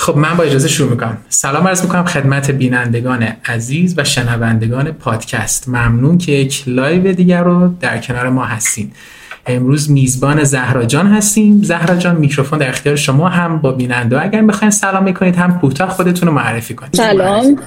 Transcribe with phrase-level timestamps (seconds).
[0.00, 1.18] خب من با اجازه شروع می‌کنم.
[1.28, 5.68] سلام عرض می‌کنم خدمت بینندگان عزیز و شنوندگان پادکست.
[5.68, 8.90] ممنون که یک لایو دیگر رو در کنار ما هستین.
[9.46, 11.62] امروز میزبان زهرا جان هستیم.
[11.62, 14.22] زهرا جان میکروفون در اختیار شما هم با بیننده.
[14.22, 16.94] اگر بخواین سلام می‌کنید هم کوتاه خودتون رو معرفی کنید.
[16.94, 17.58] سلام.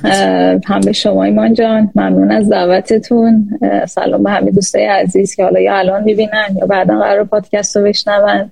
[0.65, 1.91] هم به شما ایمان جان.
[1.95, 3.59] ممنون از دعوتتون.
[3.87, 7.83] سلام به همه دوستای عزیز که حالا یا الان می‌بینن یا بعدا قرار پادکست رو
[7.83, 8.51] بشنون.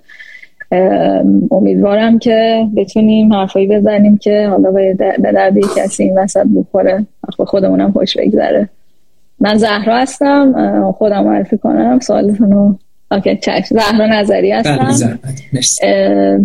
[1.52, 7.06] امیدوارم که بتونیم حرفایی بزنیم که حالا به درد کسی این وسط بخوره.
[7.38, 8.70] به خودمونم خوش بگذره.
[9.40, 10.92] من زهرا هستم.
[10.98, 12.00] خودم معرفی کنم.
[12.00, 12.76] سوالتون رو
[13.12, 13.76] اوکی چشم.
[13.76, 15.20] زهرا نظری هستم.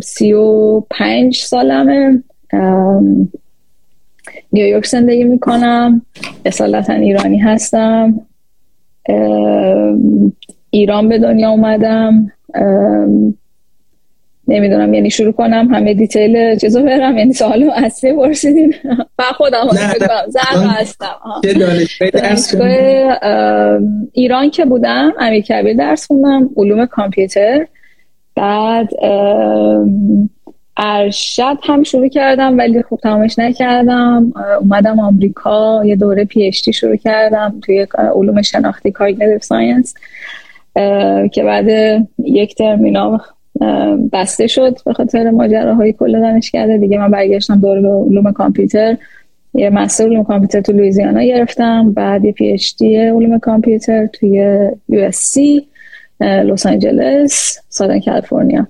[0.02, 2.22] سی و پنج سالمه.
[4.52, 6.02] نیویورک زندگی می‌کنم.
[6.44, 8.20] اصالتا ایرانی هستم.
[10.70, 12.32] ایران به دنیا اومدم.
[14.48, 18.74] نمی‌دونم یعنی شروع کنم همه detail چیزو برم یعنی سوال اصلی پرسیدین.
[19.18, 19.68] و خودم
[20.28, 21.16] زهرا هستم.
[24.12, 27.66] ایران که بودم امیر کبیر درس خوندم علوم کامپیوتر.
[28.36, 28.88] بعد
[30.76, 34.32] ارشد هم شروع کردم ولی خوب تمامش نکردم.
[34.60, 39.94] اومدم آمریکا یه دوره PhD شروع کردم توی علوم شناختی cognitive science
[41.32, 41.66] که بعد
[42.24, 42.80] یک ترم
[44.12, 46.78] بسته شد به خاطر ماجراهای کل دانشکده.
[46.78, 48.96] دیگه من برگشتم دوره به علوم کامپیوتر.
[49.54, 51.92] یه master علوم کامپیوتر تو لویزیانا گرفتم.
[51.92, 54.30] بعد یه PhD علوم کامپیوتر توی
[54.88, 55.66] USC
[56.20, 58.66] لس آنجلس Southern California.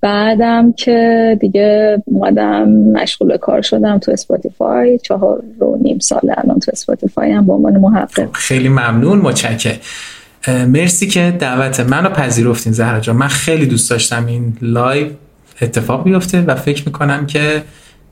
[0.00, 4.98] بعدم که دیگه اومدم مشغول کار شدم تو اسپاتیفای.
[4.98, 8.28] چهار رو نیم سال الان تو اسپاتیفای هم به عنوان محقق.
[8.32, 9.76] خیلی ممنون متشکرم.
[10.48, 13.16] مرسی که دعوت منو پذیرفتین زهرا جان.
[13.16, 15.06] من خیلی دوست داشتم این لایو
[15.62, 17.62] اتفاق بیفته و فکر می‌کنم که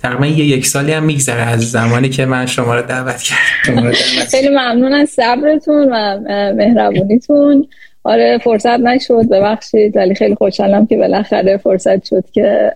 [0.03, 3.93] تقریبا یه یک سالی هم میگذره از زمانی که من شما رو دعوت کردم.
[4.31, 6.19] خیلی ممنون از صبرتون و
[6.57, 7.67] مهربونیتون.
[8.05, 9.29] آره فرصت نشد.
[9.31, 12.73] ببخشید ولی خیلی خوشحالم که بالاخره فرصت شد که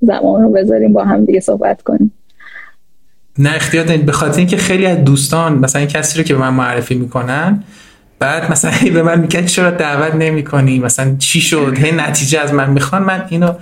[0.00, 2.12] زمان رو بذاریم با هم دیگه صحبت کنیم.
[3.38, 6.54] نه اختیار دارید به خاطر اینکه خیلی از دوستان مثلا کسی رو که به من
[6.54, 7.62] معرفی می‌کنن
[8.20, 12.54] بعد مثلا به من میگن چرا دعوت نمی کنی مثلا چی شد؟ هی نتیجه از
[12.54, 13.02] من می‌خوان.
[13.02, 13.52] من اینو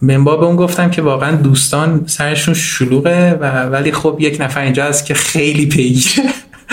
[0.00, 4.84] من به اون گفتم که واقعا دوستان سرشون شلوغه و ولی خب یک نفر اینجا
[4.84, 6.28] هست که خیلی پیگیره.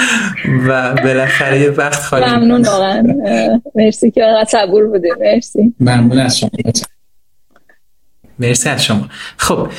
[0.68, 3.03] و بالاخره یه وقت خالی ممنون واقعا.
[3.75, 5.74] مرسی که صبور بوده مرسی.
[5.80, 6.50] ممنون از شما.
[8.39, 9.07] مرسی از شما.
[9.38, 9.69] خب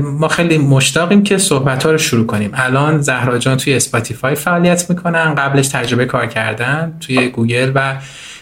[0.00, 2.50] ما خیلی مشتاقیم که صحبت ها رو شروع کنیم.
[2.54, 5.34] الان زهرا جان توی اسپاتیفای فعالیت می‌کنن.
[5.34, 7.96] قبلش تجربه کار کردن توی گوگل و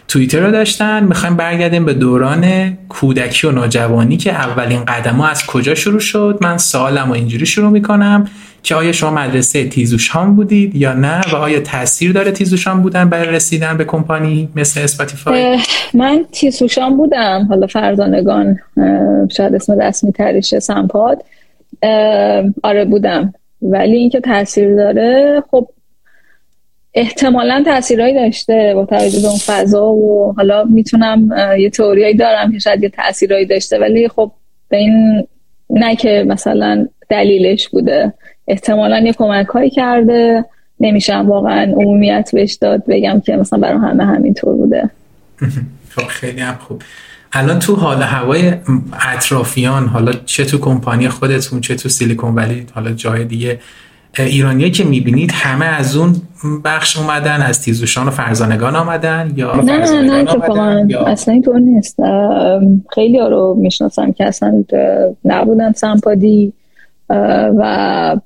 [0.08, 1.04] توییتر رو داشتن.
[1.04, 6.38] می‌خوایم برگردیم به دوران کودکی و نوجوانی که اولین قدم ها از کجا شروع شد؟
[6.40, 8.28] من سوالم و اینجوری شروع می‌کنم
[8.62, 13.28] که آیا شما مدرسه تیزوشان بودید یا نه؟ و آیا تاثیر داره تیزوشان بودن برای
[13.28, 15.58] رسیدن به کمپانی مثل اسپاتیفای؟
[15.94, 17.46] من تیزوشان بودم.
[17.48, 18.58] حالا فرزانگان
[19.36, 21.24] شاید اسم رسمی تریشه سمپاد.
[22.62, 23.32] آره بودم.
[23.62, 25.68] ولی اینکه تاثیر داره خب
[26.94, 31.28] احتمالا تاثیرهایی داشته با توجه به اون فضا و حالا می‌تونم
[31.58, 34.32] یه توریایی دارم که شاید یه تاثیرهایی داشته ولی خب
[34.68, 35.26] به این
[35.70, 38.12] نه که مثلا دلیلش بوده.
[38.48, 40.44] احتمالا یه کمک هایی کرده.
[40.80, 44.90] نمیشم واقعا عمومیت بهش داد بگم که مثلا برای همه همینطور بوده.
[45.94, 46.82] خب خیلی هم خوب.
[47.32, 48.52] الان تو حال هوای
[49.14, 53.60] اطرافیان حالا چه تو کمپانی خودتون چه تو سیلیکون ولی حالا جای دیگه
[54.18, 56.14] ایرانیایی که می‌بینید همه از اون
[56.64, 61.04] بخش اومدن از تیزوشان و فرزانگان آمدن یا نه نه نه یا...
[61.04, 61.96] اصلا اینطور نیست.
[62.94, 64.64] خیلی ها رو می‌شناسم که اصلا
[65.24, 66.52] نبودن سمپادی
[67.58, 68.16] و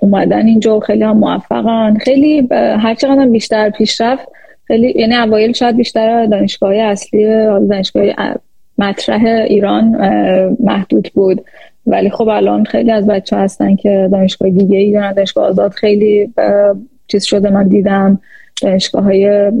[0.00, 1.98] اومدن اینجا خیلی هم موفقن.
[1.98, 4.28] خیلی هر چقدر بیشتر پیشرفت
[4.64, 7.24] خیلی یعنی اوایل شاید بیشتر دانشگاه اصلی
[7.70, 8.04] دانشگاه
[8.78, 9.96] مطرح ایران
[10.60, 11.44] محدود بود.
[11.86, 15.12] ولی خب الان خیلی از بچه هستن که دانشگاه دیگه ای دارن.
[15.12, 16.32] دانشگاه آزاد خیلی
[17.06, 18.20] چیز شده من دیدم.
[18.62, 19.52] دانشگاه های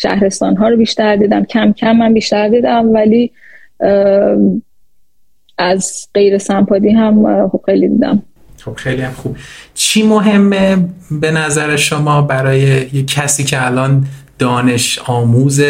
[0.00, 1.44] شهرستان ها رو بیشتر دیدم.
[1.44, 3.32] کم کم من بیشتر دیدم ولی
[5.58, 8.22] از غیر سمپادی هم خب خیلی دیدم.
[8.58, 9.36] خب خیلی هم خوب.
[9.74, 10.76] چی مهمه
[11.20, 12.60] به نظر شما برای
[12.92, 14.04] یه کسی که الان
[14.38, 15.60] دانش آموز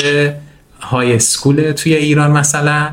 [0.81, 2.89] های سکول توی ایران مثلا؟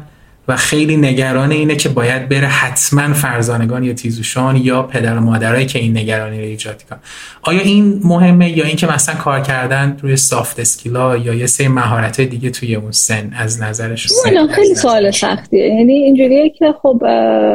[0.47, 5.65] و خیلی نگران اینه که باید بره حتما فرزانگان یا تیزوشان یا پدر و مادرایی
[5.65, 6.99] که این نگرانی رو ایجاد کنن
[7.41, 12.21] آیا این مهمه یا اینکه مثلا کار کردن روی سافت اسکیلا یا یه سری مهارت
[12.21, 14.07] دیگه توی اون سن از نظرش
[14.55, 15.67] خیلی سوال سختیه.
[15.67, 17.01] یعنی اینجوریه که خب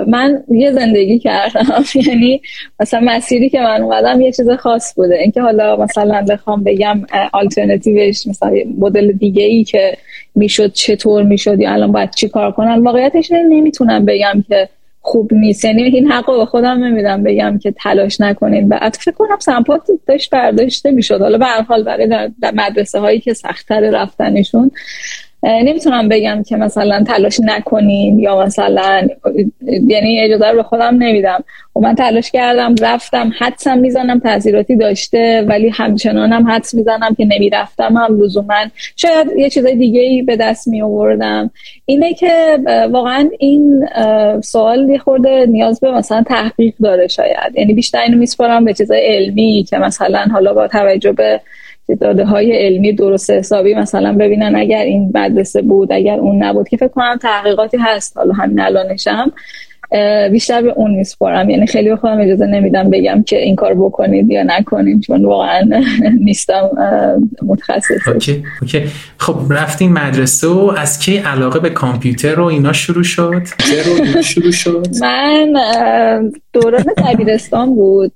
[0.08, 1.84] من یه زندگی کردم.
[2.06, 2.42] یعنی
[2.80, 5.14] مثلا مسیری که من اومدم یه چیز خاص بوده.
[5.18, 7.02] اینکه حالا مثلا بخوام بگم
[7.32, 9.96] آلترناتیوش مثلا مدل دیگه ای که
[10.34, 14.68] می‌شد چطور می‌شد یا الان باید چی کار کنن واقعیتش نمی‌تونم بگم که
[15.00, 15.64] خوب نیست.
[15.64, 18.68] یعنی این حق به خودم نمیدم بگم که تلاش نکنین.
[18.68, 21.20] و فکر کنم سمپات داشت برداشته می‌شد.
[21.20, 24.70] حالا به هر حال برای در مدرسه هایی که سختتر رفتنشون
[25.44, 29.08] نمی‌تونم بگم که مثلا تلاش نکنین یا مثلا
[29.86, 31.44] یعنی اجازه رو به خودم نمیدم.
[31.76, 37.96] و من تلاش کردم رفتم حدسم می‌زنم تاثیراتی داشته ولی همچنانم حدس می‌زنم که نمی‌رفتم
[37.96, 38.22] هم.
[38.22, 38.64] لزوما
[38.96, 41.50] شاید یه چیزای دیگه ای به دست می آوردم
[41.86, 42.58] اینه که
[42.90, 43.86] واقعا این
[44.40, 47.52] سوال یه خورده نیاز به مثلا تحقیق داره شاید.
[47.54, 51.40] یعنی بیشتر اینو میسپارم به چیزای علمی که مثلا حالا با توجه به
[52.00, 56.76] داده های علمی درست حسابی مثلا ببینن اگر این مدرسه بود اگر اون نبود که
[56.76, 58.16] فکر کنم تحقیقاتی هست.
[58.16, 59.32] حالا همین الانشم
[60.32, 64.30] بیشتر به اون میسپارم یعنی خیلی به خودم اجازه نمیدم بگم که این کار بکنید
[64.30, 65.70] یا نکنید چون واقعا
[66.26, 66.70] نیستم
[67.42, 68.08] متخصص.
[68.08, 68.44] Okay.
[68.62, 68.82] Okay.
[69.18, 73.42] خب رفتین مدرسه و از کی علاقه به کامپیوتر رو اینا شروع شد؟
[74.22, 75.52] شروع شد؟ من
[76.52, 78.12] دوران دبیرستان بود.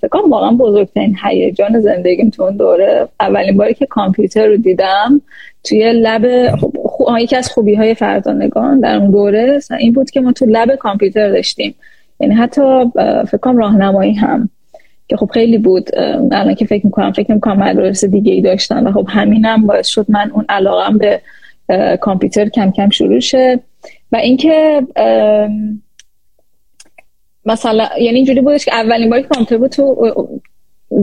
[0.00, 3.08] فکر کنم واقعا بزرگترین هیجان زندگیم تو اون دوره.
[3.20, 5.20] اولین باری که کامپیوتر رو دیدم
[5.64, 6.72] توی lab خب
[7.18, 11.30] یکی از خوبی های فرزانگان در اون دوره این بود که ما تو lab کامپیوتر
[11.30, 11.74] داشتیم.
[12.20, 12.84] یعنی حتی
[13.28, 14.48] فکر کنم راهنمایی هم
[15.08, 15.90] که خب خیلی بود.
[16.32, 20.06] الان که فکر می‌کنم فکر می‌کنم مدرسه دیگه ای داشتن و خب همینم باعث شد
[20.08, 21.20] من اون علاقم به
[22.00, 23.60] کامپیوتر کم کم شروع شه.
[24.12, 24.82] و اینکه
[27.44, 30.25] مثلا یعنی اینجوری بودش که اولین باری کامپیوتر بود تو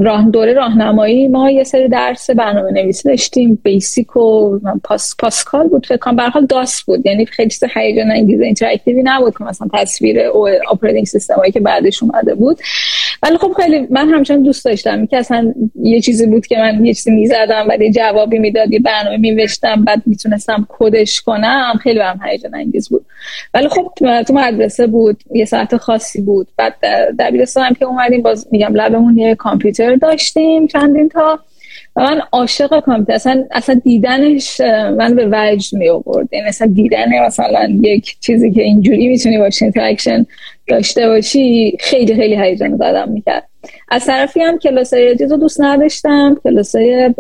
[0.02, 3.60] راه دوره راهنمایی ما یه سری درس برنامه نویسی داشتیم.
[3.64, 6.20] بیسیک و پاس پاسکال بود فکر کنم.
[6.20, 7.06] حال داس بود.
[7.06, 11.52] یعنی خیلی چیز هیجان انگیز interactive ی نبود که مثلا تصویر او operating system هایی
[11.52, 12.58] که بعدش اومده بود.
[13.24, 15.06] ولی خب خیلی من همچنان دوست داشتم.
[15.06, 18.80] که اصلا یه چیزی بود که من یه چیزی می‌زدم و یه جوابی می‌داد یه
[18.80, 21.74] برنامه می‌نوشتم بعد می‌تونستم کدش کنم.
[21.84, 23.06] خیلی هم هیجان انگیز بود.
[23.54, 23.92] ولی خب
[24.28, 26.48] تو مدرسه بود یه ساعت خاصی بود.
[26.58, 26.74] بعد
[27.20, 31.40] دبیرستان هم که اومدیم باز میگم lab مون یه کامپیوتر داشتیم چندین تا.
[31.96, 34.62] من عاشق کامپیوتر اصلا اصلا دیدنش
[34.98, 40.26] من به وجد می آورد یعنی دیدن مثلا یک چیزی که اینجوری می‌تونی باش interaction
[40.68, 43.48] داشته باشی خیلی خیلی هیجان زدم می‌کرد.
[43.90, 46.38] از طرفی هم کلاسای رو دوست نداشتم.
[46.44, 47.14] کلاسای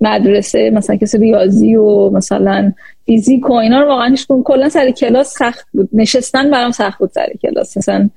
[0.00, 2.72] مدرسه مثلا کسی ریاضی و مثلا
[3.06, 5.88] فیزیک و اینا رو واقعا کلا سر کلاس سخت بود.
[5.92, 7.76] نشستن برام سخت بود سر کلاس.
[7.76, 8.10] مثلا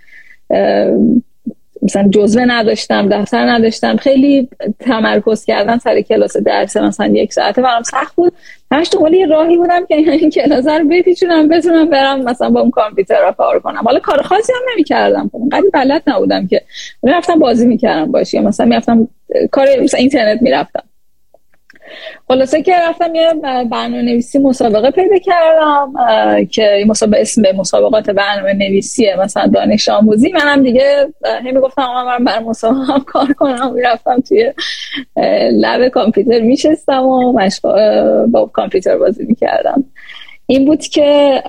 [1.85, 4.49] مثلا جزوه نداشتم دفتر نداشتم خیلی
[4.79, 8.33] تمرکز کردن سر کلاس درس مثلا یک ساعته برام سخت بود.
[8.71, 12.71] همش تو یه راهی بودم که این کلاس رو بپیچونم بتونم برم مثلا با اون
[12.71, 13.81] کامپیوتر رو کار کنم.
[13.85, 15.29] حالا کار خاصی هم نمی‌کردم.
[15.31, 16.61] خب قدیم بلد نبودم که.
[17.03, 19.07] می‌رفتم بازی می‌کردم باشی مثلا می‌رفتم
[19.51, 20.83] کار مثلا اینترنت می‌رفتم.
[22.27, 23.33] خلاصه که رفتم یه
[23.71, 25.93] برنامه نویسی مسابقه پیدا کردم
[26.45, 30.31] که مسابقه اسم مسابقات برنامه نویسیه مثلا دانش آموزی.
[30.31, 33.73] منم دیگه همین گفتم من برای مسابقه هم کار کنم.
[33.73, 34.53] می‌رفتم توی
[35.51, 37.39] لب کامپیوتر میشستم و
[38.27, 39.83] با کامپیوتر بازی می‌کردم.
[40.47, 41.41] این بود که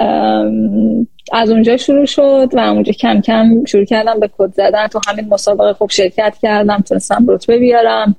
[1.33, 4.87] از اونجا شروع شد و اونجا کم کم شروع کردم به کد زدن.
[4.87, 8.16] تو همین مسابقه خوب شرکت کردم تونستم رتبه بیارم.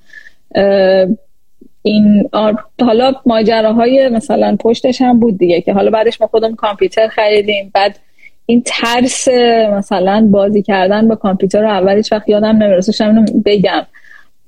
[1.88, 2.30] این
[2.82, 7.72] حالا ماجراهای مثلا پشتش هم بود دیگه که حالا بعدش ما خودم کامپیوتر خریدیم.
[7.74, 8.00] بعد
[8.46, 9.28] این ترس
[9.78, 13.16] مثلا بازی کردن با کامپیوتر رو اولش وقت یادم نمی‌رسه.
[13.46, 13.86] بگم.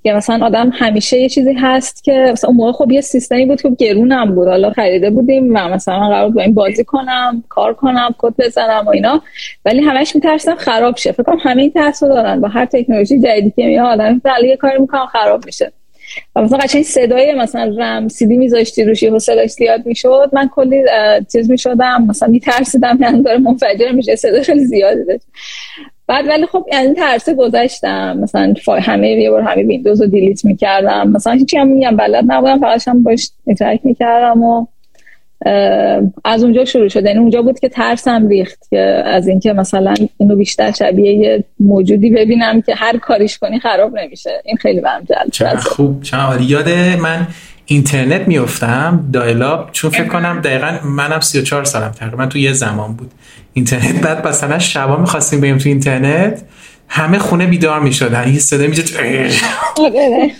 [0.03, 3.61] که مثلا آدم همیشه یه چیزی هست که مثلا اون موقع خب یه سیستمی بود
[3.61, 4.47] که گرونم بود.
[4.47, 8.83] حالا خریده بودیم و مثلا من قرار با این بازی کنم کار کنم کد بزنم
[8.85, 9.21] و اینا.
[9.65, 11.11] ولی همش میترسم خراب شه.
[11.11, 12.41] فکر کنم همین ترس رو دارن.
[12.41, 15.71] با هر تکنولوژی جدیدی که میاد آدم یه کاری می‌کنم خراب میشه.
[16.35, 20.83] و مثلا قشنگ صدای مثلا رم سیدی میذاشتی روش و صداش زیاد می‌شد من کلی
[21.31, 25.25] چیز می‌شدم مثلا میترسیدم یعنی داره منفجر میشه صدا خیلی زیادی داشت.
[26.07, 31.09] بعد ولی خب یعنی ترسه گذاشتم مثلا همه یه بار همه ویندوز رو delete می‌کردم
[31.09, 34.65] مثلا هیچی هم میگم بلد نبودم فقط هم باش interact می‌کردم و
[36.25, 37.05] از اونجا شروع شد.
[37.05, 42.09] یعنی اونجا بود که ترسم ریخت که از اینکه مثلا اینو بیشتر شبیه یه موجودی
[42.09, 44.41] ببینم که هر کاریش کنی خراب نمیشه.
[44.45, 46.01] این خیلی برم جلب خوب.
[46.01, 46.69] چه یاد
[46.99, 47.27] من
[47.65, 53.11] اینترنت میفتم دایلاب چون فکر کنم دقیقا منم 34 سالم تقریبا تو یه زمان بود.
[53.53, 56.41] اینترنت بعد مثلا شبا می‌خواستیم بریم تو اینترنت.
[56.89, 59.29] همه خونه بیدار می‌شدن این صدا میشه آره.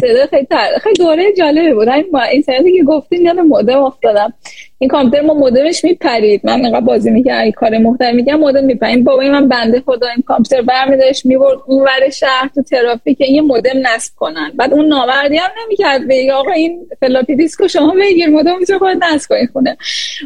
[0.00, 0.46] صدا خیلی
[0.82, 4.34] خیلی دوره جالبه بود این اینترنتی که گفتین یاد مودم افتادم
[4.78, 6.40] این کامپیوتر ما مودمش میپرید.
[6.44, 9.04] من اینقدر بازی این کار محترم میگم مودم میپرید.
[9.04, 13.70] بابای من بنده خدا این کامپیوتر برمیداشت می‌برد اون ور شهر تو ترافیک یه مودم
[13.82, 14.52] نصب کنن.
[14.56, 19.04] بعد اون نامردی هم نمی‌کرد بگه آقا این فلاپی دیسکو شما بگیر مودم می‌تونه خود
[19.04, 19.76] نصب کنید خونه.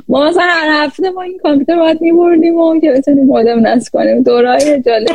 [0.08, 4.22] ما مثلا هر هفته ما این کامپیوتر باید میبردیم و که بتونیم مودم نصب کنیم.
[4.22, 5.08] دورای جالب.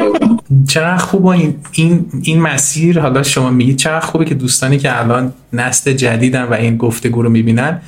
[0.70, 5.34] چقدر خوب این این این مسیر حالا شما میگید چقدر خوبه که دوستانی که الان
[5.54, 7.82] نسل جدیدن و این گفتگو رو می‌بینن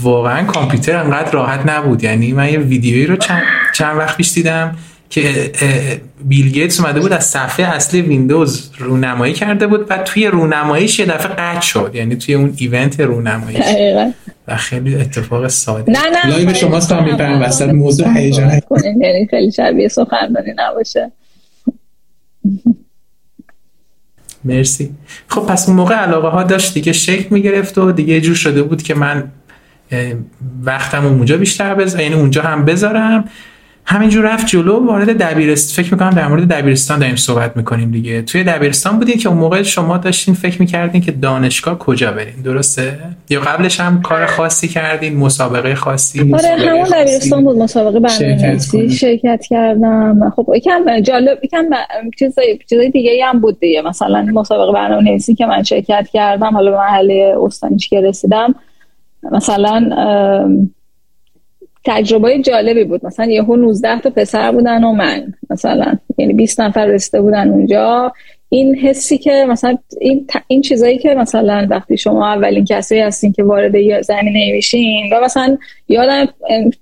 [0.00, 2.04] واقعا کامپیوتر انقدر راحت نبود.
[2.04, 3.42] یعنی من یه ویدیویی رو چند,
[3.74, 4.76] چند وقت پیش دیدم
[5.10, 5.52] که
[6.24, 9.86] بیل گیتس اومده بود از صفحه اصلی ویندوز رونمایی کرده بود.
[9.90, 11.90] و توی رونماییش یه دفعه قطع شد.
[11.94, 13.66] یعنی توی اون event رونماییش.
[14.48, 15.92] و خیلی اتفاق ساده.
[15.92, 16.30] نه نه.
[16.30, 18.60] لایو شما تا میپرن وسط موضوع هیجان.
[18.84, 21.12] یعنی خیلی شبیه سخنرانی نباشه.
[24.44, 24.90] مرسی.
[25.28, 28.82] خب پس اون موقع علاقه ها داشت دیگه شکل می‌گرفت و دیگه جور شده بود
[28.82, 29.30] که من
[30.64, 33.24] وقتم اونجا بیشتر بذارم یعنی اونجا هم بذارم.
[33.90, 38.22] همینجور رفت جلو وارد دبیرستان فکر می‌کنم در مورد دبیرستان داریم صحبت می‌کنیم دیگه.
[38.22, 42.98] توی دبیرستان بودین که اون موقع شما داشتین فکر می‌کردین که دانشگاه کجا برین درسته؟
[43.30, 49.44] یا قبلش هم کار خاصی کردین مسابقه خاصی؟ آره همون دبیرستان بود مسابقه برنامه‌نویسی شرکت
[49.50, 50.30] کردم.
[50.36, 51.64] خب یکم جالب یکم
[52.18, 53.82] چیزای چیزای دیگه هم بود دیگه.
[53.82, 58.54] مثلا مسابقه برنامه‌نویسی که من شرکت کردم حالا به مرحله استانیش که رسیدم.
[59.22, 60.68] مثلا
[61.84, 63.06] تجربه جالبی بود.
[63.06, 65.98] مثلا یهو 19 تا پسر بودن و من مثلا.
[66.18, 68.12] یعنی 20 نفر رسیده بودن اونجا.
[68.50, 73.42] این حسی که مثلا این, این چیزایی که مثلا وقتی شما اولین کسی هستین که
[73.42, 76.28] وارد زمینه میشین و مثلا یادم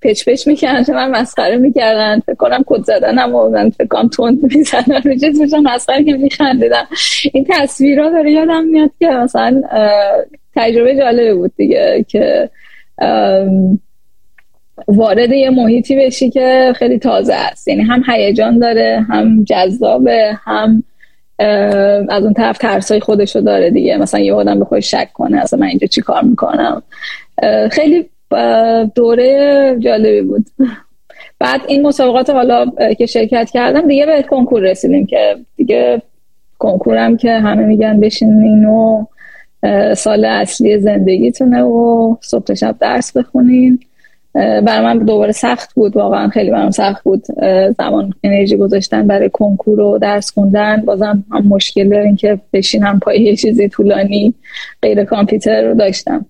[0.03, 4.09] پچ پچ می‌کردن که من مسخره می‌کردن فکر کنم کد زدنم و من فکر کنم
[4.09, 6.85] تند می‌زنن رو چیز مسخره که میخندیدن.
[7.33, 9.63] این تصویرها داره یادم میاد که مثلا
[10.57, 12.51] تجربه جالبه بود دیگه که
[14.89, 17.69] وارد یه محیطی بشی که خیلی تازه است.
[17.69, 20.85] یعنی هم هیجان داره هم جذابه هم
[22.09, 23.97] از اون طرف ترسای خودشو داره دیگه.
[23.97, 26.83] مثلا یه آدم به خودش شک کنه اصلا من اینجا چی کار می‌کنم؟
[27.71, 28.07] خیلی
[28.95, 30.47] دوره جالبی بود.
[31.39, 32.67] بعد این مسابقات حالا
[32.99, 36.03] که شرکت کردم دیگه به کنکور رسیدیم که دیگه
[36.59, 39.05] کنکورم که همه میگن بشینین و
[39.95, 43.79] سال اصلی زندگیتونه و صبح شب درس بخونین.
[44.37, 47.25] برای من دوباره سخت بود واقعا خیلی برام سخت بود
[47.79, 50.77] زمان انرژی گذاشتن برای کنکور و درس خوندن.
[50.77, 54.35] بازم هم مشکل داریم که بشینم پای یه چیزی طولانی
[54.83, 56.27] غیر کامپیوتر رو داشتم.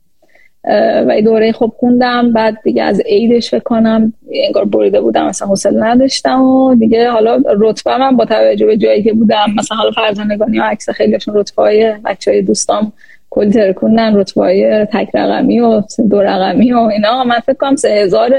[1.06, 6.42] و دوره خوب خوندم بعد دیگه از عیدش کنم انگار بریده بودم مثلا حوصله نداشتم
[6.42, 10.62] و دیگه حالا رتبه من با توجه به جایی که بودم مثلا حالا فرزانگانی و
[10.62, 12.92] عکس خیلیشون رتبه های بچه های دوستام
[13.30, 17.25] کلی ترکوندن رتبه تک رقمی و دو رقمی و اینا.
[17.25, 18.33] من فکر کنم سه هزار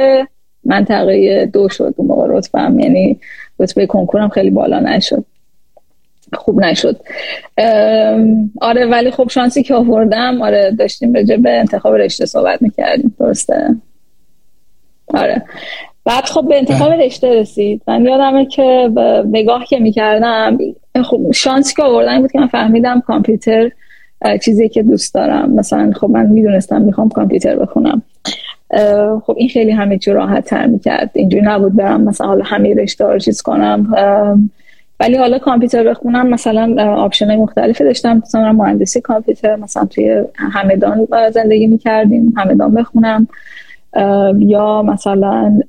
[0.63, 3.19] منطقه دو شد اون موقع رتبه هم یعنی
[3.59, 5.25] رتبه کنکورم خیلی بالا نشد.
[6.33, 6.99] خوب نشد.
[8.61, 13.15] آره ولی خب شانسی که آوردم آره داشتیم به به انتخاب رشته صحبت می‌کردیم.
[13.19, 13.75] درسته؟
[15.13, 15.41] آره.
[16.05, 17.05] بعد خب به انتخاب بله.
[17.05, 17.81] رشته رسید.
[17.87, 18.91] من یادمه که
[19.31, 20.57] نگاه که می‌کردم
[21.03, 23.71] خب شانسی که آوردن بود که من فهمیدم کامپیوتر
[24.41, 25.51] چیزی که دوست دارم.
[25.51, 28.01] مثلا خب من می‌دونستم می‌خوام کامپیوتر بخونم.
[29.25, 31.11] خب این خیلی همه چی راحت تر می‌کرد.
[31.13, 33.93] اینجوری نبود برم مثلا حالا همه رشته رو چیز کنم.
[34.99, 38.17] ولی حالا کامپیوتر بخونم مثلا آپشن مختلفی داشتم.
[38.17, 43.27] مثلا مهندسی کامپیوتر مثلا توی همدان زندگی می‌کردیم همدان بخونم.
[44.37, 45.59] یا مثلا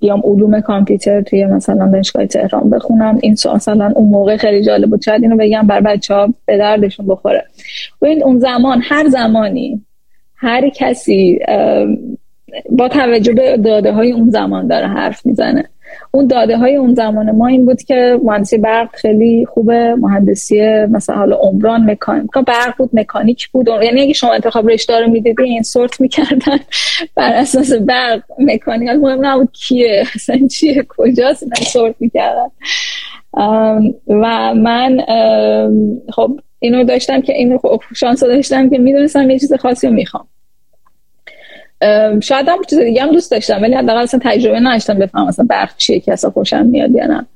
[0.00, 3.18] بیام علوم کامپیوتر توی مثلا دانشگاه تهران بخونم.
[3.22, 5.02] این مثلا اون موقع خیلی جالب بود.
[5.02, 7.44] شاید اینو بگم بر بچه ها به دردشون بخوره.
[8.02, 9.82] ببین اون زمان هر زمانی
[10.36, 11.38] هر کسی
[12.70, 15.64] با توجه به داده های اون زمان داره حرف می‌زنه.
[16.10, 21.16] اون داده های اون زمان ما این بود که مهندسی برق خیلی خوبه مهندسی مثلا
[21.16, 23.68] حالا عمران مکانیک برق بود مکانیک بود.
[23.82, 26.58] یعنی اگه شما انتخاب رشته رو می‌دیدین سورت می‌کردن
[27.16, 28.88] بر اساس برق مکانیک.
[28.88, 32.48] مهم نبود کیه اصلا چیه کجاست اینا سورت می‌کردن
[34.08, 35.00] و من
[36.12, 40.26] خب اینو داشتم که اینو خب شانس داشتم که می‌دونستم یه چیز خاصی رو می‌خوام.
[42.22, 45.76] شاید هم چیز دیگه هم دوست داشتم ولی حداقل اصلا تجربه نداشتم بفهم مثلا برق
[45.76, 47.26] چیه که اصلا خوشم میاد یا نه.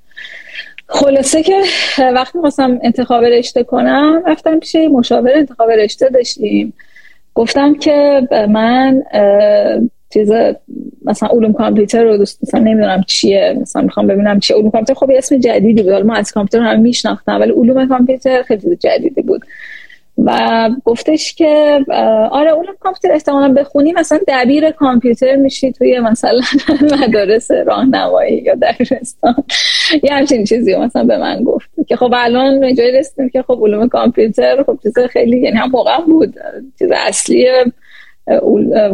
[0.86, 1.62] خلاصه که
[1.98, 6.72] وقتی خواستم انتخاب رشته کنم رفتم پیش مشاور انتخاب رشته داشتیم.
[7.34, 9.02] گفتم که من
[10.12, 10.32] چیز
[11.04, 14.56] مثلا علوم کامپیوتر رو دوست مثلا نمی‌دونم چیه مثلا می‌خوام ببینم چیه.
[14.56, 15.92] علوم کامپیوتر خب اسم جدیدی بود.
[15.92, 19.42] ما از کامپیوتر هم میشناختم ولی علوم کامپیوتر خیلی جدیدی بود.
[20.24, 21.80] و گفتش که
[22.30, 26.40] آره اون کامپیوتر احتمالا بخونی مثلا دبیر کامپیوتر میشی توی مثلا
[27.02, 29.34] مدارس راهنمایی یا دبیرستان
[30.02, 33.88] یه همچین چیزی مثلا به من گفت که خب الان جای رسیدیم که خب علوم
[33.88, 36.34] کامپیوتر خب چیز خیلی یعنی هم موقع بود.
[36.78, 37.46] چیز اصلی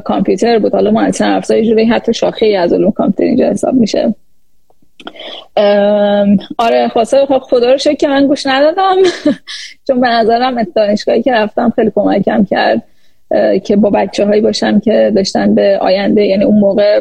[0.05, 0.73] کامپیوتر بود.
[0.73, 4.15] حالا مهندسی افزار جوری حتی شاخه از علوم کامپیوتر اینجا حساب میشه.
[6.59, 8.97] آره خواسته خب خدا رو شکر که من گوش ندادم.
[9.87, 12.83] چون به نظرم دانشگاهی که رفتم خیلی کمکم کرد
[13.65, 17.01] که با بچه هایی باشم که داشتن به آینده یعنی اون موقع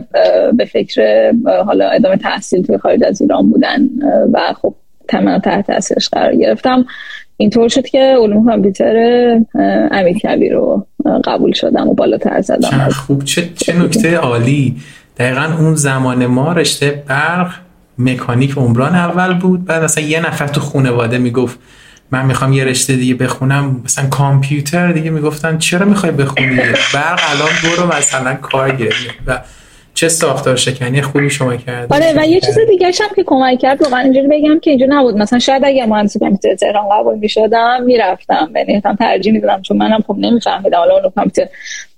[0.54, 1.32] به فکر
[1.66, 3.90] حالا ادامه تحصیل توی خارج از ایران بودن
[4.32, 4.74] و خب
[5.08, 6.86] تمام تحت تاثیرش قرار گرفتم.
[7.38, 8.96] اینطور شد که علوم کامپیوتر
[9.92, 10.86] امیر کبیر رو
[11.26, 12.90] قبول شدم و بالاتر زدم.
[12.90, 14.76] خوب چه, چه نکته عالی.
[15.18, 17.65] دقیقا اون زمان ما رشته برق
[17.98, 21.60] مکانیک عمران اول بود بعد مثلا یه نفر تو خانواده می‌گفت
[22.12, 23.82] من می‌خوام یه رشته دیگه بخونم.
[23.86, 26.56] مثلا کامپیوتر دیگه می‌گفتن چرا می‌خوای بخونی؟
[26.94, 28.78] برق الان برو مثلا کار
[29.28, 29.42] و
[29.94, 33.82] چه ساختار شکنی خوبی شما کرد آره و یه چیز دیگه هم که کمک کرد
[33.82, 35.18] واقعا اینجوری بگم که اینجا نبود.
[35.18, 38.52] مثلا شاید اگه مهندسی کامپیوتر تهران قبول می‌شدم می‌رفتم.
[38.56, 41.52] یعنی ترجیح می‌دادم چون منم خب نمیفهمیدم حالا اون کامپیوتر.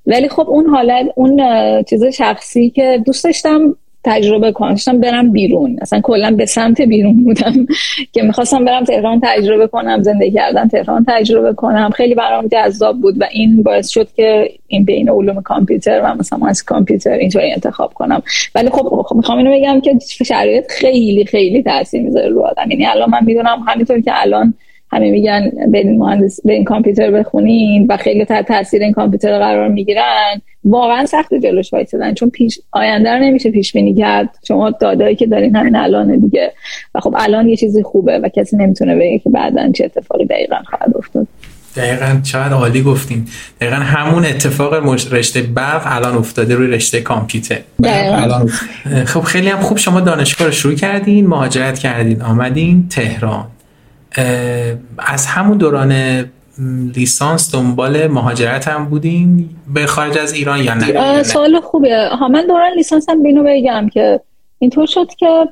[0.05, 1.41] ولی خب اون حالت اون
[1.83, 3.75] چیز شخصی که دوست داشتم
[4.07, 4.69] تجربه کنم.
[4.69, 5.77] داشتم برم بیرون.
[5.81, 7.53] اصلا کلا به سمت بیرون بودم
[8.13, 11.89] که می‌خواستم برم تهران تجربه کنم زندگی کردن تهران تجربه کنم.
[11.89, 16.47] خیلی برام جذاب بود و این باعث شد که این بین علوم کامپیوتر و مثلا
[16.47, 18.21] از کامپیوتر اینطوری انتخاب کنم.
[18.55, 22.71] ولی خب, خب می‌خوام اینو بگم که شرایط خیلی خیلی تاثیر می‌ذاره رو آدم.
[22.71, 24.53] یعنی الان من می‌دونم همینطور که الان
[24.97, 30.41] همه میگن این مهندس این کامپیوتر بخونین و خیلی تحت تاثیر این کامپیوتر قرار می‌گیرن.
[30.63, 34.29] واقعا سخت جلوش وایسادن چون پیش آینده رو نمیشه پیش بینی کرد.
[34.47, 36.53] شما دادایی که دارین همین الان دیگه.
[36.95, 40.57] و خب الان یه چیزی خوبه و کسی نمی‌تونه بگه که بعدا چه اتفاقی دقیقا
[40.69, 41.27] خواهد افتاد.
[41.75, 43.25] دقیقا چقدر عالی گفتیم
[43.61, 44.73] دقیقا همون اتفاق
[45.13, 47.59] رشته برق الان افتاده روی رشته کامپیوتر.
[47.83, 48.47] الان
[49.05, 53.45] خب خیلی هم خوب شما دانشگاه رو شروع کردین مهاجرت کردین آمدین تهران.
[54.97, 56.23] از همون دوران
[56.95, 62.09] لیسانس دنبال مهاجرت هم بودین؟ به خارج از ایران یا نه؟ سوال خوبه.
[62.19, 64.19] ها من دوران لیسانس هم بینو بگم که
[64.59, 65.47] اینطور شد که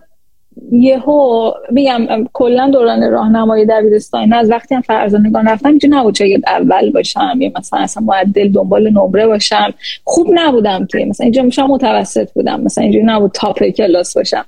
[0.71, 6.91] یهو میگم کلا دوران راهنمایی دبیرستان از وقتی هم فرزانگان رفتم اینجا نبود چه اول
[6.91, 9.73] باشم یا مثلا اصلا معدل دنبال نمره باشم.
[10.03, 14.45] خوب نبودم که مثلا اینجا میشم متوسط بودم مثلا اینجوری نبود تاپ کلاس باشم.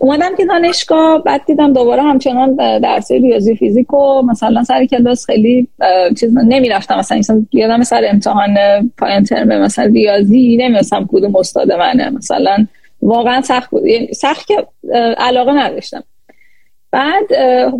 [0.00, 5.68] اومدم که دانشگاه بعد دیدم دوباره همچنان درس ریاضی فیزیک و مثلا سر کلاس خیلی
[6.20, 6.98] چیز نمی‌رفتم.
[6.98, 8.56] مثلا مثلا یادم سر امتحان
[8.98, 12.10] پایان ترم مثلا ریاضی نمی‌دونستم کدوم استاد منه.
[12.10, 12.66] مثلا
[13.02, 13.86] واقعا سخت بود.
[13.86, 14.66] یعنی سخت که
[15.18, 16.04] علاقه نداشتم.
[16.92, 17.24] بعد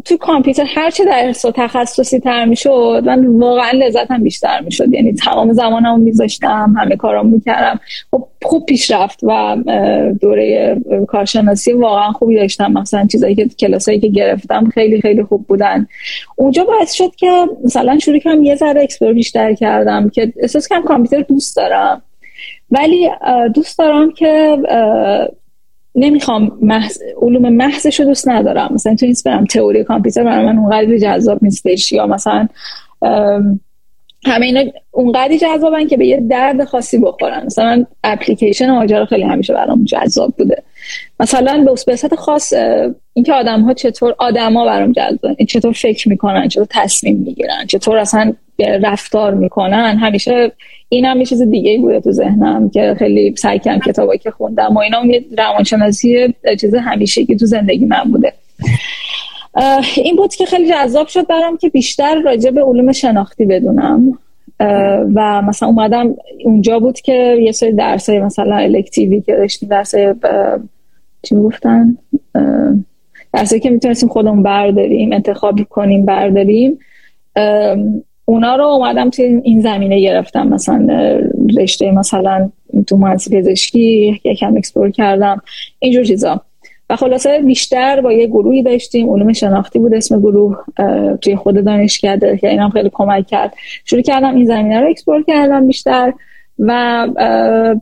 [0.04, 4.92] تو کامپیوتر هر چه درس و تخصصی تر می‌شد من واقعا لذتم بیشتر می‌شد.
[4.92, 7.81] یعنی تمام زمانمو میذاشتم همه کارامو می‌کردم.
[8.11, 9.57] خب خوب پیشرفت و
[10.20, 10.77] دوره
[11.09, 12.72] کارشناسی واقعا خوبی داشتم.
[12.72, 15.87] مثلا چیزایی که کلاسایی که گرفتم خیلی خیلی خوب بودن.
[16.37, 20.83] اونجا باعث شد که مثلا شروع کنم یه ذره explore بیشتر کردم که احساس کنم
[20.83, 22.03] کامپیوتر دوست دارم.
[22.70, 23.11] ولی
[23.55, 24.59] دوست دارم که
[25.94, 26.98] نمی‌خوام محض...
[27.22, 28.70] علوم محضش رو دوست ندارم.
[28.74, 31.92] مثلا تو این برم تئوری کامپیوتر برای من اونقدر جذاب نیستش.
[31.92, 32.48] یا مثلا
[34.26, 37.46] همه اینا اونقدری جذابن که به یه درد خاصی بخورن.
[37.46, 40.62] مثلا اپلیکیشن ماجرا خیلی همیشه برام جذاب بوده.
[41.20, 42.52] مثلا به صورت خاص
[43.12, 48.33] اینکه آدم ها چطور آدما برام جذاب چطور فکر می‌کنن چطور تصمیم می‌گیرن چطور اصلا
[48.59, 50.52] رفتار می‌کنن همیشه
[50.88, 54.76] این هم یه چیز دیگه بوده تو ذهنم که خیلی سعی کردم کتابایی که خوندم
[54.76, 58.33] و اینا یه روانشناسی چیز همیشه که تو زندگی من بوده.
[59.96, 64.18] این بود که خیلی جذاب شد برام که بیشتر راجع به علوم شناختی بدونم.
[65.14, 69.94] و مثلا اومدم اونجا بود که یه سری درس مثلا الکتیوی که داشتیم درس
[71.22, 71.96] چی گفتن
[73.32, 76.78] درسایی که می‌تونستیم خودمون برداریم انتخاب کنیم برداریم.
[78.24, 80.48] اونا رو اومدم توی این زمینه گرفتم.
[80.48, 80.87] مثلا
[81.58, 82.50] رشته مثلا
[82.87, 85.42] تو مهندسی پزشکی یکم explore کردم.
[85.78, 86.40] اینجور چیزا.
[86.90, 89.11] و خلاصه بیشتر با یه گروهی داشتیم.
[89.11, 90.57] علوم شناختی بود اسم گروه
[91.20, 93.55] توی خود دانشکده که اینم خیلی کمک کرد.
[93.85, 96.12] شروع کردم این زمینه رو explore کردم بیشتر
[96.59, 97.07] و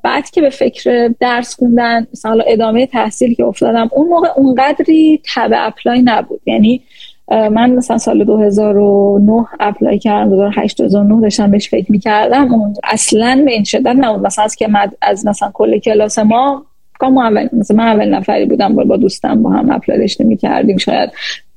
[0.02, 5.50] بعد که به فکر درس خوندن مثلا ادامه تحصیل که افتادم اون موقع اونقدری تب
[5.54, 6.40] apply نبود.
[6.46, 6.82] یعنی
[7.30, 12.54] من مثلا سال 2009 apply کردم 2008 2009 داشتم بهش فکر می‌کردم.
[12.54, 14.26] اون اصلا به این شدت نبود.
[14.26, 14.68] مثلا از که
[15.02, 16.66] از مثلا کل کلاس ما
[16.98, 21.10] کام اول مثلا من اول نفری بودم با دوستم با هم apply داشتیم می‌کردیم شاید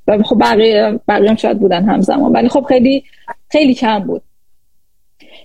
[0.08, 2.32] و خب بقیه بقیه هم شاید بودن همزمان.
[2.32, 3.04] ولی خب خیلی
[3.50, 4.22] خیلی کم بود.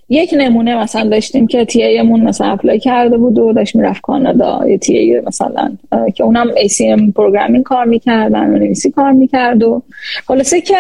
[0.09, 4.61] یک نمونه مثلا داشتیم که TA مون مثلا apply کرده بود و داشت می‌رفت کانادا.
[4.69, 5.77] یه TA مثلا
[6.15, 9.83] که اونم ACM programming کار می‌کردن و نویسی کار می‌کرد و
[10.27, 10.77] خلاصه که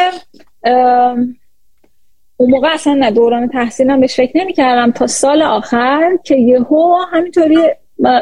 [2.36, 7.58] اون موقع اصلا نه دوران تحصیلم بهش فکر نمی‌کردم تا سال آخر که یهو همینطوری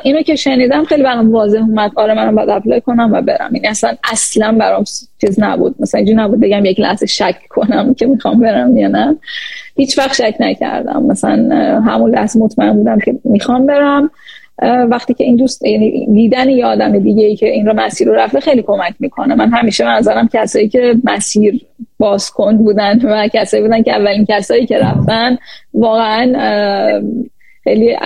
[0.02, 1.92] اینو که شنیدم خیلی برام واضح اومد.
[1.94, 3.50] آره منم باید apply کنم و برم.
[3.52, 4.84] این اصلا اصلا برام
[5.20, 5.74] چیز نبود.
[5.80, 9.16] مثلا اینجوری نبود بگم یک لحظه شک کنم که می‌خوام برم یا نه.
[9.76, 11.02] هیچ وقت شک نکردم.
[11.02, 11.48] مثلا
[11.86, 14.10] همون لحظه مطمئن بودم که می‌خوام برم.
[14.90, 18.14] وقتی که این دوست یعنی دیدن یه آدم دیگه ای که این رو مسیر رو
[18.14, 19.34] رفته خیلی کمک می‌کنه.
[19.34, 21.60] من همیشه منظرم کسایی که مسیر
[21.98, 25.38] باز کن بودن و کسایی بودن که اولین کسایی که رفتن
[25.74, 26.32] واقعا
[27.64, 27.96] خیلی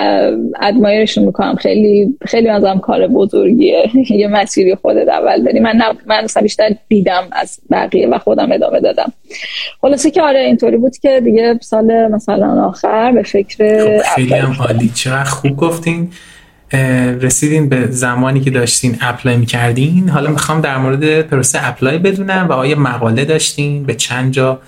[0.60, 1.54] ادمایرشون می‌کنم.
[1.54, 3.90] خیلی خیلی ازم کار بزرگیه.
[4.10, 5.60] یه مسیری خودت اول داری.
[5.60, 9.12] من من مثلا بیشتر دیدم از بقیه و خودم ادامه دادم.
[9.80, 14.56] خلاصه که آره اینطوری بود که دیگه سال مثلا آخر به فکر خب، خیلی هم
[14.60, 14.88] عالی.
[14.94, 16.10] چقدر خوب گفتین.
[17.22, 20.08] رسیدین به زمانی که داشتین apply می‌کردین.
[20.08, 24.58] حالا می‌خوام در مورد پروسه apply بدونم و آیا مقاله داشتین؟ به چند جا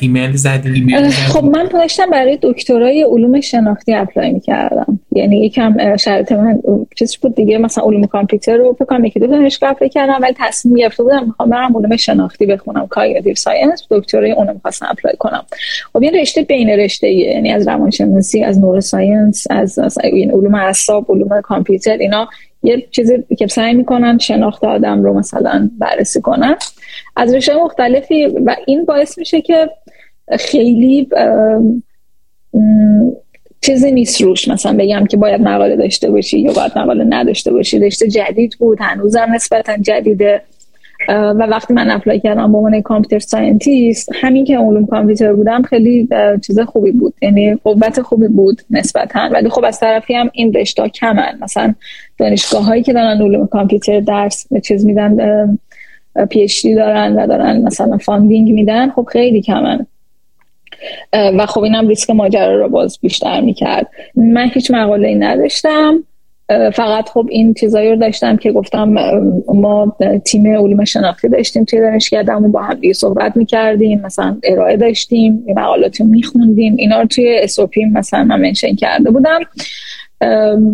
[0.00, 5.00] ایمیل زدین؟ خب من داشتم برای دکترای علوم شناختی apply می‌کردم.
[5.12, 6.60] یعنی یکم شرط من
[6.96, 10.34] چیزی بود دیگه مثلا علوم کامپیوتر رو فکر کنم یکی دو دانشگاه apply کردم ولی
[10.38, 15.44] تصمیم گرفته بودم می‌خوام برم علوم شناختی بخونم cognitive science دکترای اون می‌خواستم apply کنم.
[15.92, 21.40] خب این رشته بین رشته یعنی از روانشناسی از نوروساینس از این علوم اعصاب علوم
[21.44, 22.28] کامپیوتر اینا
[22.62, 26.56] یه چیزی که سعی می‌کنن شناخت آدم رو مثلا بررسی کنن.
[27.16, 29.70] از رشته مختلفی و این باعث میشه که
[30.38, 31.08] خیلی
[33.60, 34.48] چیزی نیست روش.
[34.48, 37.78] مثلا بگم که باید مقاله داشته باشی یا باید مقاله نداشته باشی.
[37.78, 40.42] رشته جدید بود هنوزم نسبتا جدیده.
[41.08, 46.08] و وقتی من apply کردم به عنوان computer scientist همین که علوم کامپیوتر بودم خیلی
[46.46, 47.14] چیز خوبی بود.
[47.22, 49.28] یعنی قوت خوبی بود نسبتا.
[49.32, 51.38] ولی خب از طرفی هم این رشته کمن.
[51.40, 51.74] مثلا
[52.18, 55.58] دانشگاه هایی که دارن علوم کامپیوتر درس چیز میدن
[56.30, 59.86] PhD دارن و دارن مثلا funding میدن خب خیلی کمن.
[61.12, 63.86] و خب اینم ریسک ماجرا رو باز بیشتر می‌کرد.
[64.14, 66.04] من هیچ مقاله ای نداشتم.
[66.48, 68.94] فقط خب این چیزایی رو داشتم که گفتم
[69.54, 75.44] ما تیم علوم شناختی داشتیم توی دانشگاهمون با هم دیگه صحبت می‌کردیم مثلا ارائه داشتیم
[75.56, 79.40] مقالاتی رو میخوندیم اینا رو توی اسوپی مثلا من منشن کرده بودم.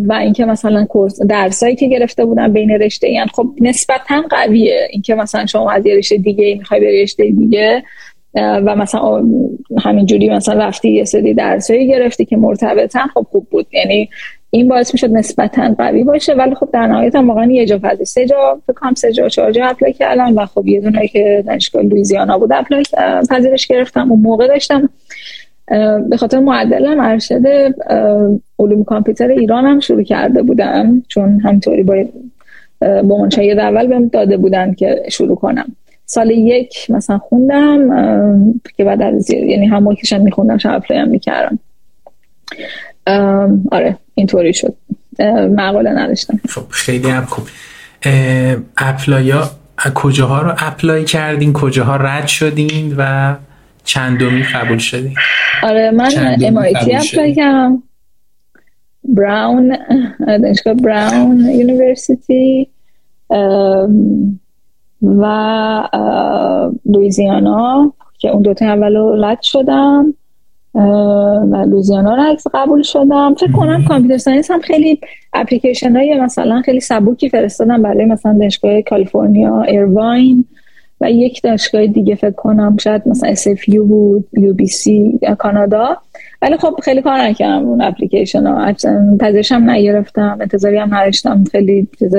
[0.07, 4.87] و اینکه مثلا کورس درسایی که گرفته بودم بین رشته این خب نسبتا قویه.
[4.91, 7.83] اینکه مثلا شما از یه رشته دیگه می‌خوای به رشته دیگه
[8.35, 9.23] و مثلا
[9.83, 13.67] همینجوری مثلا رفتی یه سری درسایی گرفتی که مرتبطن خب خوب بود.
[13.71, 14.09] یعنی
[14.53, 18.05] این باعث می‌شد نسبتا قوی باشه ولی خب در نهایت هم واقعا یه جا فضی
[18.05, 21.83] سه جا فکر سه جا چهار جا اپلای کردم و خب یه دونه که دانشگاه
[21.83, 22.83] لویزیانا بود اپلای
[23.29, 24.89] پذیرش گرفتم اون موقع داشتم.
[26.09, 27.41] به خاطر معدلم ارشد
[28.59, 32.05] علوم کامپیوتر ایران هم شروع کرده بودم چون همطوری با
[32.81, 35.75] با منشاید اول بهم داده بودن که شروع کنم.
[36.05, 37.89] سال یک مثلا خوندم
[38.77, 41.59] که بعد از یعنی هم کشم میخوندم شب اپلای هم می‌کردم.
[43.71, 44.75] آره اینطوری شد.
[45.55, 46.39] مقاله نداشتم.
[46.49, 47.45] خب خیلی هم خوب.
[48.77, 49.49] apply ا
[49.95, 53.35] کجاها رو apply کردین؟ کجاها رد شدین و
[53.83, 55.15] چندمی قبول شدین؟
[55.63, 56.11] آره من
[56.43, 57.83] MIT apply کردم.
[59.03, 59.77] براون
[60.27, 62.67] دانشگاه Brown University
[65.01, 65.25] و
[66.85, 70.13] لویزیانا که اون دوتا اول رد شدم.
[70.75, 73.35] و لوزیانا رو عکس قبول شدم.
[73.39, 74.99] فکر کنم computer science هم خیلی
[75.33, 80.45] اپلیکیشن های مثلا خیلی سبکی فرستادم برای مثلا دانشگاه کالیفرنیا ایرواین
[81.01, 84.87] و یک دانشگاه دیگه فکر کنم شاید مثلا SFU بود UBC
[85.21, 85.97] یا کانادا.
[86.41, 88.73] ولی خب خیلی کار نکردم اون اپلیکیشن ها
[89.19, 91.43] پذیرش هم نگرفتم انتظاری هم نداشتم.
[91.51, 92.15] خیلی چیز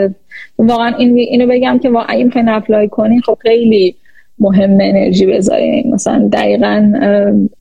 [0.59, 3.97] واقعا این اینو بگم که واقعا می‌خواین apply کنین خب خیلی
[4.43, 5.95] مهم انرژی بذارین.
[5.95, 6.93] مثلا دقیقا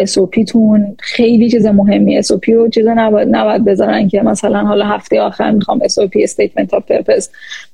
[0.04, 5.22] SOP تون خیلی چیز مهمی SOP رو چیز نباید, نباید بذارن که مثلا حالا هفته
[5.22, 7.28] آخر می‌خوام SOP Statement of Purpose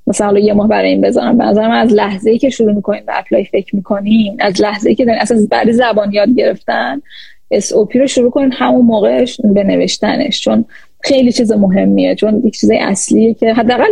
[0.07, 1.37] مثلا یه ماه برای این بذارم.
[1.37, 4.95] به نظرم از لحظه ای که شروع می‌کنین به اپلای فکر می‌کنین از لحظه ای
[4.95, 7.01] که دارین اصلا برای زبان یاد گرفتن
[7.53, 9.87] SOP رو شروع کنین همون موقعش به
[10.31, 10.65] چون
[11.01, 12.15] خیلی چیز مهمیه.
[12.15, 13.91] چون یک چیز اصلیه که حداقل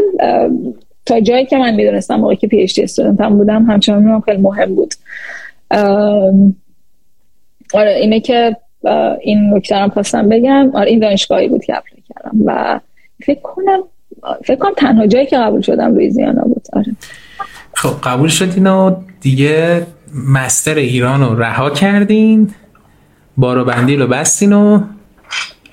[1.05, 4.93] تا جایی که من می‌دونستم موقعی که PhD هم بودم همچنان خیلی مهم بود.
[7.73, 8.57] آره اینه که
[9.21, 12.79] این نکته هم خواستم بگم آره این دانشگاهی بود که apply کردم و
[13.25, 13.79] فکر کنم
[14.45, 16.67] فکر کنم تنها جایی که قبول شدم لویزیانا بود.
[16.73, 16.95] آره.
[17.73, 19.87] خب قبول شدین و دیگه
[20.33, 22.49] master ایران رو رها کردین
[23.37, 24.83] بارو بندی رو بستین و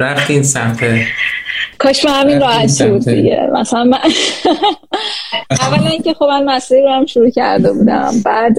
[0.02, 0.78] رفتین سمت.
[1.78, 3.48] کاش من همین راحت شد دیگه.
[3.52, 3.98] مثلا من
[5.60, 8.12] اولا اینکه خب من مستری رو هم شروع کرده بودم.
[8.24, 8.56] بعد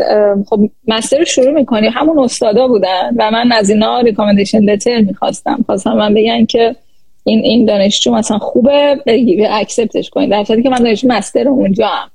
[0.49, 1.88] خب مستر رو شروع می‌کنی.
[1.88, 5.63] همون استادا بودن و من از اینا ریکامندیشن لتر می‌خواستم.
[5.65, 6.75] خواستم من بگن که
[7.23, 12.10] این این دانشجو مثلا خوبه بگی اکسپتش کنید در که من دانشجو مستر اونجا هم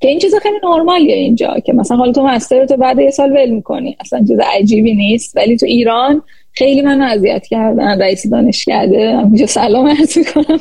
[0.00, 3.32] که این چیز خیلی نرمالیه اینجا که مثلا حالا تو مستر تو بعد یه سال
[3.32, 3.96] ول می‌کنی.
[4.00, 5.36] اصلا چیز عجیبی نیست.
[5.36, 6.22] ولی تو ایران
[6.54, 10.58] خیلی من اذیت کردن رئیس دانشکده همینجا سلام عرض می‌کنم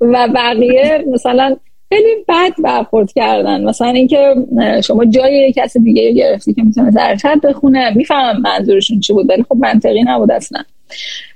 [0.00, 1.56] و بقیه مثلا
[1.88, 3.64] خیلی بد برخورد کردن.
[3.64, 4.34] مثلا اینکه
[4.84, 9.56] شما جای کسی دیگه گرفتی که می‌تونه درشت بخونه می‌فهمم منظورشون چی بود ولی خب
[9.56, 10.62] منطقی نبود اصلا.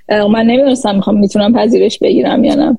[0.08, 2.78] من نمی‌دونستم می‌خوام می‌تونم پذیرش بگیرم یا نه.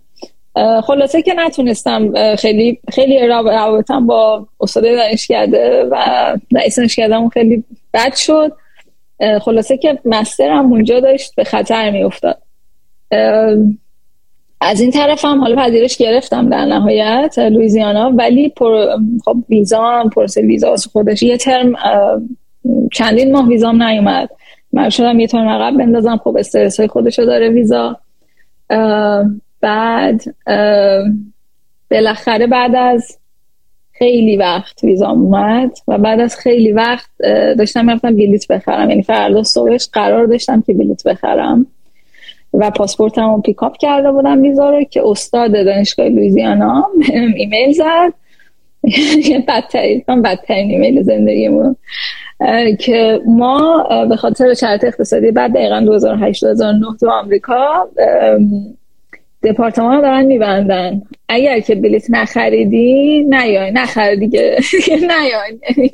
[0.83, 5.95] خلاصه که نتونستم خیلی خیلی روابطم با استاد دانشکده و
[6.51, 7.63] رئیس دانشکدهمون خیلی
[7.93, 8.51] بد شد.
[9.41, 12.37] خلاصه که مسترم اونجا داشت به خطر میافتاد.
[14.61, 18.87] از این طرف هم حالا پذیرش گرفتم در نهایت لویزیانا ولی پر
[19.25, 21.23] خب ویزا هم پروسه ویزا خودش.
[21.23, 21.73] یه ترم
[22.93, 24.29] چندین ماه ویزام نیومد.
[24.73, 26.17] من شدم یه ترم عقب بندازم.
[26.17, 27.97] خب استرس های خودشو داره ویزا.
[29.65, 30.23] بعد
[31.91, 33.17] بالاخره بعد از
[33.91, 37.09] خیلی وقت ویزام اومد و بعد از خیلی وقت
[37.57, 38.89] داشتم می‌رفتم بلیت بخرم.
[38.89, 41.67] یعنی فردا صبحش قرار داشتم که بلیت بخرم.
[42.53, 46.87] و پاسپورتم رو pick up کرده بودم ویزا رو که استاد دانشگاه لویزیانا
[47.37, 48.13] ایمیل زد.
[49.47, 51.75] بدترین بدترین ایمیل زندگیمون.
[52.79, 57.89] که ما به خاطر شرایط اقتصادی بعد دقیقا 2008 2009 تو آمریکا
[59.45, 61.01] دپارتمان دارن میبندن.
[61.29, 63.71] اگر که بلیت نخریدی نیای.
[63.71, 64.57] نخر دیگه.
[65.11, 65.89] نیای.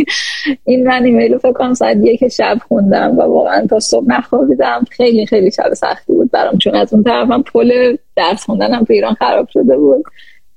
[0.66, 4.84] این من ایمیلو فکر کنم ساعت یک شب خوندم و واقعا تا صبح نخوابیدم.
[4.92, 9.14] خیلی خیلی شب سختی بود برام چون از اون طرفم پل درس خوندنم تو ایران
[9.14, 10.04] خراب شده بود.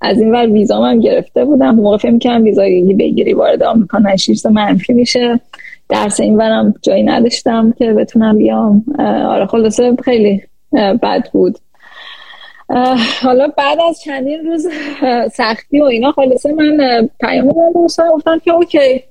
[0.00, 1.74] از این ور ویزام هم گرفته بودم.
[1.74, 5.40] موقع فکر می‌کردم ویزای بگیری وارد آمریکا نشیست منفی میشه.
[5.88, 8.84] درس این ورم جایی نداشتم که بتونم بیام.
[9.28, 10.42] آره خلاصه خیلی
[11.02, 11.58] بد بود.
[13.22, 14.66] حالا بعد از چندین روز
[15.32, 19.02] سختی و اینا خلاصه من پیام دادم گفتم که okay.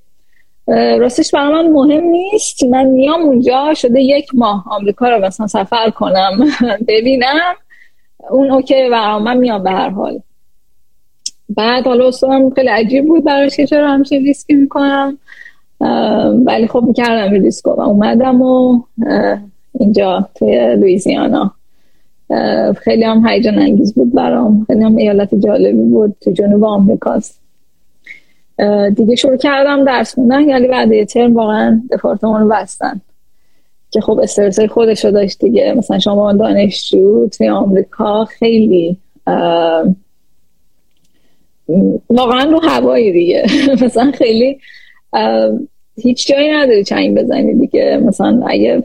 [0.68, 2.63] راستش برای من مهم نیست.
[2.63, 6.48] من میام اونجا شده یک ماه آمریکا رو مثلا سفر کنم
[6.88, 7.54] ببینم.
[8.30, 10.20] اون okay و من میام به هر حال.
[11.50, 15.18] بعد حالا اصلا خیلی عجیب بود براش که چرا همچین ریسکی می‌کنم.
[16.46, 18.82] ولی خب می‌کردم ریسکو و اومدم و
[19.80, 21.54] اینجا توی لویزیانا
[22.78, 24.63] خیلی هم هیجان انگیز بود برام.
[24.67, 27.39] خیلی هم ایالت جالبی بود تو جنوب آمریکاست.
[28.96, 33.02] دیگه شروع کردم درس خوندن یعنی بعد یه ترم واقعا دپارتمان بستن.
[33.91, 35.74] که خب استرس خودش رو داشت دیگه.
[35.78, 38.98] مثلا شما دانشجو توی آمریکا خیلی
[42.10, 43.46] واقعا رو هوایی دیگه.
[43.86, 44.60] مثلا خیلی
[45.96, 48.02] هیچ جایی نداری چنگ بزنی دیگه.
[48.04, 48.84] مثلا اگه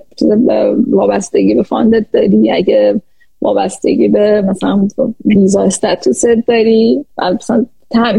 [0.91, 3.01] وابستگی به فاندت داری اگه
[3.43, 4.89] وابستگی به مثلا
[5.25, 7.05] ویزا استاتوس داری.
[7.19, 7.67] مثلا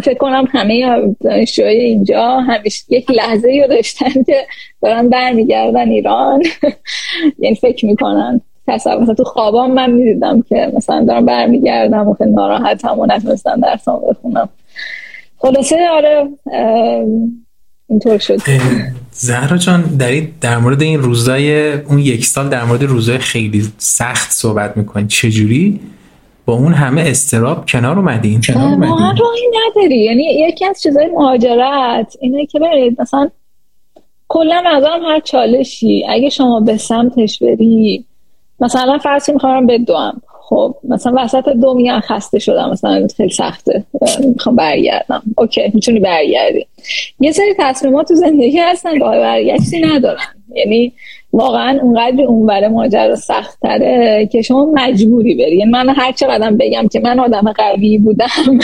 [0.02, 4.46] فکر کنم همه دانشجوهای اینجا همیشه یک لحظه رو داشتن که
[4.82, 6.44] دارن برمیگردن ایران.
[7.40, 8.42] یعنی فکر می‌کنن.
[8.68, 13.62] تصور مثلا تو خوابام من می‌دیدم که مثلا دارم برمیگردم و خیلی ناراحتم و نتونستم
[13.62, 14.50] درسام بخونم.
[15.38, 16.28] خلاصه آره
[17.90, 18.38] اینطور شد.
[19.12, 24.32] زهرا جان دارید در مورد این روزای اون یک سال در مورد روزای خیلی سخت
[24.32, 25.80] صحبت می‌کنید چجوری؟
[26.46, 30.04] با اون همه استراب کنار اومدین کنار اومدین راهی نداری.
[30.04, 33.02] یعنی یکی از چیزای مهاجرت اینه که برید.
[33.02, 33.30] مثلا
[34.28, 38.06] کلا نظرم هر چالشی اگه شما به سمتش بری
[38.60, 43.84] مثلا فرضی می‌خوام بدوم خب مثلا وسط دو میگن خسته شدم مثلا خیلی سخته.
[44.20, 45.22] می‌خوام برگردم.
[45.38, 46.68] اوکی می‌تونی برگردی.
[47.20, 50.24] یه سری تصمیمات تو زندگی هستن راه برگشتی ندارن.
[50.56, 50.94] یعنی
[51.34, 55.58] واقعا اونقدر اونور ماجرا سخت تره که شما مجبوری بری.
[55.58, 58.28] یعنی من هر چقدر بگم که من آدم قوی بودم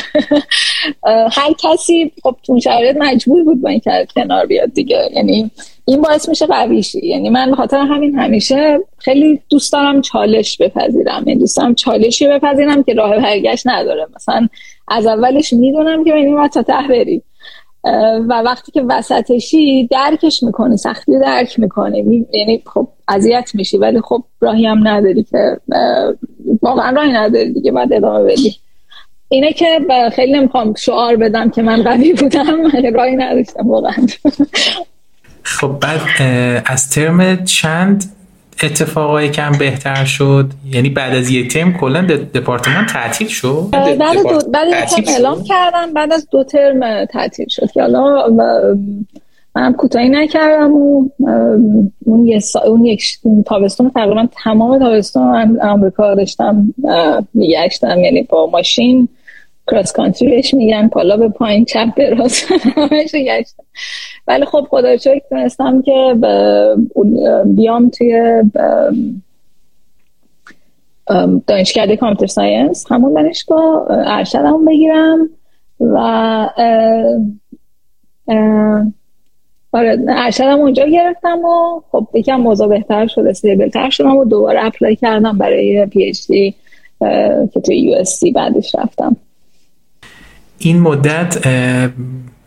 [1.37, 3.81] هر کسی خب تو شرایط مجبور بود با این
[4.15, 5.09] کنار بیاد دیگه.
[5.15, 5.51] یعنی
[5.87, 7.07] این باعث میشه قویشی.
[7.07, 11.23] یعنی من به خاطر همین همیشه خیلی دوست دارم چالش بپذیرم.
[11.27, 14.07] یعنی دوست دارم چالشی بپذیرم که راه برگشت نداره.
[14.15, 14.47] مثلا
[14.87, 17.21] از اولش می‌دونم که این تا ته بری
[18.29, 22.25] و وقتی که وسطشی درکش می‌کنی سختی درک می‌کنی.
[22.33, 25.57] یعنی خب اذیت میشی ولی خب راهی هم نداری که
[26.61, 28.55] واقعا راهی نداری دیگه بعد ادامه بدی.
[29.29, 29.79] اینه که
[30.13, 32.57] خیلی نمی‌خوام شعار بدم که من قوی بودم
[32.93, 34.07] راهی نداشتم واقعا.
[35.45, 36.01] خب بعد
[36.65, 38.11] از ترم چند
[38.63, 42.01] اتفاقایی کم بهتر شد؟ یعنی بعد از یه ترم کلا
[42.33, 47.71] دپارتمان تعطیل شد؟ بعد دو بعد ترم اعلام کردم بعد از دو ترم تعطیل شد
[47.71, 48.27] که حالا
[49.55, 51.09] منم کوتاهی نکردم و
[52.05, 52.59] اون یه سا...
[52.59, 56.73] اون یک تابستون تقریبا تمام تابستون من آمریکا داشتم
[57.33, 59.09] میگشتم یعنی با ماشین.
[59.71, 63.63] کراس کانتری بهش میگن پالا به پایین چپ به راست همش گشتم.
[64.27, 66.15] ولی خب خدا شکر تونستم که
[67.45, 68.43] بیام توی
[71.47, 75.29] دانشکده computer science همون دانشگاه ارشدم بگیرم
[75.79, 75.97] و
[79.71, 84.65] آره ارشدم اونجا گرفتم و خب یکم موضوع بهتر شد stable تر شدم و دوباره
[84.65, 86.55] apply کردم برای PhD
[87.53, 89.15] که توی USC بعدش رفتم.
[90.65, 91.37] این مدت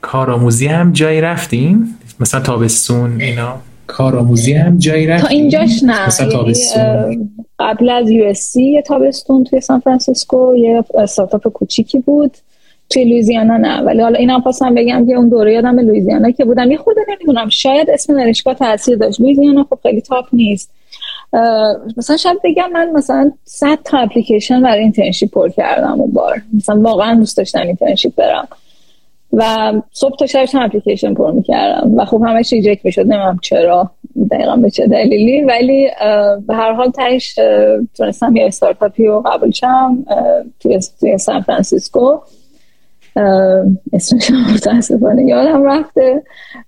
[0.01, 1.89] کارآموزی هم جایی رفتین
[2.21, 3.55] مثلا تابستون اینا.
[3.87, 6.07] کارآموزی هم جایی رفتین تا اینجاش نه.
[6.07, 7.31] مثلا یعنی، تابستون.
[7.59, 12.37] قبل از USC یه تابستون توی سان فرانسیسکو یه استارتاپ کوچیکی بود.
[12.91, 13.81] توی لویزیانا نه.
[13.81, 16.71] ولی حالا اینم خواستم بگم که اون دوره یادم لویزیانا که بودم.
[16.71, 19.21] یه خورده نمی‌دونم شاید اسم دانشگاه تاثیر داشت.
[19.21, 20.71] لویزیانا خب خیلی top نیست.
[21.97, 26.43] مثلا شاید بگم من مثلا 100 تا اپلیکیشن برای internship پر کردم اون بار.
[26.57, 28.49] مثلا واقعا دوست داشتم internship برم.
[29.33, 31.95] و صبح تا شب اپلیکیشن پر می‌کردم.
[31.97, 33.07] و خب همش reject می‌شد.
[33.07, 33.91] نمی‌دونم چرا
[34.31, 35.43] دقیقا به چه دلیلی.
[35.43, 35.91] ولی
[36.47, 37.35] به هر حال تهش
[37.97, 40.05] تونستم یه استارتاپی رو قبول شم
[41.01, 42.19] توی سان فرانسیسکو.
[43.93, 46.23] اسمش متاسفانه یادم رفته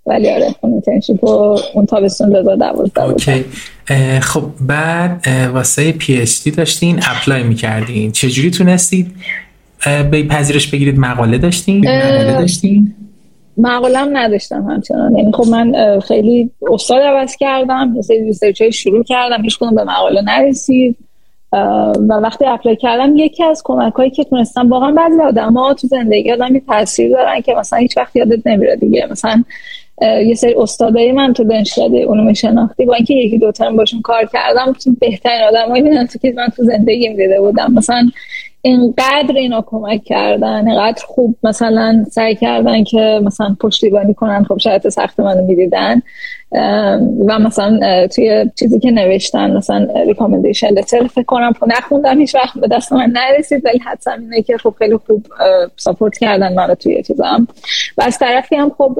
[0.07, 1.25] ولی آره اون internship
[1.74, 3.45] اون تابستون 2012 okay.
[4.20, 8.12] خب بعد واسه PhD داشتین apply می‌کردین.
[8.12, 9.07] چجوری تونستید
[10.11, 12.94] به پذیرش بگیرید؟ مقاله داشتین؟ مقاله داشتین؟
[13.57, 15.16] مقالم نداشتم همچنان.
[15.16, 20.22] یعنی خب من خیلی استاد عوض کردم یه سری research شروع کردم هیچ به مقاله
[20.22, 20.96] نرسید.
[21.53, 25.87] و وقتی apply کردم یکی از کمک هایی که تونستم واقعا بعضی آدم ها تو
[25.87, 29.09] زندگی آدمی تاثیر دارن که مثلا هیچ وقت یادت نمیره دیگه.
[29.11, 29.45] مثلا
[30.03, 34.29] یه سری استادای من تو دانشکده علوم شناختی با اینکه یکی دو ترم باشون کار
[34.33, 37.73] کردم بهترین آدمایی بودن تو که من تو زندگی دیده بودم.
[37.73, 38.11] مثلا
[38.62, 44.88] اینقدر اینا کمک کردن اینقدر خوب مثلا سعی کردن که مثلا پشتیبانی کنن خب شاید
[44.88, 46.03] سخت منو می‌دیدن.
[47.27, 52.68] و مثلا توی چیزی که نوشتن مثلا ریکامندیشن لتر فکر کنم نخوندم هیچ وقت به
[52.68, 55.27] دست من نرسید ولی حدسم اینه که خب خیلی خوب
[55.77, 57.46] ساپورت کردن منو توی چیزم
[57.99, 58.99] و از طرفی هم خب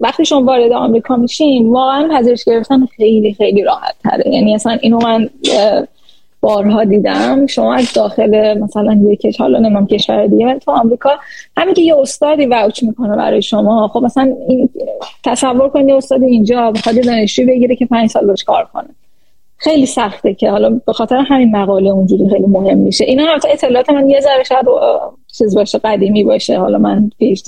[0.00, 4.98] وقتی شما وارد آمریکا میشین واقعا پذیرش گرفتن خیلی خیلی راحت تره یعنی اصلا اینو
[4.98, 5.28] من
[6.40, 7.46] بارها دیدم.
[7.46, 11.10] شما از داخل مثلا یک حالا نمیم کشور دیگه تو آمریکا
[11.56, 13.88] همین که یه استادی وچ می‌کنه برای شما.
[13.88, 14.70] خب مثلا این
[15.24, 18.88] تصور کنید یه استادی اینجا بخواد دانشجو بگیره که پنج سال باش کار کنه.
[19.56, 23.04] خیلی سخته که حالا به خاطر همین مقاله اونجوری خیلی مهم میشه.
[23.04, 24.66] اینا اطلاعات من یه ذره شاید
[25.38, 26.58] چیز باشه قدیمی باشه.
[26.58, 27.42] حالا من پیش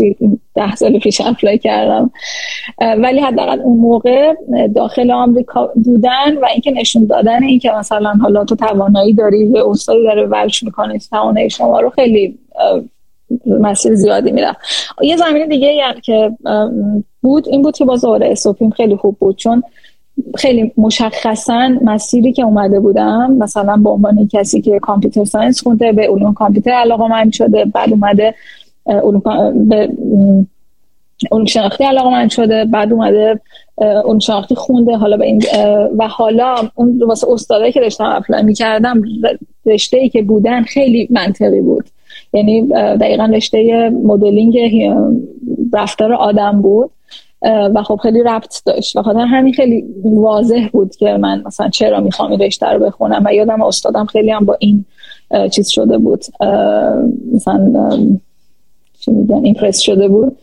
[0.54, 2.10] ده سال پیش اپلای کردم.
[2.78, 4.34] ولی حداقل اون موقع
[4.74, 10.02] داخل آمریکا بودن و اینکه نشون دادن اینکه مثلا حالا تو توانایی داری یه استادی
[10.02, 12.38] داره ولش می‌کنه توانایی شما رو خیلی
[13.46, 14.56] مسیر زیادی میرم
[15.02, 16.30] یه زمینه دیگه هم که
[17.22, 19.62] بود این بود که باز دوره اسوپیم خیلی خوب بود چون
[20.36, 26.08] خیلی مشخصا مسیری که اومده بودم مثلا به عنوان کسی که کامپیوتر ساینس خونده به
[26.08, 28.34] علوم کامپیوتر علاقه من شده بعد اومده
[28.86, 29.22] علوم
[29.68, 29.88] به
[31.32, 33.40] علوم شناختی علاقه من شده بعد اومده
[33.78, 35.42] علوم شناختی خونده حالا به این
[35.98, 39.02] و حالا اون واسه استادایی که داشتم اپلای می‌کردم
[39.66, 41.84] رشته ای که بودن خیلی منطقی بود.
[42.32, 42.66] یعنی
[43.00, 44.58] دقیقا رشته مدلینگ
[45.72, 46.90] رفتار آدم بود.
[47.44, 48.96] و خب خیلی ربط داشت.
[48.96, 53.22] و خاطر همین خیلی واضح بود که من مثلا چرا می‌خوام این رشته رو بخونم
[53.24, 54.84] و یادم استادم خیلی هم با این
[55.50, 56.24] چیز شده بود.
[57.34, 57.98] مثلا
[59.00, 60.38] چی میگن impress شده بود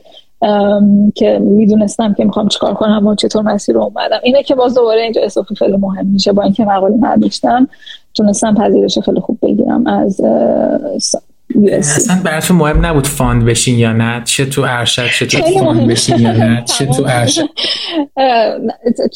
[1.16, 4.20] که می‌دونستم که می‌خوام چیکار کنم و چطور مسیر رو اومدم.
[4.24, 6.32] اینه که باز دوباره اینجا SOP خیلی مهم میشه.
[6.32, 7.68] با اینکه مقاله نداشتم
[8.14, 10.22] تونستم پذیرش خیلی خوب بگیرم از
[11.72, 16.20] اصلا براتون مهم نبود fund بشین یا نه چه تو ارشد چه تو fund بشین
[16.20, 17.50] یا نه چه تو ارشد.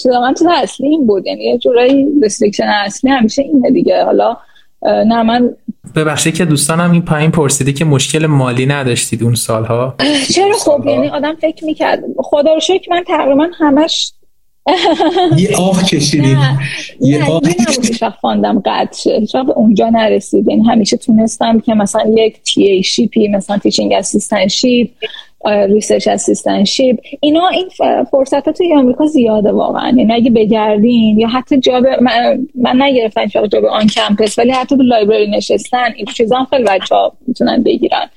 [0.21, 1.27] من تو اصلی این بود.
[1.27, 4.03] یعنی یه جورایی restriction اصلی همیشه اینه دیگه.
[4.03, 4.37] حالا
[4.83, 5.49] نه من
[5.95, 9.95] ببخشید که دوستانم این پایین پرسیدی که مشکل مالی نداشتید اون سالها.
[10.35, 11.99] چرا؟ خب یعنی آدم فکر می‌کرد.
[12.17, 14.13] خدا رو شکر من تقریبا همش
[15.37, 16.37] یه آه کشیدید
[17.01, 17.41] یه آه
[18.21, 19.43] fund م قطع شه.
[19.43, 20.47] به اونجا نرسید.
[20.47, 24.89] یعنی همیشه تونستم که مثلا یک TA ship ی مثلا teaching assistantship
[25.45, 27.69] research assistantship اینا این
[28.11, 29.89] فرصت ها توی آمریکا زیاده واقعا.
[29.97, 34.83] یعنی اگه بگردین یا حتی job من, من نگرفتم job on campus ولی حتی تو
[34.83, 38.09] library نشستن این چیزا خیلی بچه ها می‌تونن بگیرن.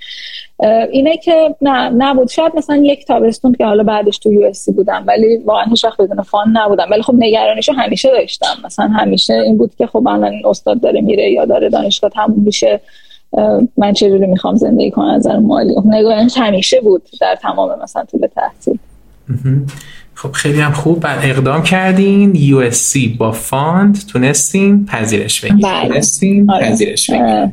[0.92, 2.28] اینه که نه نبود.
[2.28, 6.22] شاید مثلا یک تابستون که حالا بعدش تو یو بودم ولی واقعا هیچ وقت بدون
[6.22, 6.86] فان نبودم.
[6.90, 8.56] ولی خب نگرانیشو همیشه داشتم.
[8.64, 12.80] مثلا همیشه این بود که خب الان استاد داره میره یا داره دانشگاه تموم میشه
[13.76, 15.74] من چجوری می‌خوام زندگی کنم از نظر مالی.
[15.74, 18.78] خب نگاهش همیشه بود در تمام مثلا طول تحصیل.
[20.14, 21.00] خب خیلی هم خوب.
[21.00, 22.34] بعد اقدام کردین.
[22.34, 22.70] یو
[23.18, 25.62] با فاند تونستین پذیرش بگیرین.
[25.62, 25.88] بله.
[25.88, 26.70] تونستین آره.
[26.70, 27.52] پذیرش بگیرین.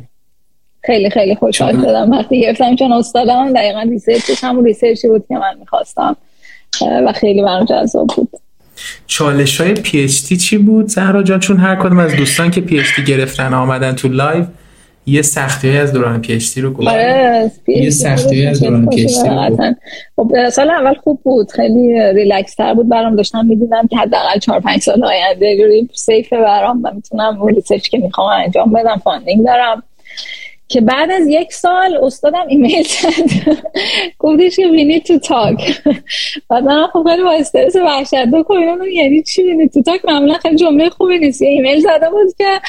[0.86, 2.10] خیلی خیلی خوشحال شدم.
[2.10, 6.16] وقتی گرفتم چون استادم دقیقا research ش همون research ی بود که من می‌خواستم.
[7.06, 8.28] و خیلی برام جذاب بود.
[9.06, 13.54] چالش های PhD چی بود؟ زهرا جان چون هر کدوم از دوستان که PhD گرفتن
[13.54, 14.44] آمدن تو live
[15.06, 19.08] یه سختی از دوران PhD رو گفت آره یه سختی از دوران پی
[20.16, 21.50] خب سال اول خوب بود.
[21.50, 22.88] خیلی ریلکس تر بود.
[22.88, 27.54] برام داشتم می‌دیدم که حداقل 4 5 سال آینده جوری safe برام و می‌تونم اون
[27.54, 29.82] research که می‌خوام انجام بدم funding دارم.
[30.68, 33.08] که بعد از یک سال استادم ایمیل زد.
[34.18, 35.72] گفتش که need to talk.
[36.48, 40.34] بعد من خب خیلی با استرس وحشت دو کنم یعنی چی need to talk معمولا
[40.34, 41.42] خیلی جمله خوبی نیست.
[41.42, 42.60] یه ایمیل زده بود که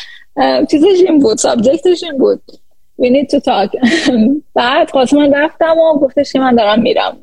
[0.72, 2.42] چیزش این بود سابجکتش این بود.
[2.98, 3.72] we need to talk.
[4.56, 7.18] بعد خواست من رفتم و گفتش که من دارم میرم.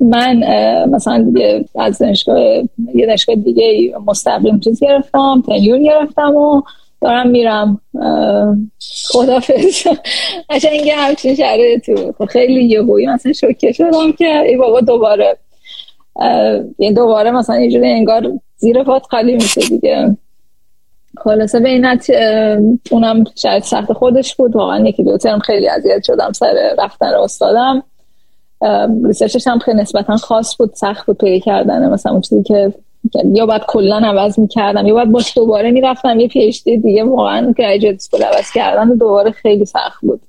[0.00, 0.36] من
[0.86, 2.40] مثلا دیگه از دانشگاه
[2.94, 6.62] یه دانشگاه دیگه مستقیم چیز گرفتم تنیور گرفتم و
[7.02, 7.80] دارم میرم.
[9.08, 9.86] خدافز
[10.72, 11.36] اینگه همچین
[11.78, 15.36] تو خب خیلی یه بویی مثلا شوکه شدم که ای بابا دوباره.
[16.78, 20.16] یه دوباره مثلا یه جوری انگار زیر پات خالی میشه دیگه.
[21.18, 21.86] خلاصه به این
[22.90, 24.56] اونم شاید سخت خودش بود.
[24.56, 27.82] واقعا یکی دو ترم خیلی اذیت شدم سر رفتن استادم.
[29.04, 31.90] ریسرچش هم خیلی نسبتا خاص بود سخت بود پیدا کردن.
[31.90, 32.72] مثلا اون چیزی که
[33.34, 37.54] یا باید کلا عوض می‌کردم یا باید باش دوباره می‌رفتم یه PhD ی دیگه واقعا
[37.58, 40.20] graduate school عوض کردن دوباره خیلی سخت بود.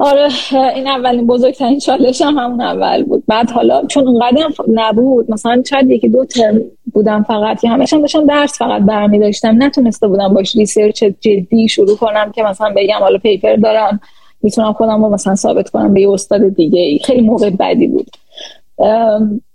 [0.00, 0.28] آره
[0.74, 3.24] این اولین بزرگترین چالش هم همون اول بود.
[3.28, 6.60] بعد حالا چون اونقدر نبود مثلا چند یکی دو ترم
[6.92, 11.68] بودم فقط که همش هم داشتم درس فقط برمی داشتم نتونسته بودم باش research جدی
[11.68, 14.00] شروع کنم که مثلا بگم حالا paper دارم
[14.42, 18.06] می‌تونم خودم رو مثلا ثابت کنم به یه استاد دیگه خیلی موقع بدی بود.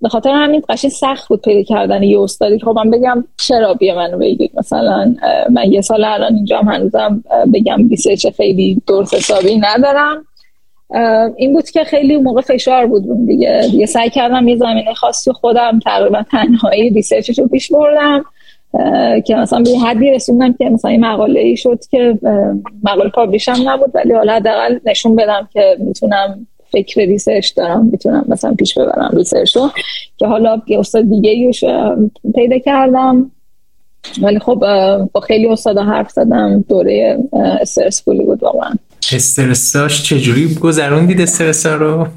[0.01, 3.73] به خاطر همین قشنگ سخت بود پیدا کردن یه استادی که خب من بگم چرا
[3.73, 5.15] بیا منو بگیر مثلا
[5.49, 10.25] من یه سال الان اینجا هم هنوزم بگم research خیلی درست حسابی ندارم.
[11.35, 13.67] این بود که خیلی موقع فشار بود دیگه.
[13.71, 18.25] دیگه سعی کردم یه زمینه خاصی خودم تقریبا تنهایی research ش رو پیش بردم
[19.25, 22.19] که مثلا به حدی رسوندم که مثلا این مقاله ای شد که
[22.83, 28.25] مقاله publish هم نبود ولی حالا حداقل نشون بدم که می‌تونم فکر research دارم می‌تونم
[28.27, 29.69] مثلا پیش ببرم research رو.
[30.17, 31.63] که حالا یه استاد دیگه ایش
[32.35, 33.31] پیدا کردم.
[34.21, 34.63] ولی خب
[35.13, 37.17] با خیلی استادا حرف زدم دوره
[37.61, 38.73] stressful ی بود واقعا.
[39.13, 42.07] استرساش چجوری گذروندید استرسا رو؟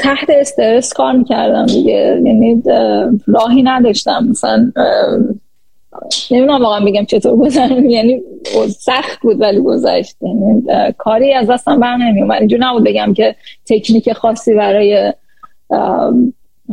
[0.00, 2.22] تحت استرس کار می‌کردم دیگه.
[2.24, 2.62] یعنی
[3.26, 4.26] راهی نداشتم.
[4.30, 4.72] مثلا
[6.30, 8.22] نمی‌دونم واقعا بگم چطور گذرم یعنی
[8.78, 10.16] سخت بود ولی گذشت.
[10.22, 10.62] یعنی
[10.98, 13.34] کاری از دستم بر نمیومد اینجور نبود بگم که
[13.66, 15.12] تکنیک خاصی برای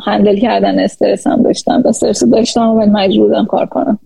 [0.06, 1.84] هندل کردن استرس هم داشتم.
[1.86, 4.00] استرس داشتم و مجبورم کار کنم.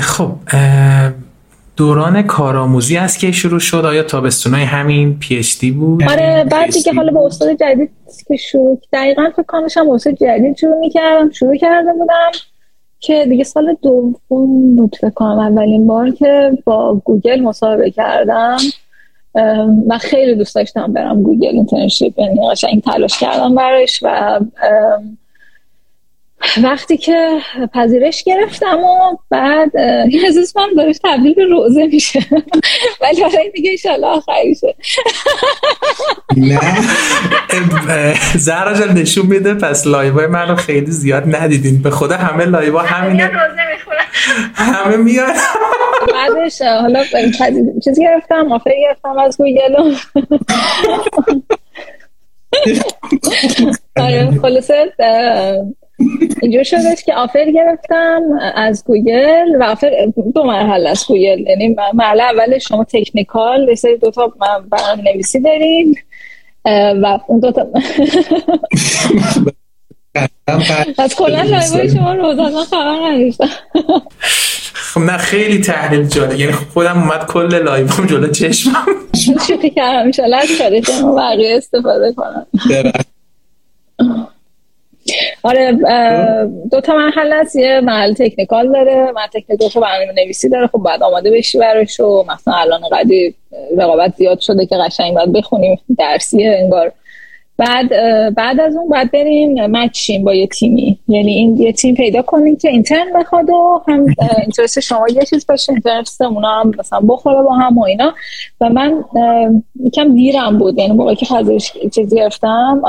[0.00, 0.32] خب
[1.76, 6.70] دوران کارآموزی از که شروع شد؟ آیا تابستونای همین پی اچ دی بود؟ آره بعد
[6.70, 7.90] دیگه حالا با استاد جدید
[8.28, 12.30] که شروع دقیقا فکر کنم استاد جدید شروع می‌کردم شروع کرده بودم.
[13.00, 14.16] که دیگه سال دوم
[14.76, 18.56] بود فکر کنم اولین بار که با گوگل مصاحبه کردم.
[19.86, 24.40] من خیلی دوست داشتم برم گوگل internship یعنی این تلاش کردم براش و
[26.62, 27.38] وقتی که
[27.74, 29.76] پذیرش گرفتم و بعد
[30.28, 32.20] از من دارش تبدیل به روزه میشه.
[33.00, 34.74] ولی حالا این دیگه ایشالله آخریشه
[36.36, 36.60] نه.
[38.36, 41.82] زهرا جان نشون میده پس live ای منو خیلی زیاد ندیدین.
[41.82, 43.30] به خدا همه live ا همینه.
[44.54, 45.34] همه میاد
[46.12, 47.04] بعدش حالا
[47.84, 49.74] چیزی گرفتم offer گرفتم از گوگل
[53.96, 54.92] آره خلاصه
[56.42, 58.22] اینجور شدش که offer گرفتم
[58.54, 59.90] از گوگل و offer
[60.34, 61.40] دو مرحله از گوگل.
[61.40, 64.32] یعنی مرحله اول شما technical یه سری دوتا
[64.70, 65.96] برنامه نویسی دارین
[67.02, 67.66] و اون دوتا
[70.98, 73.48] از کلا لایوهای شما روزانه خبر نداشتم.
[74.94, 76.40] خب نه خیلی تحلیل جالب.
[76.40, 78.86] یعنی خودم اومد کل لایوم جلو چشمم.
[79.48, 79.98] شوخی کردم.
[79.98, 80.48] انشالله از
[81.16, 82.46] بقیه استفاده کنم.
[85.42, 85.72] آره
[86.70, 90.78] دو تا مرحله است یه محل تکنیکال داره من تکنیکال تو برنامه نویسی داره خب
[90.78, 93.34] بعد آماده بشی براش و مثلا الان قدی
[93.78, 96.92] رقابت زیاد شده که قشنگ باید بخونیم درسیه انگار.
[97.58, 97.88] بعد
[98.34, 100.98] بعد از اون بعد بریم مچیم با یه تیمی.
[101.08, 104.06] یعنی این یه تیم پیدا کنیم که اینترن بخواد و هم
[104.38, 108.14] اینترست شما یه چیز باشه اینترست اونا هم مثلا بخوره با هم و اینا.
[108.60, 109.04] و من
[109.84, 112.82] یکم دیرم بود یعنی موقعی که پذیرش چیزی گرفتم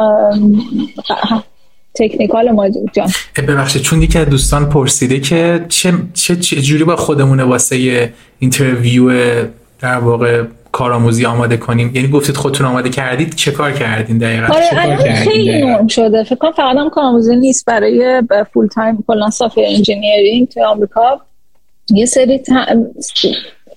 [1.96, 3.08] تکنیکال ما جان.
[3.48, 8.10] ببخشید چون یکی از دوستان پرسیده که چه, چه, چه جوری با خودمونه واسه
[8.40, 9.12] interview
[9.82, 14.70] در واقع کارآموزی آماده کنیم؟ یعنی گفتید خودتون آماده کردید چه کار کردین دقیقا؟ آره
[14.70, 16.24] چه کار کردین خیلی نرم شده.
[16.24, 17.66] فکر کنم فقط هم کارآموزی نیست.
[17.66, 18.24] برای
[18.54, 21.22] full time کلا soft engineering تو آمریکا
[21.92, 22.42] یه سری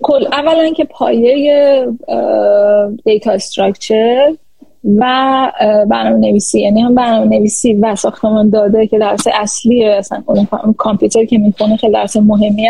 [0.02, 1.86] کل اولا که پایه
[3.04, 4.34] data structure
[4.84, 5.02] و
[5.90, 10.22] برنامه نویسی یعنی هم برنامه نویسی و ساختمان داده که درس اصلی اصلا
[10.76, 12.68] کامپیوتر که می‌خونه خیلی درس مهمی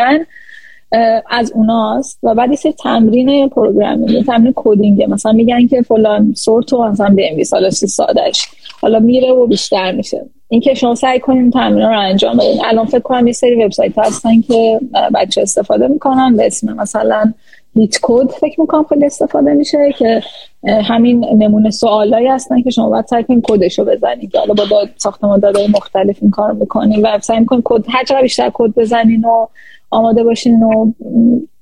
[1.30, 2.18] از اوناست.
[2.22, 5.02] و بعد یه تمرین programming تمرین coding.
[5.02, 8.48] مثلا میگن که فلان sort رو مثلا بنویس حالا سه ساده‌ش
[8.80, 10.24] حالا میره و بیشتر میشه.
[10.48, 12.64] اینکه شما سعی کنیم تمرین رو انجام بدین.
[12.64, 14.80] الان فکر کنم یه سری وبسایت هستن که
[15.14, 17.32] بچه استفاده می‌کنن به اسم مثلا
[17.74, 20.22] LeetCode فکر می‌کنم خیلی استفاده میشه که
[20.64, 24.36] همین نمونه سوالایی هستن که شما باید سعی کنید کدش رو بزنید.
[24.36, 28.22] حالا با داد ساختمان داده‌ای مختلف این کار می‌کنید و سعی کنید کد هر چقدر
[28.22, 29.46] بیشتر کد بزنین و
[29.90, 30.92] آماده باشین و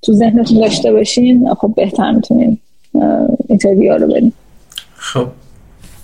[0.02, 2.58] تو ذهنتون داشته باشین خب بهتر می‌تونین
[3.48, 4.32] interview رو برین.
[4.94, 5.26] خب.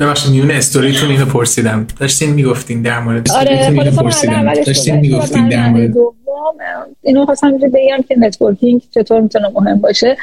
[0.00, 1.86] ببخشید میون استوریتون اینو پرسیدم.
[2.00, 4.54] داشتین می‌گفتین در مورد آره اینو پرسیدم.
[4.54, 5.94] داشتین می‌گفتین در مورد
[7.02, 10.16] اینو خواستم بگم که networking چطور می‌تونه مهم باشه.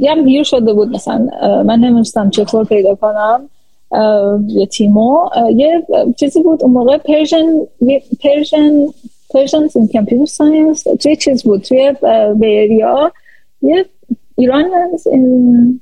[0.00, 1.28] یه دیر شده بود مثلا.
[1.66, 3.48] من نمی‌دونستم چطور پیدا کنم.
[4.46, 5.28] یه تیمو.
[5.56, 5.86] یه
[6.16, 7.46] چیزی بود اون موقع Persian
[8.22, 8.70] پرژن
[9.30, 11.94] پرژن این کمپیوتر ساینس توی چیز بود توی
[12.34, 13.12] بیریا
[13.62, 13.84] یه
[14.40, 14.70] ایران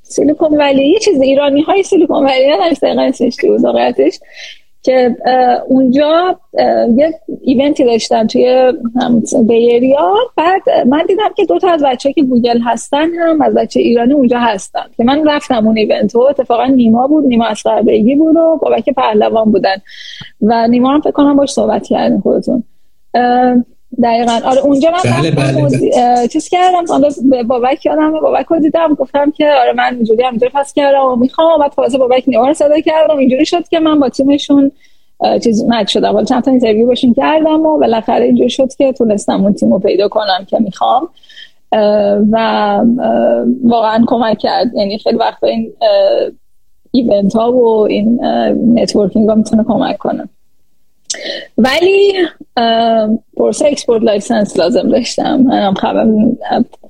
[0.03, 3.11] سیلیکون ولی یه چیز ایرانی های سیلیکون ولی نمیست دقیقا
[3.43, 4.21] بود واقعیتش.
[4.83, 5.17] که
[5.69, 6.41] اونجا
[6.97, 8.73] یه ایونتی داشتن توی
[9.47, 13.81] بیریا بعد من دیدم که دو تا از بچه که گوگل هستن هم از بچه
[13.81, 14.85] ایرانی اونجا هستن.
[14.97, 18.91] که من رفتم اون ایونت و اتفاقا نیما بود نیما از بیگی بود و بابک
[18.91, 19.77] پهلوان بودن.
[20.43, 22.65] و نیما هم فکر کنم باش صحبت کردن خودتون.
[24.03, 24.41] دقیقا.
[24.45, 26.85] آره اونجا من بله بله چیز کردم.
[26.89, 27.09] حالا
[27.49, 28.95] بابک یادم بابک رو دیدم.
[28.95, 31.61] گفتم که آره من اینجوری هم اینجوری پس کردم و می‌خوام.
[31.61, 33.19] بعد تازه بابک نیوار صدا کردم.
[33.19, 34.71] اینجوری شد که من با تیمشون
[35.45, 36.15] چیز مد شدم.
[36.15, 39.79] ولی چند تا اینترویو باشون کردم و بالاخره اینجوری شد که تونستم اون تیم رو
[39.79, 41.09] پیدا کنم که می‌خوام.
[42.33, 42.81] و
[43.65, 44.75] واقعا کمک کرد.
[44.75, 45.73] یعنی خیلی وقتا این
[46.91, 48.21] event ها و این
[48.75, 50.29] networking ها می‌تونه کمک کنه.
[51.59, 52.13] ولی
[53.37, 55.37] پروسه export license لازم داشتم.
[55.37, 56.07] نمی‌دونم خب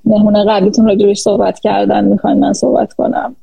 [0.04, 3.36] مهمون قبلیتون راجبش صحبت کردن می‌خواین من صحبت کنم.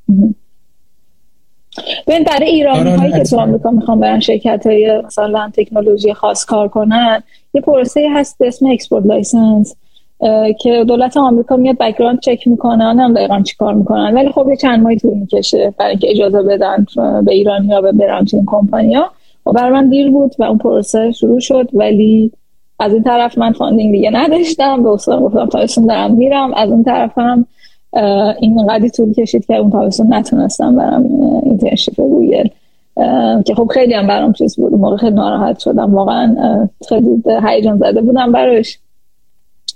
[2.07, 6.67] ببین برای ایرانی هایی که تو آمریکا می‌خوام برن شرکت های مثلا تکنولوژی خاص کار
[6.67, 7.23] کنن
[7.53, 9.75] یه پروسه هست به اسم export license
[10.61, 14.13] که دولت آمریکا میاد background check می‌کنن هم دقیقا چی کار می‌کنن.
[14.13, 16.85] ولی خب یه چند ماهی طول می‌کشه برای اینکه اجازه بدن
[17.25, 19.11] به ایرانی ها برن تو این کمپانیا
[19.53, 22.31] برای من دیر بود و اون پروسه شروع شد ولی
[22.79, 24.83] از این طرف من funding دیگه نداشتم.
[24.83, 26.53] به اصلا گفتم تابستون دارم میرم.
[26.53, 27.45] از اون طرف هم
[28.39, 31.03] این قدی طول کشید که اون تابستون نتونستم برم
[31.43, 32.47] internship گوگل.
[33.45, 34.73] که خب خیلی هم برام چیز بود.
[34.73, 35.95] موقع خیلی ناراحت شدم.
[35.95, 36.35] واقعا
[36.89, 38.79] خیلی هیجان زده بودم براش.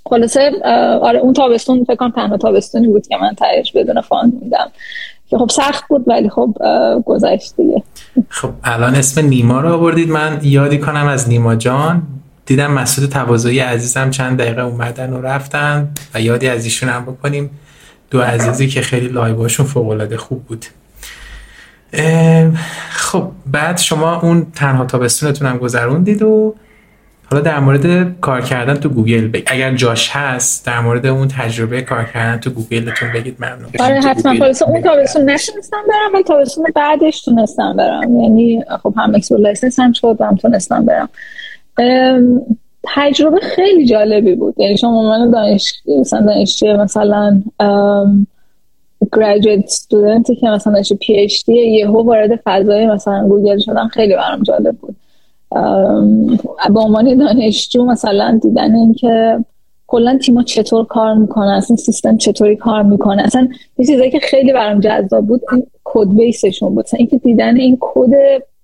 [0.09, 0.51] خلاصه
[1.01, 4.71] آره اون تابستون فکر کنم تنها تابستونی بود که من توش بدون fund موندم
[5.29, 6.53] که خب سخت بود ولی خب
[7.05, 7.83] گذشت دیگه.
[8.29, 10.09] خب الان اسم نیما رو آوردید.
[10.09, 12.03] من یادی کنم از نیما جان.
[12.45, 17.49] دیدم مسعود تواضعی عزیزم چند دقیقه اومدن و رفتن و یادی از ایشون هم بکنیم.
[18.11, 20.65] دو عزیزی که خیلی لایوهاشون فوق خوب بود.
[22.89, 26.55] خب بعد شما اون تنها تابستونتون هم گذروندید و
[27.31, 29.43] حالا در مورد کار کردن تو گوگل بگ...
[29.47, 33.69] اگر جاش هست در مورد اون تجربه کار کردن تو گوگلتون بگید ممنون.
[33.79, 34.31] آره حتما
[34.67, 38.21] اون تابستون نتونستم برم ولی تابستون بعدش تونستم برم.
[38.21, 41.09] یعنی خب هم export license هم شد هم تونستم برم.
[42.83, 44.55] تجربه خیلی جالبی بود.
[44.57, 47.41] یعنی شما من دانش مثلا دانشجو مثلا
[49.13, 54.43] graduate student ی که مثلا داشته PhD یهو وارد فضای مثلا گوگل شدن خیلی برام
[54.43, 54.95] جالب بود.
[56.73, 59.45] به عنوان دانشجو مثلا دیدن اینکه
[59.87, 63.23] کلا تیما چطور کار می‌کنه اصلا سیستم چطوری کار می‌کنه.
[63.23, 63.47] اصلا
[63.77, 66.85] یه چیزایی که خیلی برام جذاب بود این code base شون بود.
[66.85, 68.09] مثلا اینکه دیدن این کد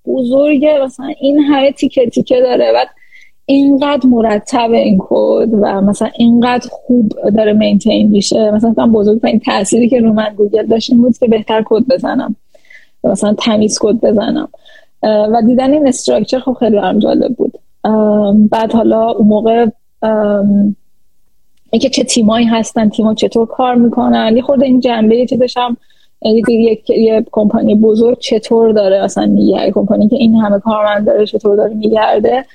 [0.08, 2.88] بزرگه مثلا این همه تیکه تیکه داره بعد
[3.46, 8.52] اینقدر مرتب این کد و مثلا اینقدر خوب داره maintain میشه.
[8.52, 12.36] مثلا بزرگ بزرگترین تأثیری که رو من گوگل داشت این بود که بهتر کد بزنم.
[13.04, 14.50] مثلا تمیز کد بزنم.
[15.04, 17.54] و دیدن این structure خب خیلی برام جالب بود.
[18.50, 19.66] بعد حالا اون موقع
[21.70, 25.78] اینکه چه تیمایی هستن تیما چطور کار می‌کنن یه خورده این جنبه چیزش هم
[26.48, 31.58] یه, یه کمپانی بزرگ چطور داره مثلا یه کمپانی که این همه کارمند داره چطور
[31.58, 32.46] داره میگرده.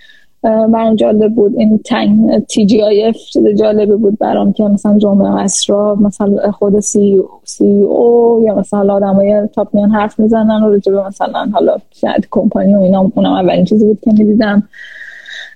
[0.43, 3.17] برام جالب بود این Thank TGIF
[3.59, 9.49] جالبه بود برام که مثلا جمعه عصرا مثلا خود C, CEO یا مثلا آدم های
[9.55, 13.87] top میان حرف می‌زنن و راجبه مثلا حالا شاید کمپانی و اینا اونم اولین چیزی
[13.87, 14.69] بود که می‌دیدم.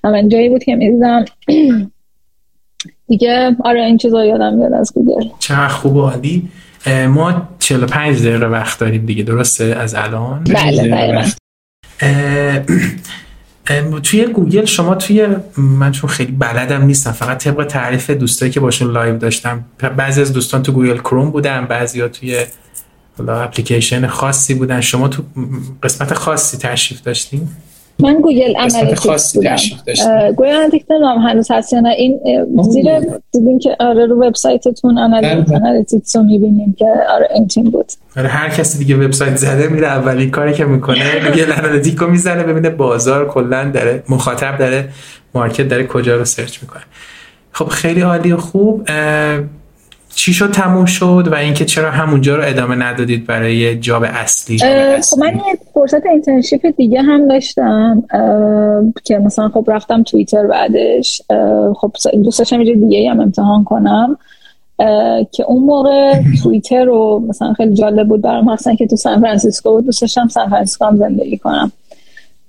[0.05, 1.25] اولین جایی بود که می‌دیدم.
[3.09, 5.29] دیگه آره این چیزا یادم میاد از گوگل.
[5.39, 6.49] چقدر خوب عالی.
[7.09, 11.25] ما 45 دقیقه وقت داریم دیگه درسته؟ از الان؟ بله
[14.03, 18.93] توی گوگل شما توی من چون خیلی بلدم نیستم فقط طبق تعریف دوستایی که باشون
[18.93, 19.65] live داشتم
[19.97, 22.45] بعضی از دوستان تو گوگل کروم بودن بعضی ها توی
[23.19, 24.81] اپلیکیشن خاصی بودن.
[24.81, 25.23] شما تو
[25.83, 27.49] قسمت خاصی تشریف داشتین؟
[27.99, 29.57] من Google Analytics بودم.
[30.37, 31.89] Google Analytics نمی‌دونم هنوز هست یا نه.
[31.89, 32.21] این
[32.63, 33.01] زیر
[33.33, 37.93] دیدیم که آره رو وبسایتتون Analytics رو می‌بینیم که آره این تیم بود.
[38.17, 42.43] آره هر کسی دیگه وبسایت زده میره اولین کاری که می‌کنه Google Analytic رو می‌زنه
[42.43, 44.89] ببینه بازار کلا داره مخاطب داره
[45.35, 46.83] market داره کجا رو سرچ می‌کنه.
[47.53, 48.89] خب خیلی عالی و خوب.
[50.15, 55.19] چی شد تموم شد و اینکه چرا همونجا رو ادامه ندادید برای job اصلی؟ خب
[55.19, 58.03] من یه فرصت internship دیگه هم داشتم
[59.05, 61.23] که مثلا خب رفتم توییتر بعدش
[61.77, 61.93] خب
[62.25, 64.17] دوست داشتم یه دیگه هم امتحان کنم
[65.33, 69.71] که اون موقع توییتر رو مثلا خیلی جالب بود برام مثلا که تو سان فرانسیسکو
[69.71, 71.73] بود دوست داشتم سان فرانسیسکو هم زندگی کنم.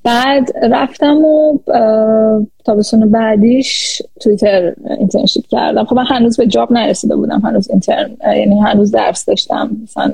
[0.06, 1.60] بعد رفتم و
[2.66, 5.86] تابستون بعدیش توییتر internship کردم.
[5.86, 7.39] خب من هنوز به job نرسیده بودم.
[7.39, 9.70] هنوز intern یعنی هنوز درس داشتم.
[9.84, 10.14] مثلا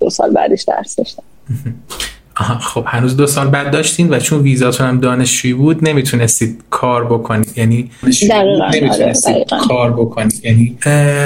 [0.00, 1.22] دو سال بعدش درس داشتم.
[2.60, 7.52] خب هنوز دو سال بعد داشتین و چون ویزاتون هم دانشجویی بود نمی‌تونستید کار بکنید.
[7.56, 7.90] یعنی
[8.74, 10.40] نمی‌تونستید آره، کار بکنید.
[10.44, 10.76] یعنی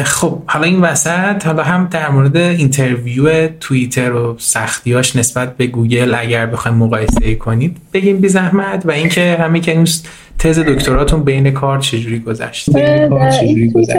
[0.04, 6.14] خب حالا این وسط حالا هم در مورد interview توییتر و سختیاش نسبت به گوگل
[6.18, 9.86] اگر بخوایم مقایسه کنید بگیم بی زحمت و اینکه همین که اون
[10.38, 13.96] تز دکتراتون بین کار چجوری گذشت؟ بین کار چجوری گذشت؟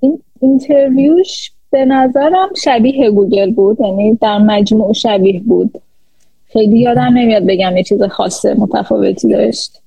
[0.00, 5.80] این interview ش به نظرم شبیه گوگل بود یعنی در مجموع شبیه بود.
[6.52, 9.82] خیلی یادم نمیاد بگم یه چیز خاصه متفاوتی داشت.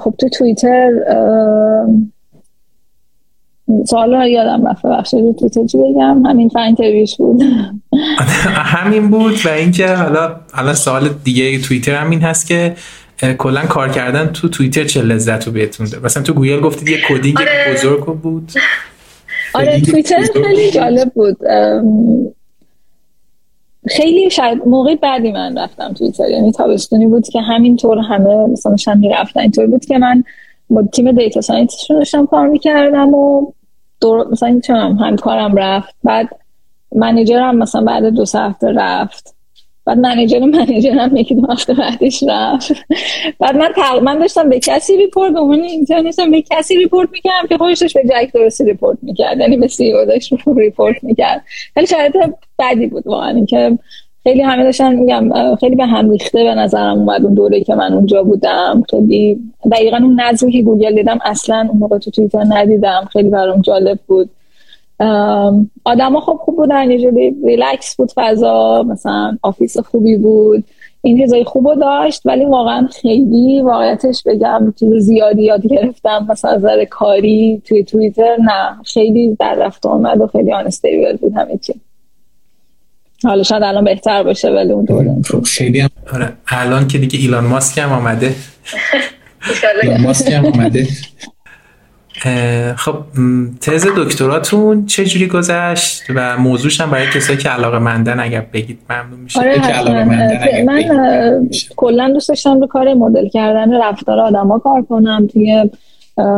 [0.00, 0.90] خب تو توییتر
[3.86, 7.42] سوال یادم رفت بخش رو توییتر چی بگم؟ همین فانتریش بود.
[8.74, 12.74] همین بود و اینکه حالا حالا سوال دیگه توییتر همین هست که
[13.38, 16.98] کلا کار کردن تو توییتر چه لذت رو بهتون ده مثلا تو گوگل گفتید یه
[17.08, 17.74] coding آره.
[17.74, 18.52] بزرگ بود.
[19.54, 21.36] آره توییتر خیلی جالب بود.
[23.88, 26.30] خیلی شاید موقع بعدی من رفتم توییتر.
[26.30, 30.24] یعنی تابستونی بود که همینطور همه مثلا شن می‌رفتن اینطور بود که من
[30.70, 33.52] با تیم data scientist شون داشتم کار می‌کردم و
[34.00, 35.94] دور مثلا هم همکارم رفت.
[36.04, 36.28] بعد
[36.94, 39.37] منیجرم مثلا بعد دو هفته رفت.
[39.88, 42.72] بعد manager manager هم یکی دو هفته بعدش رفت.
[43.40, 43.68] بعد من
[44.02, 47.96] من داشتم به کسی report به عنوان intern شم به کسی report می‌کردم که خودش
[47.96, 49.38] به جک دورسی report می‌کرد.
[49.38, 51.42] یعنی به CEO داشت report می‌کرد.
[51.74, 52.16] خیلی شرایط
[52.58, 53.28] بدی بود واقعا.
[53.28, 53.78] اینکه
[54.22, 57.92] خیلی همه داشتن میگم خیلی به هم ریخته به نظرم اومد اون دوره که من
[57.92, 58.82] اونجا بودم.
[58.90, 59.38] خیلی
[59.72, 63.08] دقیقا اون نظری که گوگل دیدم اصلا اون موقع تو توییتر ندیدم.
[63.12, 64.30] خیلی برام جالب بود.
[65.84, 70.64] آدما خب خوب بودن یه جوری ریلکس بود فضا مثلا office خوبی بود
[71.02, 76.64] این چیزای خوب داشت ولی واقعا خیلی واقعیتش بگم چیز زیادی یاد گرفتم مثلا از
[76.90, 78.82] کاری توی توییتر نه.
[78.84, 81.80] خیلی در رفت آمد و خیلی آنستیبل بود همه چی.
[83.24, 85.16] حالا شاید الان بهتر باشه ولی اون دوره.
[85.24, 88.34] خب، خیلی هم آره الان که دیگه ایلان ماسک هم آمده.
[89.82, 90.86] ایلان ماسک هم آمده.
[92.76, 92.96] خب
[93.60, 98.78] تز دکتراتون چه جوری گذشت و موضوعش هم برای کسایی که علاقه مندن اگر بگید
[98.90, 99.40] ممنون میشه.
[99.40, 100.04] آره
[100.64, 100.82] من
[101.76, 105.26] کلا دوست داشتم رو کار مدل کردن رفتار آدما کار کنم.
[105.32, 105.70] توی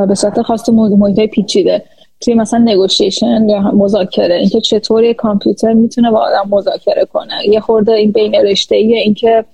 [0.09, 1.83] به صورت خاص محیط پیچیده.
[2.21, 4.35] توی مثلا negotiation یا مذاکره.
[4.35, 7.35] اینکه چطور کامپیوتر می‌تونه با آدم مذاکره کنه.
[7.49, 9.45] یه خورده این بین رشته اینکه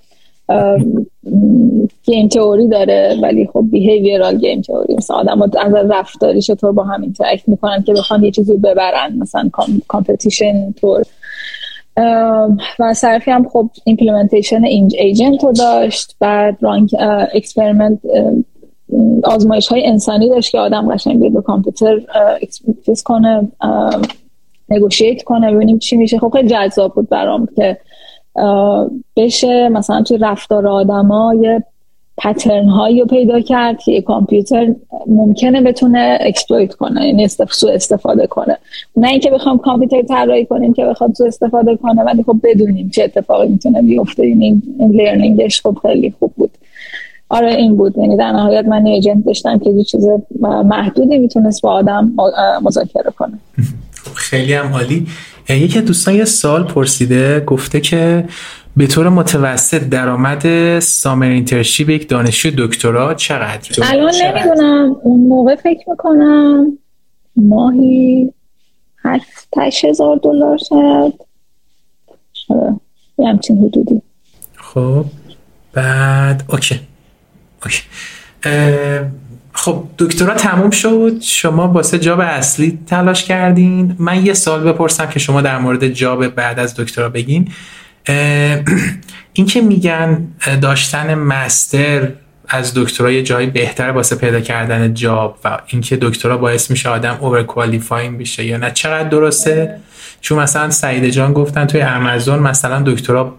[2.03, 7.01] game theory داره ولی خب behavioral game theory مثلا آدم از رفتاری چطور با هم
[7.01, 9.49] interact می‌کنن که بخوان یه چیزی ببرن مثلا
[9.87, 11.03] competition طور
[12.79, 16.95] و صرفی هم خب implementation agent رو داشت بعد رانک
[17.33, 17.99] experiment
[19.23, 22.01] آزمایش های انسانی داشت که آدم قشنگ بیاد به کامپیوتر
[22.41, 23.47] experiment کنه
[24.69, 26.19] negotiate کنه ببینیم چی میشه.
[26.19, 27.77] خب خیلی جذاب بود برام که
[29.15, 29.69] بشه.
[29.69, 31.63] مثلا توی رفتار آدما یه
[32.17, 34.75] pattern هایی رو پیدا کرد که کامپیوتر
[35.07, 38.57] ممکنه بتونه exploit کنه یعنی سو استفاده کنه.
[38.95, 43.03] نه اینکه بخوام کامپیوتر طراحی کنیم که بخواد سو استفاده کنه ولی خب بدونیم چه
[43.03, 44.23] اتفاقی می‌تونه بیفته.
[44.23, 46.51] این learning ش خب خیلی خوب بود.
[47.29, 47.97] آره این بود.
[47.97, 50.07] یعنی در نهایت من ایجنت داشتم که یه چیز
[50.41, 52.13] محدودی می‌تونست با آدم
[52.63, 53.39] مذاکره کنه.
[54.15, 55.07] خیلی هم عالی.
[55.49, 58.25] یکی دوستان یه سال پرسیده گفته که
[58.77, 64.95] به طور متوسط درآمد سامر اینترشیپ یک دانشجو دکترا چقدر؟ الان نمی‌دونم.
[65.03, 66.77] اون موقع فکر می‌کنم
[67.35, 68.33] ماهی
[69.57, 71.13] هشت هزار دلار شاید.
[72.49, 72.75] آره،
[73.19, 74.01] یه همچین حدودی.
[74.55, 75.05] خب
[75.73, 76.79] بعد okay.
[77.63, 77.81] okay.
[79.57, 81.21] خب دکترا تموم شد.
[81.21, 83.95] شما واسه job اصلی تلاش کردین.
[83.99, 87.49] من یه سوال بپرسم که شما در مورد job بعد از دکترا بگین.
[89.33, 90.27] این که میگن
[90.61, 92.11] داشتن master
[92.47, 97.17] از دکترا یه جایی بهتر واسه پیدا کردن job و اینکه دکترا باعث میشه آدم
[97.21, 99.79] over qualifying بشه یا نه چقدر درسته؟
[100.21, 103.35] چون مثلا سعید جان گفتن توی امازون مثلا دکترا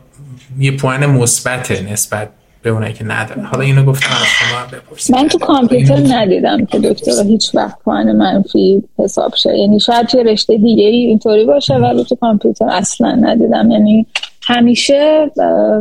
[0.58, 2.28] یه پوان مثبت نسبت
[2.62, 5.16] به اونایی که نداره حالا اینو گفتم از شما بپرسید.
[5.16, 9.58] من تو کامپیوتر ندیدم که دکترا هیچ وقت پوان منفی حساب شه.
[9.58, 13.70] یعنی شاید توی رشته دیگه ای اینطوری باشه ولی تو کامپیوتر اصلا ندیدم.
[13.70, 14.06] یعنی
[14.42, 15.30] همیشه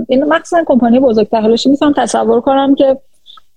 [0.10, 1.42] این مخصوصا کمپانی بزرگتر.
[1.42, 2.98] حالش می‌تونم تصور کنم که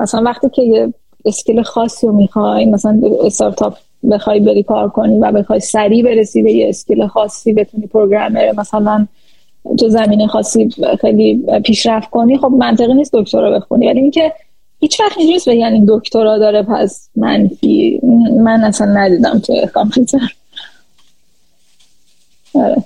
[0.00, 0.94] مثلا وقتی که یه
[1.24, 3.76] اسکیل خاصی رو می‌خوای مثلا استارتاپ
[4.10, 9.06] بخوای بری کار کنی و بخوای سریع برسی به یه skill خاصی بتونی programmer مثلا
[9.78, 10.68] تو زمینه خاصی
[11.00, 13.88] خیلی پیشرفت کنی خب منطقی نیست دکترا بخونی.
[13.88, 14.32] ولی اینکه
[14.80, 18.00] هیچ وقت نیست بگن این دکترا داره پس منفی
[18.36, 20.34] من اصلا ندیدم تو کامپیوتر.
[22.54, 22.76] آره.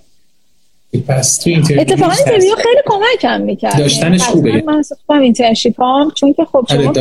[1.09, 3.79] پس تو اتفاقا interview خیلی کمکم می‌کرد.
[3.79, 4.63] داشتنش خوبه.
[4.67, 6.93] من خودم internship هم چون که خب شما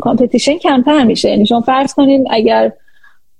[0.00, 1.30] competition کمتر میشه.
[1.30, 2.72] یعنی شما فرض کنین اگر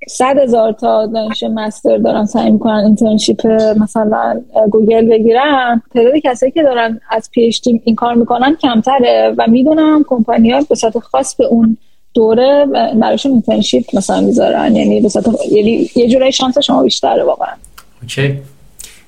[0.09, 3.47] صد هزار تا دانش master دارن سعی می‌کنن internship
[3.81, 4.41] مثلا
[4.71, 5.83] گوگل بگیرن.
[5.95, 7.51] تعداد کسایی که دارن از پی
[7.85, 11.77] این کار می‌کنن کمتره و می‌دونم کمپانی ها به صورت خاص به اون
[12.15, 14.77] دوره براشون internship مثلا می‌ذارن.
[14.77, 17.55] یعنی به صورت یعنی یه جورایی شانس شما بیشتره واقعا.
[18.03, 18.35] okay.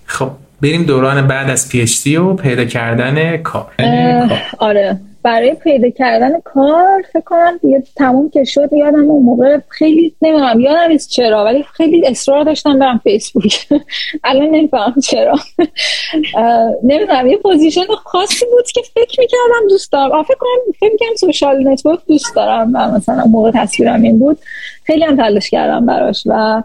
[0.05, 0.28] خب
[0.62, 3.72] بریم دوران بعد از PhD و پیدا کردن کار.
[4.59, 5.01] آره.
[5.23, 10.61] برای پیدا کردن کار فکر کنم دیگه تموم که شد یادم اون موقع خیلی نمی‌دونم
[10.61, 13.66] یادم نیست چرا ولی خیلی اصرار داشتم برم فیسبوک.
[14.25, 15.39] الان نمیفهم چرا.
[16.89, 20.23] نمی‌دونم یه position خاصی بود که فکر می‌کردم دوست دارم.
[20.23, 24.39] فکر کنم فکر می‌کردم social network دوست دارم و مثلا موقع تصورم این بود.
[24.85, 26.62] خیلی هم تلاش کردم براش و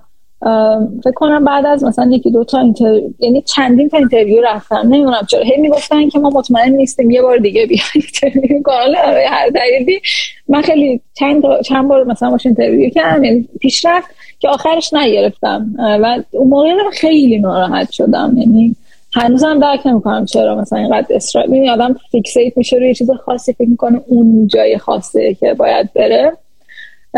[1.04, 3.02] فکر کنم بعد از مثلا یکی دو تا inter...
[3.20, 5.44] یعنی چندین تا interview رفتم نمی‌دونم چرا.
[5.44, 8.96] هی می‌گفتن که ما مطمئن نیستیم یه بار دیگه بیا interview کن.
[9.30, 10.00] هر دلیلی.
[10.48, 14.08] من خیلی چند چند بار مثلا باش interview کردم یعنی پیشرفت
[14.40, 15.68] که آخرش نگرفتم.
[15.80, 18.34] و اون موقع خیلی ناراحت شدم.
[18.38, 18.76] یعنی
[19.14, 23.70] هنوزم درک نمی‌کنم چرا مثلا اینقدر اصرار می آدم fixate میشه روی چیز خاصی فکر
[23.70, 26.32] می‌کنه اون جای خاصه که باید بره.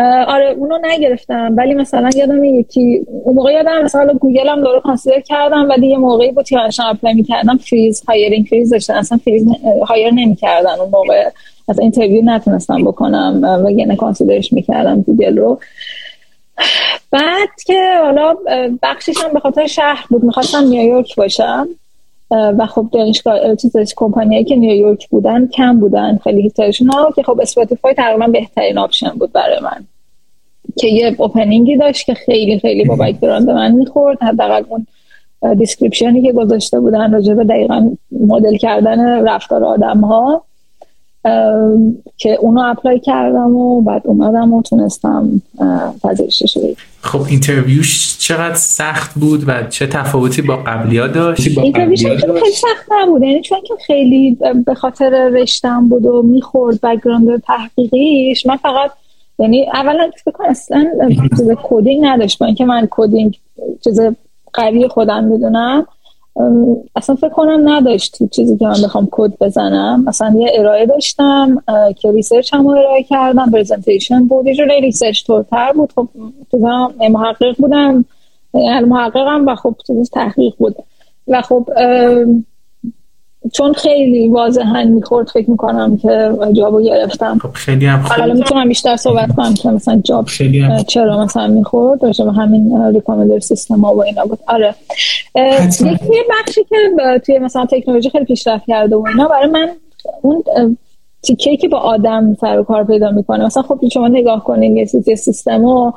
[0.03, 1.53] آره اونو نگرفتم.
[1.57, 5.97] ولی مثلا یادم یکی اون موقع یادم مثلا گوگل هم داره consider کردم ولی یه
[5.97, 8.93] موقعی بود که داشتم apply می‌کردم freeze hiring freeze داشتن.
[8.93, 9.47] اصلا فریز
[9.87, 10.79] hire نمی‌کردن.
[10.79, 11.29] اون موقع
[11.67, 15.59] مثلا interview نتونستم بکنم و یعنی consider ش می‌کردم گوگل رو.
[17.11, 18.35] بعد که حالا
[18.83, 20.23] بخشیش هم به خاطر شهر بود.
[20.23, 21.67] می‌خواستم نیویورک باشم.
[22.31, 27.39] و خب دانشگاه چیز کمپانیایی که نیویورک بودن کم بودن خیلی هیتایشون ها که خب
[27.41, 29.85] اسپاتیفای تقریبا بهترین option بود برای من.
[30.77, 34.23] که یه opening ی داشت که خیلی خیلی با background من می‌خورد.
[34.23, 34.87] حداقل اون
[35.55, 40.43] description ی که گذاشته بودن راجع به دقیقا مدل کردن رفتار آدم ها
[42.17, 45.41] که اونو apply کردم و بعد اومدم و تونستم
[46.03, 46.57] پذیرشش
[47.01, 52.05] خب interview ش چقدر سخت بود و چه تفاوتی با قبلی ها داشت؟ interview ش
[52.05, 53.23] خیلی سخت نبود.
[53.23, 58.91] یعنی چون که خیلی به خاطر رشتم بود و می‌خورد background تحقیقیش من فقط
[59.39, 60.87] یعنی اولا فکر اصلا
[61.37, 62.39] چیز coding نداشت.
[62.39, 63.37] با اینکه من coding
[63.83, 63.99] چیز
[64.53, 65.87] قوی خودم می‌دونم
[66.95, 70.03] اصلا فکر کنم نداشت چیزی که من بخوام کد بزنم.
[70.07, 71.63] مثلا یه ارائه داشتم
[71.97, 74.47] که research هم ارائه کردم presentation بود.
[74.47, 75.93] یه جوری research طورتر بود.
[75.95, 76.07] خب
[77.09, 78.05] محقق بودم
[78.85, 79.75] محققم و خب
[80.13, 80.75] تحقیق بود.
[81.27, 81.69] و خب
[83.53, 87.37] چون خیلی واضحا می‌خورد فکر می‌کنم که job و گرفتم.
[87.41, 88.19] خب خیلی هم خوب.
[88.19, 90.27] حالا می‌تونم بیشتر صحبت کنم که مثلا جاب
[90.87, 94.39] چرا مثلا می‌خورد؟ داشته همین ریکامندر سیستم ها و اینا بود.
[94.47, 94.75] آره.
[95.69, 96.77] یکی بخشی که
[97.25, 99.69] توی مثلا تکنولوژی خیلی پیشرفت کرده و اینا برای من
[100.21, 100.43] اون
[101.23, 105.15] تیکه که با آدم سر و کار پیدا می‌کنه مثلا خب شما نگاه کنین یه
[105.15, 105.91] سیستم و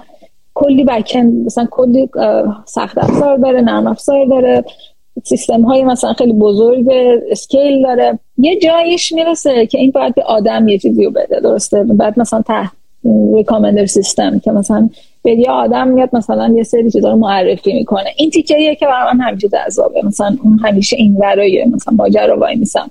[0.55, 2.09] کلی بکن مثلا کلی
[2.67, 4.65] سخت افزار داره نرم افزار داره.
[5.25, 6.87] سیستم های مثلا خیلی بزرگ
[7.31, 8.19] اسکیل داره.
[8.39, 12.43] یه جایش می‌رسه که این باید به آدم یه چیزی رو بده درسته؟ بعد مثلا
[12.43, 12.71] تحت
[13.35, 14.89] ریکامندر سیستم که مثلا
[15.23, 18.11] به یه آدم میاد مثلا یه سری چیزا رو معرفی می‌کنه.
[18.17, 20.03] این تیکه که برای من همیشه جذابه.
[20.05, 22.91] مثلا اون همیشه این ورای مثلا ماجرا وای میسم.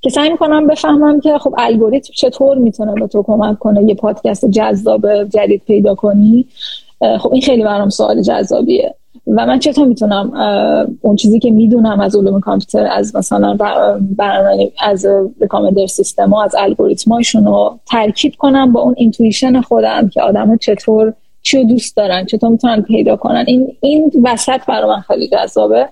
[0.00, 4.50] که سعی می‌کنم بفهمم که خب الگوریتم چطور می‌تونه به تو کمک کنه یه پادکست
[4.50, 6.46] جذاب جدید پیدا کنی.
[7.20, 8.94] خب این خیلی برام سوال جذابیه.
[9.26, 10.32] و من چطور می‌تونم
[11.00, 13.56] اون چیزی که می‌دونم از علوم کامپیوتر از مثلا
[14.16, 15.06] برنامه از
[15.40, 21.12] recommender سیستم ها از الگوریتماشون رو ترکیب کنم با اون intuition خودم که آدم چطور
[21.42, 23.44] چی رو دوست دارن چطور می‌تونن پیدا کنن.
[23.46, 25.88] این این وسط برای من خیلی جذابه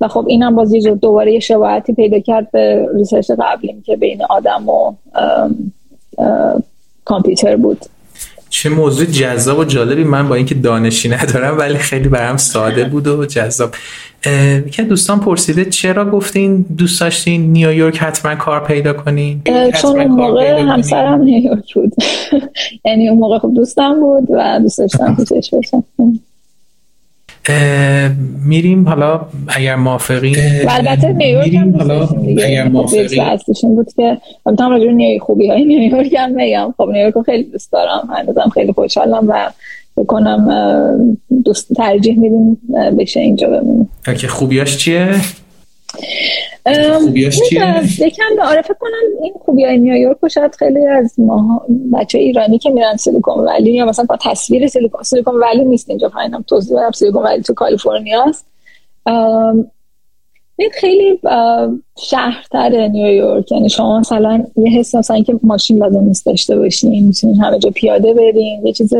[0.00, 4.22] و خب اینم باز یه دوباره یه شباهتی پیدا کرد به research قبلیم که بین
[4.24, 4.92] آدم و
[7.04, 7.78] کامپیوتر بود.
[8.64, 10.04] چه موضوع جذاب و جالبی.
[10.04, 13.74] من با اینکه دانشی ندارم ولی خیلی برام ساده بود و جذاب.
[14.72, 19.42] که دوستان پرسیده چرا گفتین دوست داشتین نیویورک حتما کار پیدا کنین؟
[19.80, 21.94] چون اون موقع همسرم نیویورک بود.
[22.84, 25.84] یعنی اون موقع خب دوستم بود و دوست داشتم پیشش بشم
[28.44, 30.36] میریم حالا اگر موافقین
[30.68, 32.08] البته نیویورک هم حالا
[32.44, 33.22] اگر موافقین.
[33.62, 37.72] این بود که البته راجع به خوبی های نیویورک هم میگم خب نیویورک خیلی دوست
[37.72, 38.08] دارم.
[38.16, 39.50] هنوزم خیلی خوشحالم و
[39.96, 40.48] بکنم
[41.44, 42.58] دوست ترجیح میدیم
[42.98, 43.88] بشه اینجا بمونیم.
[44.18, 45.10] که خوبیاش چیه؟
[47.00, 51.66] خوبیاش چیه؟ یکم آره فکر کنم این خوبی های نیویورک و شاید خیلی از ما
[51.92, 56.08] بچه ایرانی که میرن سیلیکون ولی یا مثلا با تصویر سیلیکون سیلیکون ولی نیست اینجا
[56.08, 58.46] پایینم توضیح بدم سیلیکون ولی تو کالیفرنیا است
[60.56, 61.20] این خیلی
[61.98, 67.40] شهرتر نیویورک یعنی شما مثلا یه حس مثلا که ماشین لازم نیست داشته باشین می‌تونین
[67.40, 68.94] همه جا پیاده برین یه چیز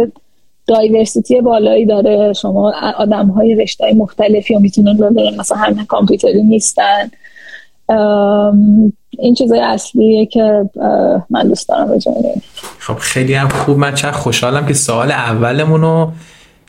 [0.66, 2.32] دایورسیتی بالایی داره.
[2.32, 7.10] شما آدم های رشته مختلفی رو می‌تونن ببینن مثلا همه کامپیوتری نیستن.
[9.18, 10.70] این چیزای اصلیه که
[11.30, 12.00] من دوست دارم
[12.78, 13.78] خب خیلی هم خوب.
[13.78, 16.12] من چه خوشحالم که سوال اولمون رو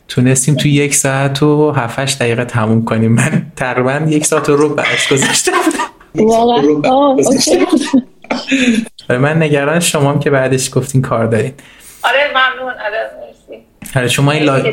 [0.08, 3.12] تونستیم تو یک ساعت و هفتش دقیقه تموم کنیم.
[3.12, 6.28] من تقریبا یک ساعت رو برش گذاشته بودم.
[6.28, 7.16] واقعا؟
[9.08, 11.52] من نگران شما که بعدش گفتین کار دارین.
[12.04, 12.72] آره ممنون.
[12.72, 13.10] آره.
[13.96, 14.72] آره شما این لای...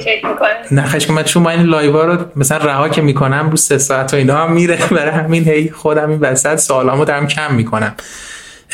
[0.71, 4.37] نه من شما این لایوا رو مثلا رها که می‌کنم رو سه ساعت و اینا
[4.37, 4.77] هم میره.
[4.91, 7.93] برای همین هی خودم این وسط سوالامو دارم کم می‌کنم.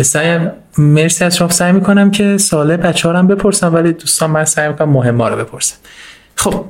[0.01, 0.39] سعی
[0.77, 1.49] مرسی از شما.
[1.49, 5.75] سعی می‌کنم که ساله بچه هم بپرسم ولی دوستان من سعی می‌کنم مهم رو بپرسم.
[6.35, 6.65] خب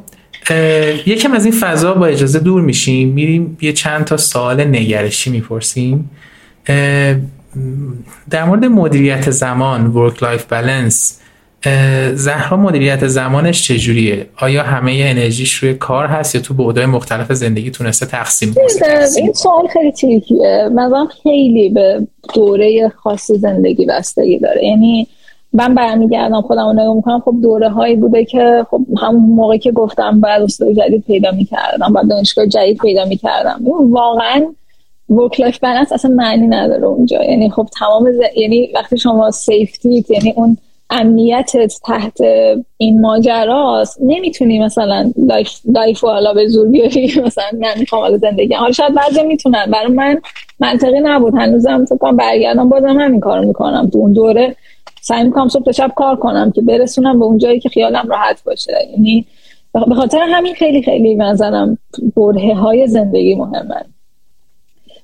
[1.05, 3.09] یکم از این فضا با اجازه دور میشیم.
[3.09, 6.09] میریم یه چند تا سوال نگرشی می‌پرسیم.
[8.29, 10.95] در مورد مدیریت زمان work life balance
[12.13, 17.71] زهرا مدیریت زمانش چجوریه؟ آیا همه انرژیش روی کار هست یا تو بعدهای مختلف زندگی
[17.71, 18.55] تونسته تقسیم
[19.17, 20.69] این سوال خیلی تریکیه.
[20.73, 24.65] من خیلی به دوره خاص زندگی بستگی داره.
[24.65, 25.07] یعنی
[25.53, 29.71] من برمیگردم خودم رو نگاه می‌کنم خب دوره هایی بوده که خب همون موقع که
[29.71, 33.61] گفتم بعد استاد جدید پیدا می‌کردم بعد دانشگاه جدید پیدا می‌کردم.
[33.89, 34.45] واقعا
[35.09, 37.23] work life balance اصلا معنی نداره اونجا.
[37.23, 38.15] یعنی خب تمام ز...
[38.37, 40.57] یعنی وقتی شما safety یعنی اون
[40.89, 42.17] امنیتت تحت
[42.77, 43.99] این ماجراست.
[44.01, 45.11] نمی‌تونی مثلا
[45.65, 47.13] life, حالا به زور بیاری.
[47.25, 48.53] مثلا من می‌خوام حالا زندگی.
[48.53, 49.65] حالا شاید بعضی می‌تونن.
[49.65, 50.21] برای من
[50.59, 51.33] منطقی نبود.
[51.35, 53.89] هنوزم فکر کنم برگردم بازم همین کارو می‌کنم.
[53.89, 54.55] تو اون دوره
[55.01, 58.43] سعی می‌کنم صبح تا شب کار کنم که برسونم به اون جایی که خیالم راحت
[58.43, 58.73] باشه.
[58.91, 59.25] یعنی
[59.73, 61.77] به خاطر همین خیلی خیلی منظرم
[62.15, 63.85] بره های زندگی مهمه.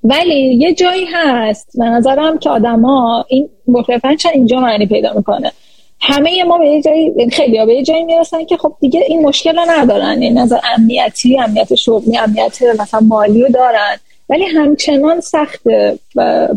[0.03, 1.77] ولی یه جایی هست.
[1.77, 5.51] به نظرم که آدما این مخلفن اینجا معنی پیدا می‌کنه؟
[5.99, 9.21] همه ما به یه جایی خیلی ها به یه جایی می‌رسن که خب دیگه این
[9.21, 10.09] مشکل رو ندارن.
[10.09, 13.97] این یعنی نظر امنیتی امنیت شغلی امنیت مثلا مالی رو دارن.
[14.29, 15.61] ولی همچنان سخت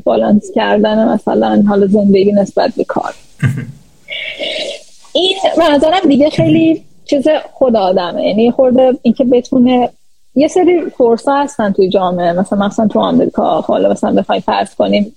[0.05, 3.15] بالانس کردن مثلا حال زندگی نسبت به کار.
[5.13, 5.37] این
[5.71, 8.27] نظرم دیگه خیلی چیز خود آدمه.
[8.27, 9.89] یعنی خورده اینکه بتونه
[10.35, 12.33] یه سری فرصه هستن توی جامعه.
[12.33, 15.17] مثلا مثلا تو آمریکا حالا مثلا بخوای فرض کنیم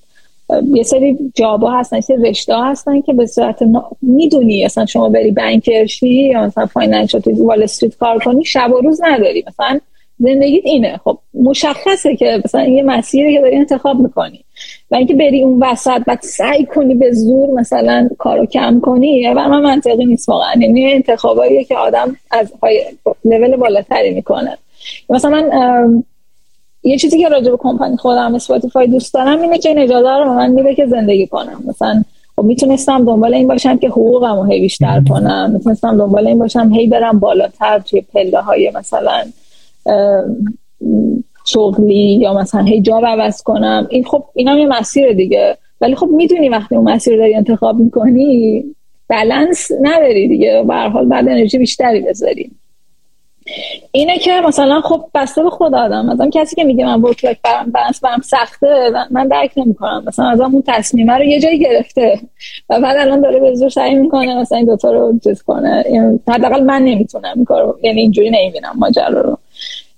[0.73, 3.89] یه سری job ا هستن یه رشته هستن که به صورت نا...
[4.01, 8.71] می‌دونی مثلا شما بری banker شی یا مثلا financial تو وال استریت کار کنی شب
[8.71, 9.43] و روز نداری.
[9.47, 9.79] مثلا
[10.19, 10.97] زندگیت اینه.
[11.03, 14.43] خب مشخصه که مثلا یه مسیری که داری انتخاب می‌کنی.
[14.91, 19.33] و اینکه بری اون وسط بعد سعی کنی به زور مثلا کارو کم کنی و
[19.33, 20.53] من منطقی نیست واقعا.
[20.59, 22.53] یعنی انتخاباییه که آدم از
[23.25, 24.57] لول بالاتری می‌کنه.
[25.09, 26.03] مثلا من
[26.83, 30.33] یه چیزی که راجع به کمپانی خودم اسپاتیفای دوست دارم اینه که این اجازه رو
[30.33, 31.63] من میده که زندگی کنم.
[31.67, 32.03] مثلا
[32.35, 35.51] خب می‌تونستم دنبال این باشم که حقوقم رو هی بیشتر کنم.
[35.53, 39.23] می‌تونستم دنبال این باشم هی برم بالاتر توی پله های مثلا
[41.45, 43.87] شغلی یا مثلا هی جا عوض کنم.
[43.89, 45.57] این خب اینم یه مسیر دیگه.
[45.81, 48.63] ولی خب می‌دونی وقتی اون مسیر داری انتخاب می‌کنی
[49.07, 50.63] بلنس نداری دیگه.
[50.67, 52.51] به حال بعد انرژی بیشتری بذاری.
[53.91, 56.05] اینه که مثلا خب بسته به خود آدم.
[56.05, 60.03] مثلا کسی که میگه من work life برم بلنس برم سخته من درک نمی‌کنم.
[60.07, 62.19] مثلا از اون تصمیمه رو یه جایی گرفته
[62.69, 65.83] و بعد الان داره به زور سعی می‌کنه مثلا این دوتا رو چیز کنه.
[66.27, 69.37] حداقل من نمی‌تونم این کارو یعنی اینجوری نمی‌بینم ماجرا رو.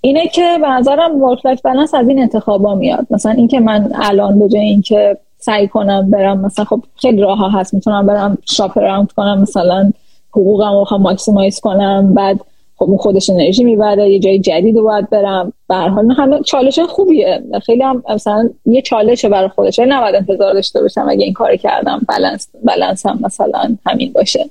[0.01, 3.07] اینه که به نظرم work life balance از این انتخابا میاد.
[3.09, 7.73] مثلا اینکه من الان به جای اینکه سعی کنم برم مثلا خب خیلی راه هست.
[7.73, 9.91] می‌تونم برم shop around کنم مثلا
[10.31, 12.13] حقوقم رو maximize کنم.
[12.13, 12.39] بعد
[12.83, 15.53] خب اون خودش انرژی می‌بره یه جای جدید رو باید برم.
[15.69, 17.43] به حال همه چالش خوبیه.
[17.65, 19.79] خیلی هم مثلا یه چالشه برای خودش.
[19.79, 24.49] نباید انتظار داشته باشم اگه این کار کردم balance balance هم مثلا همین باشه.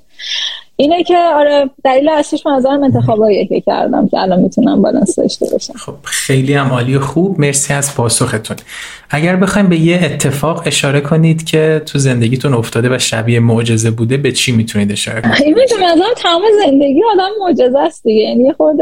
[0.75, 5.45] اینه که آره دلیل اصلیش من نظرم انتخاباییه که کردم که الان می‌تونم بالانس داشته
[5.51, 5.73] باشم.
[5.73, 7.39] خب خیلی هم عالی و خوب.
[7.39, 8.57] مرسی از پاسختون.
[9.09, 14.17] اگر بخوایم به یه اتفاق اشاره کنید که تو زندگیتون افتاده و شبیه معجزه بوده
[14.17, 18.21] به چی می‌تونید اشاره کنید؟ این نظرم تمام زندگی آدم معجزه است دیگه.
[18.21, 18.77] یعنی خود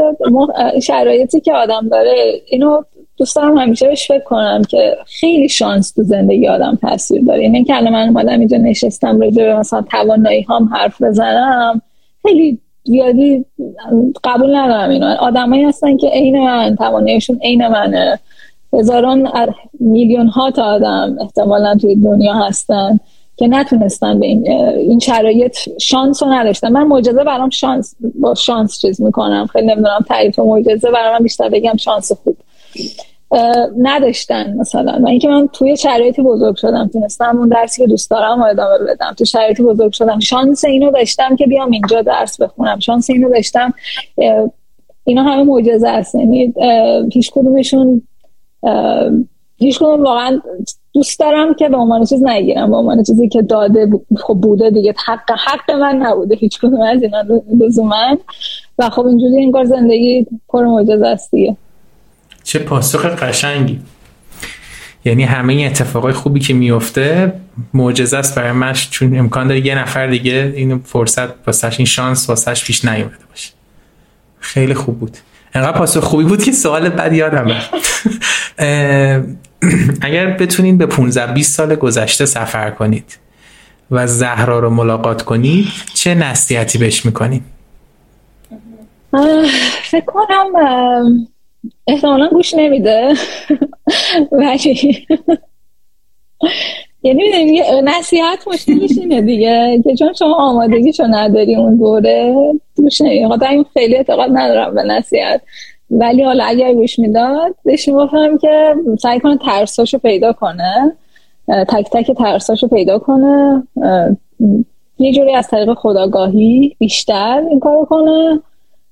[0.82, 2.82] شرایطی که آدم داره اینو
[3.22, 7.40] دوست دارم همیشه بهش فکر کنم که خیلی شانس تو زندگی آدم تاثیر داره.
[7.40, 11.82] اینه که من اومدم اینجا نشستم راجع به مثلا توانایی هم حرف بزنم
[12.22, 13.44] خیلی زیادی
[14.24, 15.06] قبول ندارم اینو.
[15.06, 18.18] آدمایی هستن که عین من تواناییشون عین منه.
[18.72, 19.28] هزاران
[19.80, 23.00] میلیون ها تا آدم احتمالا توی دنیا هستن
[23.36, 26.72] که نتونستن به این, این شرایط شانس رو نداشتن.
[26.72, 29.46] من معجزه برام شانس با شانس چیز می‌کنم.
[29.46, 32.36] خیلی نمی‌دونم تعریف معجزه برام بیشتر بگم شانس خوب.
[33.78, 34.98] نداشتن مثلا.
[35.02, 39.14] و اینکه من توی شرایطی بزرگ شدم تونستم اون درسی که دوست دارم ادامه بدم.
[39.18, 40.20] تو شرایطی بزرگ شدم.
[40.20, 42.78] شانس اینو داشتم که بیام اینجا درس بخونم.
[42.78, 43.74] شانس اینو داشتم
[45.04, 46.14] اینا همه معجزه است.
[46.14, 46.54] یعنی
[47.12, 48.02] هیچ کدومشون
[49.58, 50.40] هیچ کدوم واقعا
[50.94, 52.70] دوست دارم که به عنوان چیز نگیرم.
[52.70, 54.94] به عنوان چیزی که داده خب بوده دیگه.
[55.06, 56.34] حق حق من نبوده.
[56.34, 57.24] هیچ کدوم از اینا
[57.60, 58.18] لزوما.
[58.78, 61.56] و خب اینجوری انگار زندگی پر معجزه است دیگه.
[62.44, 63.80] چه پاسخ قشنگی.
[65.04, 67.32] یعنی همه این اتفاقای خوبی که میفته
[67.74, 72.28] معجزه است برای من چون امکان داره یه نفر دیگه این فرصت واسش این شانس
[72.28, 73.50] واسش پیش نیومده باشه.
[74.40, 75.18] خیلی خوب بود.
[75.54, 77.46] انقدر پاسخ خوبی بود که سوال بعد یادم
[80.00, 83.18] اگر بتونید به 15 20 سال گذشته سفر کنید
[83.90, 87.42] و زهرا رو ملاقات کنید چه نصیحتی بهش می‌کنید
[89.82, 91.26] فکر کنم
[91.86, 93.14] احتمالا گوش نمیده.
[94.32, 95.06] ولی
[97.02, 97.22] یعنی
[97.84, 99.80] نصیحت مشکلش اینه دیگه.
[99.84, 102.34] که چون شما آمادگیشو نداری اون دوره
[102.76, 103.50] گوش نمیده.
[103.50, 105.40] این خیلی اعتقاد ندارم به نصیحت.
[105.90, 110.92] ولی حالا اگر گوش می‌داد بهش می‌گفتم که سعی کنه ترساشو پیدا کنه.
[111.48, 113.62] تک تک ترساشو پیدا کنه.
[114.98, 118.40] یه جوری از طریق خداگاهی بیشتر این کارو کنه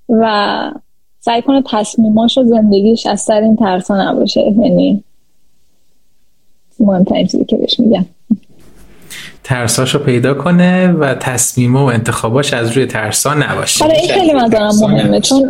[0.09, 0.61] و
[1.21, 4.41] سعی کنه تصمیماش و زندگیش از سر این ترسا نباشه.
[4.41, 5.05] یعنی
[6.81, 8.07] مهمترین چیزی که بهش میگم.
[9.45, 13.85] ترساشو پیدا کنه و تصمیم و انتخاباش از روی ترسا نباشه.
[13.85, 15.21] حالا این خیلی نظرم مهمه.
[15.21, 15.43] چون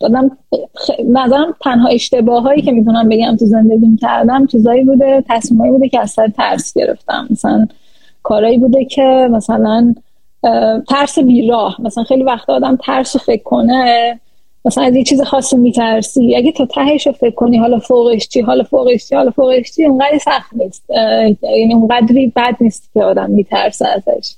[0.00, 0.30] دادم
[1.10, 6.00] نظرم تنها اشتباه هایی که می‌تونم بگم تو زندگیم کردم چیزایی بوده تصمیمایی بوده که
[6.00, 7.28] اصلا ترس گرفتم.
[7.30, 7.68] مثلا
[8.22, 9.94] کارایی بوده که مثلا
[10.88, 11.80] ترس بیراه.
[11.82, 14.20] مثلا خیلی وقت آدم ترس فکر کنه
[14.64, 16.36] مثلا از یه چیز خاصی میترسی.
[16.36, 19.84] اگه تو تهش رو فکر کنی حالا فوقش چی حالا فوقش چی حالا فوقش چی
[19.84, 20.84] اونقدر سخت نیست.
[21.42, 24.34] یعنی اونقدری بد نیست که آدم میترسه ازش.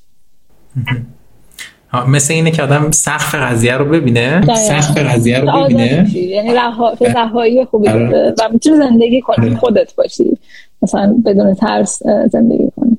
[2.09, 4.55] مثل اینه که آدم سقف قضیه رو ببینه.
[4.55, 6.16] سقف قضیه رو ببینه.
[6.16, 6.55] یعنی
[7.14, 8.35] رهایی خوبی آره.
[8.39, 9.57] و می‌تونی زندگی کنی آره.
[9.57, 10.39] خودت باشی.
[10.83, 12.03] مثلا بدون ترس
[12.33, 12.99] زندگی کنی.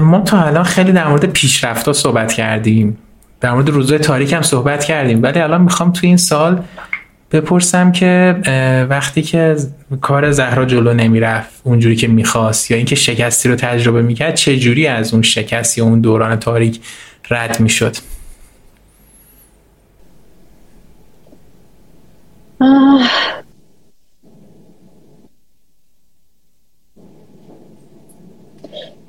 [0.00, 2.98] ما تا الان خیلی در مورد پیشرفت صحبت کردیم.
[3.42, 5.22] در مورد روزهای تاریک هم صحبت کردیم.
[5.22, 6.62] ولی الان می‌خوام تو این سال
[7.32, 8.36] بپرسم که
[8.90, 9.56] وقتی که
[10.00, 14.86] کار زهرا جلو نمی‌رفت اونجوری که می‌خواست یا اینکه شکستی رو تجربه می‌کرد چه جوری
[14.86, 16.80] از اون شکست یا اون دوران تاریک
[17.30, 17.96] رد می‌شد؟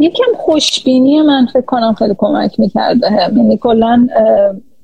[0.03, 3.11] یکم خوشبینی من فکر کنم خیلی کمک می‌کرده.
[3.35, 4.07] یعنی کلا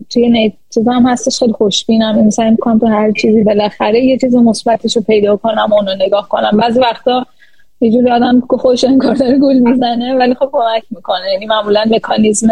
[0.09, 0.53] توی نیت
[0.88, 2.13] هم هستش خیلی خوشبینم.
[2.17, 6.51] یعنی سعی تو هر چیزی بالاخره یه چیز مثبتش رو پیدا کنم اونو نگاه کنم.
[6.57, 7.26] بعضی وقتا
[7.82, 11.32] یه جوری آدم که خوش انگار داره گول می‌زنه ولی خب کمک می‌کنه.
[11.34, 12.47] یعنی معمولا مکانیزم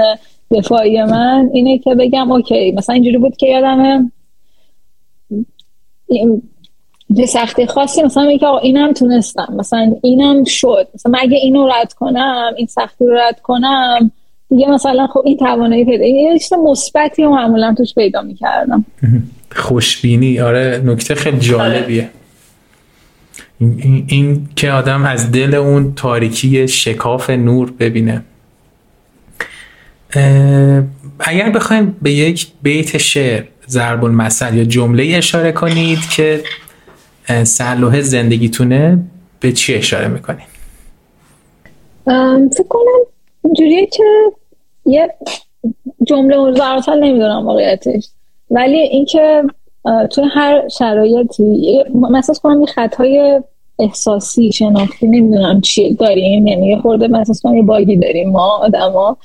[0.51, 4.11] دفاعی من اینه که بگم اوکی مثلا اینجوری بود که یادمه
[7.09, 11.93] به سختی خاصی مثلا میگه آقا اینم تونستم مثلا اینم شد مثلا مگه اینو رد
[11.93, 14.11] کنم این سختی رو رد کنم
[14.49, 18.85] دیگه مثلا خب این توانایی پیدا یه چیز مثبتی رو معمولا توش پیدا می‌کردم.
[19.55, 22.09] خوشبینی آره نکته خیلی جالبیه.
[23.59, 28.23] این, این, این که آدم از دل اون تاریکی شکاف نور ببینه.
[31.19, 36.43] اگر بخوایم به یک بیت شعر ضرب المثل یا جمله اشاره کنید که
[37.43, 38.99] سلوه زندگیتونه
[39.39, 40.47] به چی اشاره می‌کنید
[42.53, 43.05] فکر کنم
[43.43, 44.03] اینجوریه که
[44.85, 45.13] یه
[46.07, 48.09] جمله مزارتل نمی‌دونم واقعیتش.
[48.51, 49.43] ولی اینکه
[50.11, 53.41] توی هر شرایطی مثلا کنم یه خطهای
[53.79, 56.47] احساسی شناختی نمی‌دونم چیه داریم.
[56.47, 59.17] یعنی یه خورده مثلا یه باگی داریم ما آدما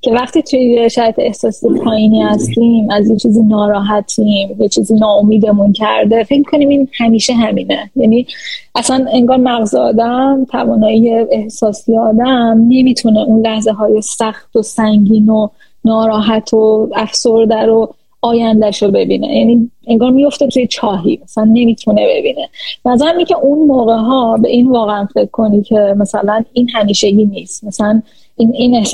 [0.00, 6.24] که وقتی توی شرایط احساسی پایینی هستیم از یه چیزی ناراحتیم یه چیزی ناامیدمون کرده
[6.24, 7.90] فکر کنیم این همیشه همینه.
[7.96, 8.26] یعنی
[8.74, 15.48] اصلا انگار مغز آدم توانایی احساسی آدم نمی‌تونه اون لحظه های سخت و سنگین و
[15.84, 19.36] ناراحت و افسرده رو آیندهش رو ببینه.
[19.36, 22.48] یعنی انگار میفته توی چاهی مثلا نمی‌تونه ببینه.
[22.84, 27.64] نظرم که اون موقع ها به این واقعا فکر کنی که مثلا این همیشگی نیست.
[27.64, 28.02] مثلا
[28.36, 28.86] این, این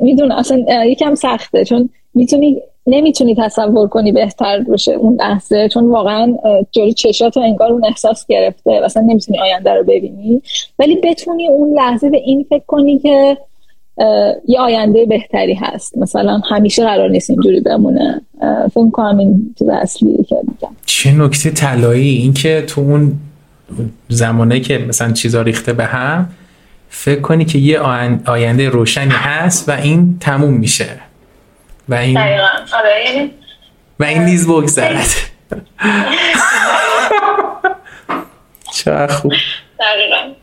[0.00, 1.64] می‌دونه اصلا یکم سخته.
[1.64, 5.68] چون می‌تونی نمی‌تونی تصور کنی بهتر باشه اون لحظه.
[5.68, 6.36] چون واقعا
[6.72, 8.80] جلوی چشات انگار اون احساس گرفته.
[8.84, 10.42] مثلا نمی‌تونی آینده رو ببینی.
[10.78, 13.36] ولی بتونی اون لحظه به این فکر کنی که
[14.48, 15.98] یه آینده بهتری هست.
[15.98, 18.20] مثلا همیشه قرار نیست اینجوری بمونه.
[18.74, 20.76] فکر کنم این چیز اصلی که میگم.
[20.86, 23.12] چه نکته طلایی؟ این که تو اون
[24.08, 26.28] زمانه که مثلا چیزا ریخته به هم
[26.88, 27.80] فکر کنی که یه
[28.26, 30.88] آینده روشنی هست و این تموم میشه.
[31.88, 33.30] و این آره یعنی
[34.00, 35.06] و این نیز بگذرد.
[38.74, 39.32] چه خوب.
[39.80, 40.34] دقیقا.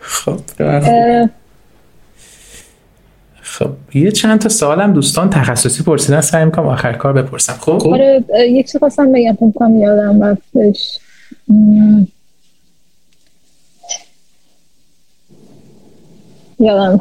[0.00, 0.40] خب
[3.58, 7.52] خب یه چند تا سوالم دوستان تخصصی پرسیدن سعی می‌کنم آخر کار بپرسم.
[7.52, 10.98] خب؟ آره یک چیز خواستم بگم فکر یادم رفتش.
[16.60, 17.00] یادم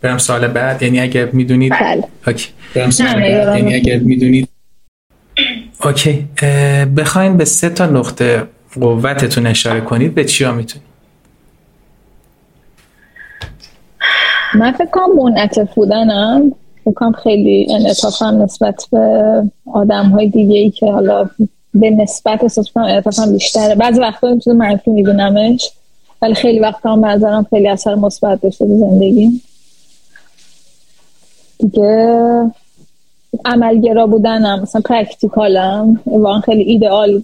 [0.00, 2.04] برم سال بعد یعنی اگر می‌دونید بله.
[2.26, 2.48] اوکی.
[2.74, 4.48] برم سال بعد یعنی اگر می‌دونید
[5.84, 6.28] اوکی.
[6.96, 8.42] بخواین به سه تا نقطه
[8.80, 10.89] قوتتون اشاره کنید به چیا می‌تونید؟
[14.54, 16.52] من فکر کنم منعطف بودنم.
[16.94, 21.30] کنم خیلی انعطافم نسبت به آدم های دیگه ای که حالا
[21.74, 23.74] به نسبت احساس کنم بیشتره.
[23.74, 25.70] بعضی وقتا چیز منفی میبینمش
[26.22, 29.40] ولی خیلی وقتا هم نظرم خیلی اثر مثبت داشته به زندگی
[31.58, 32.50] دیگه
[33.44, 37.22] عملگرا بودنم مثلا پرکتیکالم واقعا خیلی ایدئال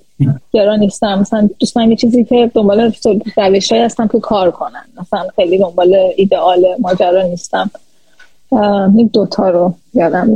[0.52, 1.18] گرا نیستم.
[1.18, 2.92] مثلا دوست یه چیزی که دنبال
[3.36, 7.70] روش هستم که کار کنن مثلا خیلی دنبال ایدئال ماجرا نیستم.
[8.96, 10.28] این دوتا رو یادم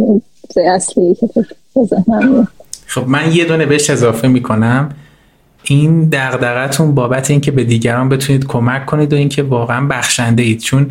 [0.57, 1.45] اصلی که
[2.87, 4.91] خب من یه دونه بهش اضافه می‌کنم.
[5.65, 10.61] این دغدغتون بابت اینکه به دیگران بتونید کمک کنید و اینکه واقعا بخشنده اید.
[10.61, 10.91] چون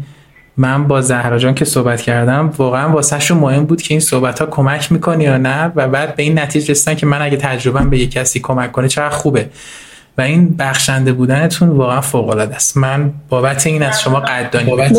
[0.59, 4.45] من با زهرا جان که صحبت کردم واقعا واسهشون مهم بود که این صحبت ها
[4.45, 7.99] کمک می‌کنه یا نه و بعد به این نتیجه رسیدن که من اگه تجربه به
[7.99, 9.49] یک کسی کمک کنه چقدر خوبه.
[10.17, 12.77] و این بخشنده بودنتون واقعا فوق العاده است.
[12.77, 14.93] من بابت این از شما قدردانی بابت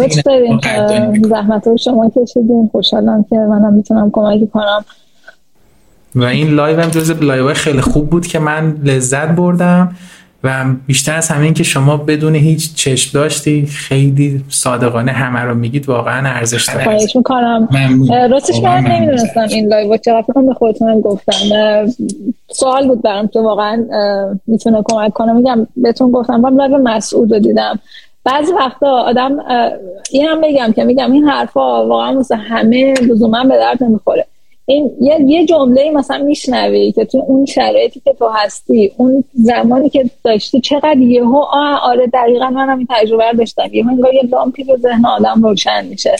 [1.28, 2.68] زحمت شما کشیدین.
[2.72, 4.84] خوشحالم که منم می‌تونم کمکی کنم.
[6.14, 9.96] و این live هم جز live خیلی خوب بود که من لذت بردم.
[10.44, 15.88] و بیشتر از همین که شما بدون هیچ چشم داشتی خیلی صادقانه همه رو میگید
[15.88, 16.84] واقعا ارزش داره.
[16.84, 17.68] خواهش می‌کنم.
[18.30, 20.22] راستش من نمی‌دونستم این live چقدر.
[20.22, 21.32] فکرم به خودتونم گفتم.
[22.50, 23.84] سوال بود برام که واقعا
[24.46, 25.32] می‌تونه کمک کنه.
[25.32, 26.36] میگم بهتون گفتم.
[26.36, 27.78] من live مسعود رو دیدم.
[28.24, 29.38] بعضی وقتا آدم
[30.10, 34.26] این هم بگم که میگم این حرفا واقعا مثل همه لزوما به درد نمی‌خوره.
[34.70, 39.88] این یه, یه جمله مثلا میشنوی که تو اون شرایطی که تو هستی اون زمانی
[39.88, 41.36] که داشتی چقدر یهو
[41.82, 43.68] آره دقیقا منم این تجربه رو داشتم.
[43.72, 46.16] یهو انگار یه لامپی رو ذهن آدم روشن میشه.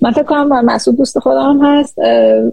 [0.00, 1.98] من فکر کنم مسعود دوست خودم هست.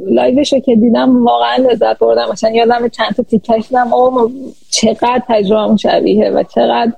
[0.10, 2.32] live ش رو که دیدم واقعا لذت بردم.
[2.32, 3.94] مثلا یادم چند تا تیکش دیدم.
[3.94, 4.32] اوه
[4.70, 6.92] چقدر تجربه شبیه و چقدر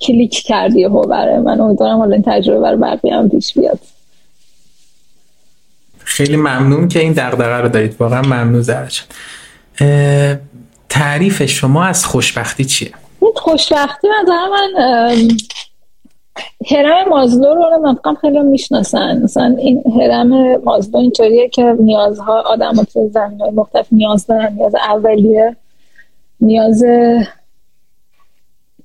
[0.00, 1.60] کلیک کرد یهو برای من.
[1.60, 3.78] امیدوارم حالا این تجربه رو بقیه هم پیش بیاد.
[6.06, 7.96] خیلی ممنون که این دغدغه رو دارید.
[8.00, 9.04] واقعا ممنون زرچن
[10.88, 12.90] تعریف شما از خوشبختی چیه؟
[13.34, 15.28] خوشبختی نظر من
[16.70, 19.22] هرم مازلو رو من خیلی می‌شناسن.
[19.22, 24.52] مثلا این هرم مازلو اینطوریه که نیازها آدم تو زمین های مختلف نیاز دارن.
[24.52, 25.56] نیاز اولیه.
[26.40, 26.84] نیاز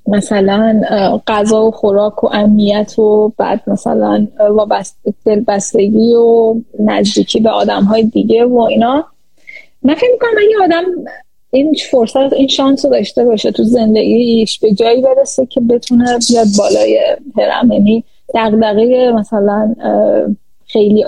[0.08, 0.82] مثلا
[1.28, 4.28] غذا و خوراک و امنیت و بعد مثلا
[5.26, 9.06] دلبستگی و نزدیکی به آدم های دیگه و اینا.
[9.84, 10.86] من فکر می‌کنم اگه آدم
[11.52, 16.48] این فرصت این شانس رو داشته باشه تو زندگیش به جایی برسه که بتونه بیاد
[16.58, 17.00] بالای
[17.38, 17.72] هرم.
[17.72, 18.04] یعنی
[18.36, 19.76] دقدقه مثلا
[20.66, 21.06] خیلی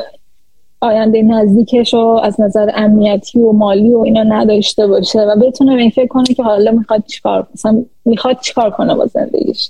[0.83, 5.89] آینده نزدیکش رو از نظر امنیتی و مالی و اینا نداشته باشه و بتونه این
[5.89, 9.69] فکر کنه که حالا می‌خواد چیکار مثلا می‌خواد چیکار کنه با زندگیش.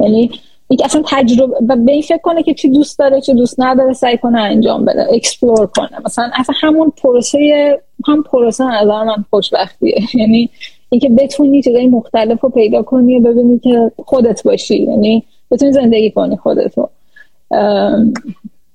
[0.00, 0.30] یعنی
[0.70, 3.92] یک اصلا تجربه و به این فکر کنه که چی دوست داره چی دوست نداره
[3.92, 5.06] سعی کنه انجام بده.
[5.14, 5.90] explore کنه.
[6.04, 9.98] مثلا اصلا همون پروسه هم پروسه نظر من خوشبختیه.
[10.20, 10.50] یعنی
[10.90, 14.82] اینکه بتونی چیزای مختلف رو پیدا کنی و ببینی که خودت باشی.
[14.82, 16.88] یعنی بتونی زندگی کنی خودتو.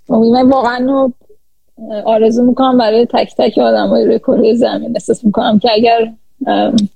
[0.09, 1.11] من واقعا
[2.05, 4.91] آرزو می‌کنم برای تک تک آدم های روی کره زمین.
[4.95, 6.11] احساس می‌کنم که اگر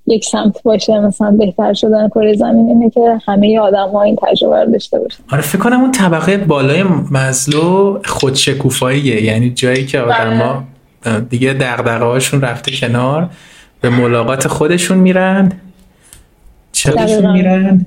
[0.07, 4.63] یک سمت باشه مثلا بهتر شدن کره زمین اینه که همه آدم ها این تجربه
[4.63, 5.23] رو داشته باشن.
[5.31, 9.23] آره فکر کنم اون طبقه بالای مزلو خودشکوفاییه.
[9.23, 10.63] یعنی جایی که آدم ها
[11.03, 11.19] بله.
[11.19, 13.29] دیگه دقدقه هاشون رفته کنار
[13.81, 15.51] به ملاقات خودشون میرن.
[16.71, 17.85] چراشون میرن؟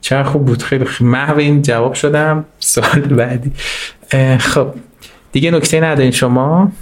[0.00, 0.62] چه خوب بود.
[0.62, 2.44] خیلی محو این جواب شدم.
[2.58, 3.52] سوال بعدی.
[4.38, 4.66] خب.
[5.32, 6.72] دیگه نکته ندارین شما؟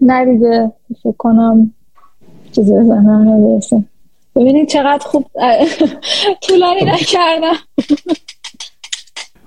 [0.00, 0.72] نه دیگه
[1.02, 1.74] فکر کنم
[2.52, 3.84] چیزی به ذهنم نمی‌رسه
[4.36, 5.26] ببینید چقدر خوب
[6.48, 7.56] طولانی نکردم.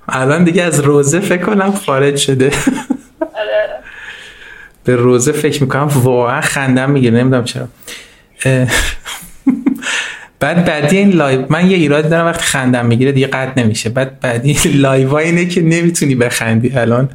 [0.10, 2.52] الان دیگه از روزه فکر کنم خارج شده.
[4.84, 7.68] به روزه فکر می‌کنم واقعا خندم می‌گیره نمی‌دونم چرا.
[10.40, 13.90] بعد بدی این live من یه ایراد دارم وقتی خندم می‌گیره دیگه قطع نمیشه.
[13.90, 17.10] بعد بدی live اینه که نمی‌تونی بخندی الان.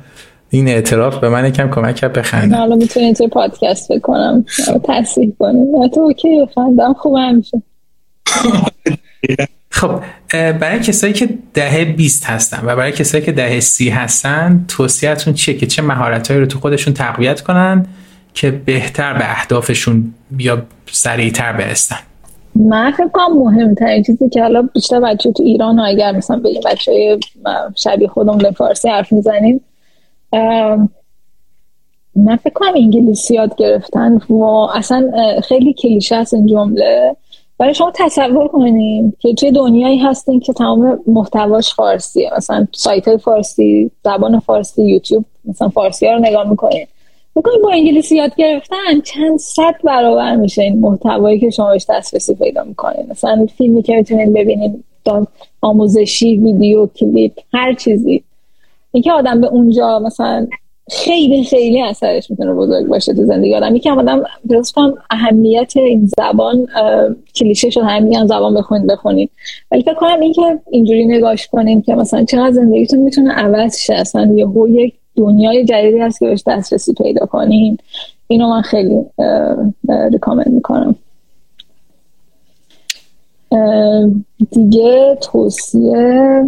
[0.50, 2.56] این اعتراف به من کم کمک کرد بخندم.
[2.56, 4.44] حالا می‌تونید توی پادکست بکنم
[4.84, 7.62] تصیح کنیم تو اوکی بخندم خوب میشه.
[9.72, 10.00] خب
[10.32, 15.56] برای کسایی که دهه 20 هستن و برای کسایی که دهه سی هستن توصیهتون چیه
[15.56, 17.86] که چه مهارتهایی رو تو خودشون تقویت کنن
[18.34, 21.96] که بهتر به اهدافشون یا سریعتر برسن؟
[22.54, 26.48] من فکر کنم مهمترین چیزی که حالا بیشتر بچه تو ایران و اگر مثلا به
[26.48, 27.18] این بچه
[27.76, 29.60] شبیه خودم فارسی حرف می‌زنیم
[32.16, 34.16] من فکر کنم انگلیسی یاد گرفتن.
[34.16, 34.42] و
[34.74, 35.10] اصلا
[35.42, 37.16] خیلی کلیشه است این جمله.
[37.58, 42.30] برای شما تصور کنیم که توی دنیایی هستین که تمام محتواش فارسیه.
[42.36, 46.86] مثلا سایت های فارسی زبان فارسی یوتیوب مثلا فارسی ها رو نگاه می‌کنین.
[47.36, 52.34] بکنید با انگلیسی یاد گرفتن چند صد برابر میشه این محتوایی که شما بهش دسترسی
[52.34, 53.06] پیدا می‌کنین.
[53.10, 54.84] مثلا فیلمی که می‌تونین ببینین
[55.60, 58.24] آموزشی ویدیو کلیپ هر چیزی.
[58.92, 60.46] اینکه آدم به اونجا مثلا
[60.90, 63.54] خیلی خیلی اثرش می‌تونه بزرگ باشه تو زندگی.
[63.54, 64.22] آدم یکم آدم
[64.74, 66.66] کنم اهمیت این زبان
[67.34, 69.30] کلیشه شد همین زبان بخونید بخونید
[69.70, 73.94] ولی فکر کنم اینکه اینجوری نگاش کنیم که مثلا چقدر زندگیتون می‌تونه عوض شه.
[73.94, 77.78] اصلا یه یک دنیای جدیدی هست که بهش دسترسی پیدا کنین.
[78.28, 79.04] اینو من خیلی
[80.10, 80.94] ریکامند می‌کنم.
[84.50, 86.44] دیگه توصیه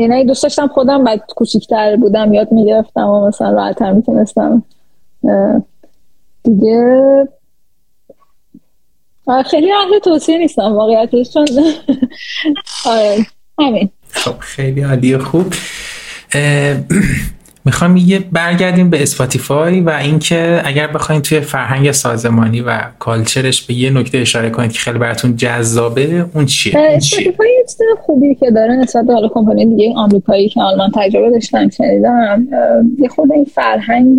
[0.00, 4.62] یعنی دوست داشتم خودم بعد کوچیکتر بودم یاد می‌گرفتم و مثلا راحتر می‌تونستم
[6.42, 7.28] دیگه
[9.46, 11.46] خیلی اهل توصیه نیستم واقعیتش چون
[12.86, 13.26] آره
[13.58, 13.90] همین.
[14.10, 15.54] خب خیلی عالی خوب.
[17.70, 23.62] می‌خوام یه برگردیم به Spotify و اینکه اگر بخواید توی فرهنگ سازمانی و culture ش
[23.62, 28.50] به یه نکته اشاره کنید که خیلی براتون جذابه اون چیه؟ Spotify یه خوبی که
[28.50, 32.46] داره نسبت به کمپانی دیگه آمریکایی که الان من تجربه داشتم شنیدم
[32.98, 34.18] یه خود این فرهنگ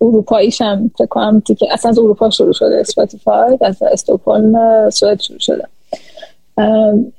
[0.00, 5.38] اروپاییش هم فکر کنم که اصلا از اروپا شروع شده Spotify از استوکهلم سوئد شروع
[5.38, 5.64] شده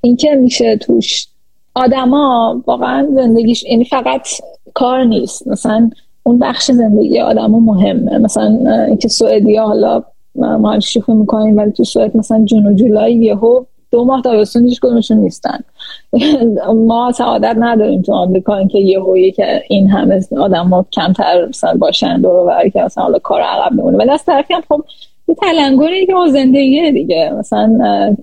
[0.01, 1.27] اینکه میشه توش
[1.75, 4.27] آدما واقعا زندگیش یعنی فقط
[4.73, 5.47] کار نیست.
[5.47, 5.89] مثلا
[6.23, 8.17] اون بخش زندگی آدما مهمه.
[8.17, 10.03] مثلا اینکه سوئدیا حالا
[10.35, 14.79] ما شوخی می‌کنیم ولی تو سوئد مثلا June و جولای یهو دو ماه تابستون هیچ
[14.79, 15.59] کدومشون نیستن.
[16.87, 22.21] ما سعادت نداریم تو آمریکا اینکه یهو که این همه آدم ها کمتر مثلا باشن
[22.21, 23.97] دور و که مثلا حالا کار عقب میمونه.
[23.97, 24.83] ولی از طرفی هم خب
[25.27, 27.33] یه تلنگری که زندگیه دیگه.
[27.39, 27.77] مثلا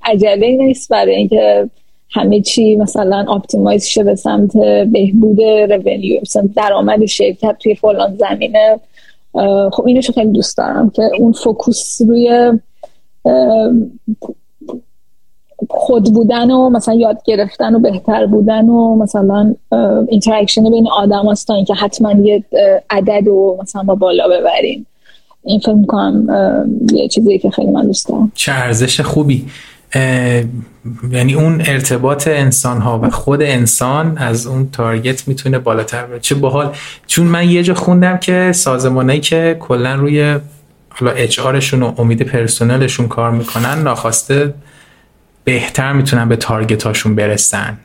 [0.05, 1.71] عجله نیست برای اینکه
[2.13, 4.57] همه چی مثلا optimize شه به سمت
[4.93, 8.81] بهبود revenue مثلا درآمد شرکت توی فلان زمینه.
[9.73, 12.53] خب اینو خیلی دوست دارم که اون focus روی
[15.69, 19.55] خود بودن و مثلا یاد گرفتن و بهتر بودن و مثلا
[20.09, 22.45] interaction بین آدم هست تا اینکه حتما یه
[22.91, 24.87] عدد و مثلا با بالا ببریم.
[25.45, 26.27] این فکر می‌کنم
[26.93, 28.33] یه چیزی که خیلی من دوست دارم.
[28.35, 29.45] چه ارزش خوبی.
[31.11, 36.35] یعنی اون ارتباط انسان ها و خود انسان از اون target می‌تونه بالاتر بره چه
[36.35, 36.75] باحال.
[37.07, 40.39] چون من یه جا خوندم که سازمانایی که کلا روی
[40.89, 44.55] حالا اچ آرشون و امید پرسنلشون کار می‌کنن ناخواسته
[45.45, 47.79] بهتر می‌تونن به تارگت هاشون برسن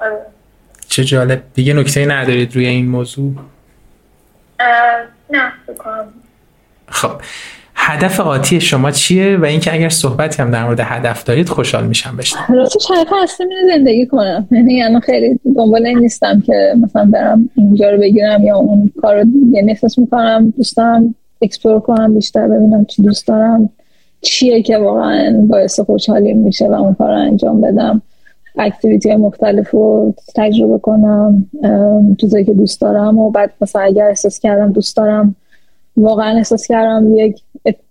[0.00, 0.18] آره.
[0.88, 1.42] چه جالب.
[1.54, 3.34] دیگه نکته ندارید روی این موضوع؟
[5.30, 5.52] نه
[6.88, 7.20] خب.
[7.86, 12.16] هدف آتی شما چیه و اینکه اگر صحبتی هم در مورد هدف دارید خوشحال میشم
[12.16, 14.48] بشم راستش هدف اصلا زندگی کنم.
[14.50, 19.26] یعنی الان خیلی دنبال نیستم که مثلا برم اینجا رو بگیرم یا اون کار رو
[19.50, 23.70] یعنی احساس می‌کنم دوستم explore کنم بیشتر ببینم چی دوست دارم
[24.20, 28.02] چیه که واقعا باعث خوشحالی میشه و اون کار رو انجام بدم.
[28.58, 31.46] activity مختلف رو تجربه کنم
[32.20, 35.36] چیزایی که دوست دارم و بعد مثلا اگر احساس کردم دوست دارم
[35.96, 37.43] واقعا احساس کردم یک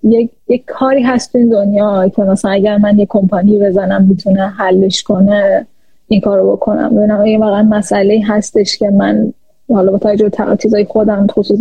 [0.03, 4.47] یک, یک کاری هست تو این دنیا که مثلا اگر من یک کمپانی بزنم می‌تونه
[4.47, 5.67] حلش کنه
[6.07, 6.95] این کار رو بکنم.
[6.95, 9.33] ببینم واقعا مسئله هستش که من
[9.69, 11.59] حالا با توجه به چیزای خودم خصوص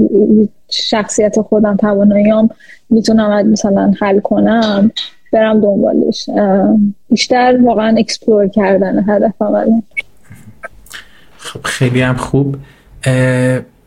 [0.68, 2.51] شخصیت خودم تواناییام
[2.90, 4.90] می‌تونم مثلا حل کنم
[5.32, 6.30] برم دنبالش.
[7.10, 9.82] بیشتر واقعا اکسپلور کردن هدفم
[11.36, 12.56] خب خیلی هم خوب.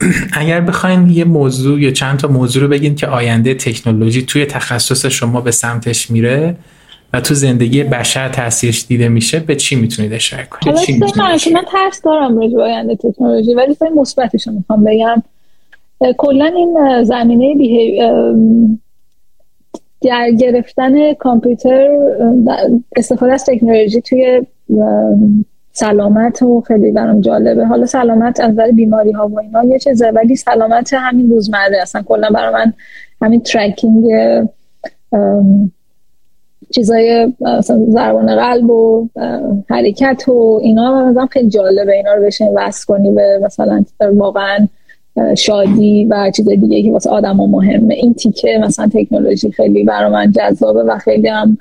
[0.41, 5.05] اگر بخواین یه موضوع یا چند تا موضوع رو بگین که آینده تکنولوژی توی تخصص
[5.05, 6.55] شما به سمتش میره
[7.13, 10.75] و تو زندگی بشر تاثیرش دیده میشه به چی می‌تونید اشاره کنید؟
[11.37, 15.23] چی من ترس دارم راجع آینده تکنولوژی ولی مثبتش رو می‌خوام بگم.
[16.17, 17.55] کلا این زمینه
[20.01, 21.87] در گرفتن کامپیوتر
[22.95, 24.41] استفاده از تکنولوژی توی
[25.77, 27.65] سلامت و خیلی برام جالبه.
[27.65, 31.81] حالا سلامت از نظر بیماری ها و اینا یه چیزه ولی سلامت همین روزمره.
[31.81, 32.73] اصلا کلا برای من
[33.21, 34.05] همین ترکینگ
[36.71, 37.33] چیزای
[37.89, 39.09] ضربان قلب و
[39.69, 41.95] حرکت و اینا مثلا خیلی جالبه.
[41.95, 43.83] اینا رو بشه وصل کنی به مثلا
[44.13, 44.67] واقعا
[45.37, 47.93] شادی و چیز دیگه که واسه آدم مهمه.
[47.93, 51.57] این تیکه مثلا تکنولوژی خیلی برای من جذابه و خیلی هم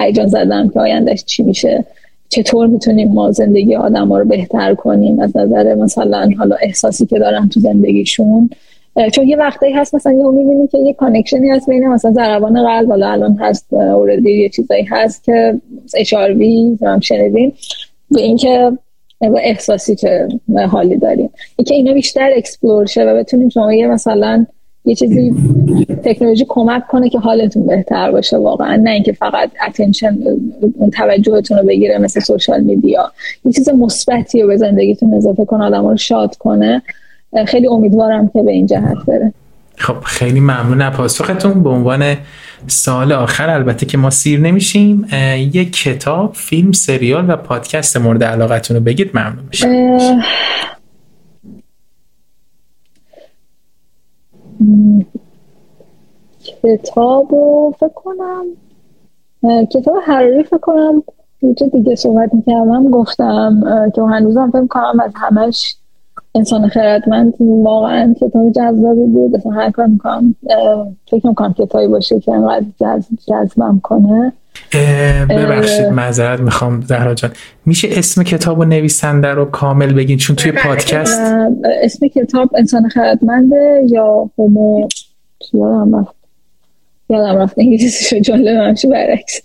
[0.00, 1.84] هیجان زدم که آیندهش چی میشه.
[2.30, 7.18] چطور می‌تونیم ما زندگی آدم ها رو بهتر کنیم؟ از نظر مثلا حالا احساسی که
[7.18, 8.50] دارن تو زندگیشون.
[9.12, 12.62] چون یه وقتایی هست مثلا یه می‌بینی که یه connection ی هست بین مثلا ضربان
[12.62, 15.60] قلب حالا الان هست already یه چیزایی هست که
[15.94, 17.52] HRV هم شنیدیم
[18.10, 18.72] به اینکه
[19.20, 20.28] احساسی که
[20.70, 21.30] حالی داریم.
[21.56, 24.46] اینکه اینا بیشتر explore شه و بتونیم شما یه مثلا
[24.90, 25.34] یه چیزی
[26.04, 30.18] تکنولوژی کمک کنه که حالتون بهتر باشه واقعا نه اینکه فقط attention
[30.76, 33.12] تون توجهتون رو بگیره مثل social media
[33.44, 36.82] یه چیز مثبتی رو به زندگیتون اضافه کنه آدم رو شاد کنه.
[37.46, 39.32] خیلی امیدوارم که به این جهت بره.
[39.76, 41.62] خب خیلی ممنون پاسختون.
[41.62, 42.16] به عنوان
[42.66, 45.06] سال آخر البته که ما سیر نمیشیم
[45.52, 49.10] یه کتاب فیلم سریال و پادکست مورد علاقتون رو بگید.
[49.14, 50.20] ممنون میشم.
[56.62, 58.44] کتاب رو فکر کنم.
[59.66, 61.02] کتاب حراری فکر کنم.
[61.42, 63.62] یه دیگه صحبت می‌کردم گفتم
[63.94, 65.76] که هنوزم فکر کنم از همش
[66.34, 67.34] انسان خردمند.
[67.40, 69.46] واقعا کتاب جذابی بود.
[69.46, 70.34] هر کار می‌کنم
[71.10, 72.66] فکر می‌کنم کتابی باشه که انقدر
[73.26, 74.32] جذبم کنه.
[75.30, 77.30] ببخشید معذرت می‌خوام زهرا جان.
[77.66, 81.20] میشه اسم کتاب و نویسنده رو کامل بگین؟ چون توی پادکست
[81.82, 84.88] اسم کتاب انسان خردمنده یا هومو
[85.52, 86.14] یادم رفت؟
[87.10, 89.40] یادم رفت انگلیسی شو جالب همشه برعکس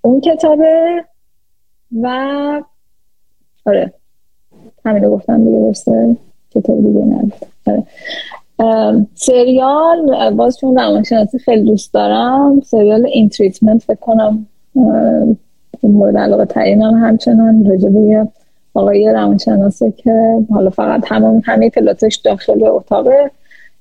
[0.00, 1.04] اون کتابه
[2.02, 2.08] و
[3.66, 3.92] آره.
[4.84, 6.16] همین رو گفتم دیگه برسه
[6.50, 7.82] کتاب دیگه نگفتم آره.
[9.14, 14.46] سریال باز چون روانشناسی خیلی دوست دارم سریال این تریتمنت فکر کنم
[15.82, 18.28] مورد علاقه ترینم همچنان راجع یه
[18.74, 23.06] آقای روانشناسه که حالا فقط همه همه پلاتش داخل اتاق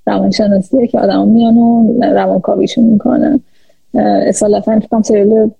[0.07, 3.39] روانشناسیه که آدم میان و روانکاویشون می‌کنن.
[4.27, 5.51] اصالتا فکرم سریال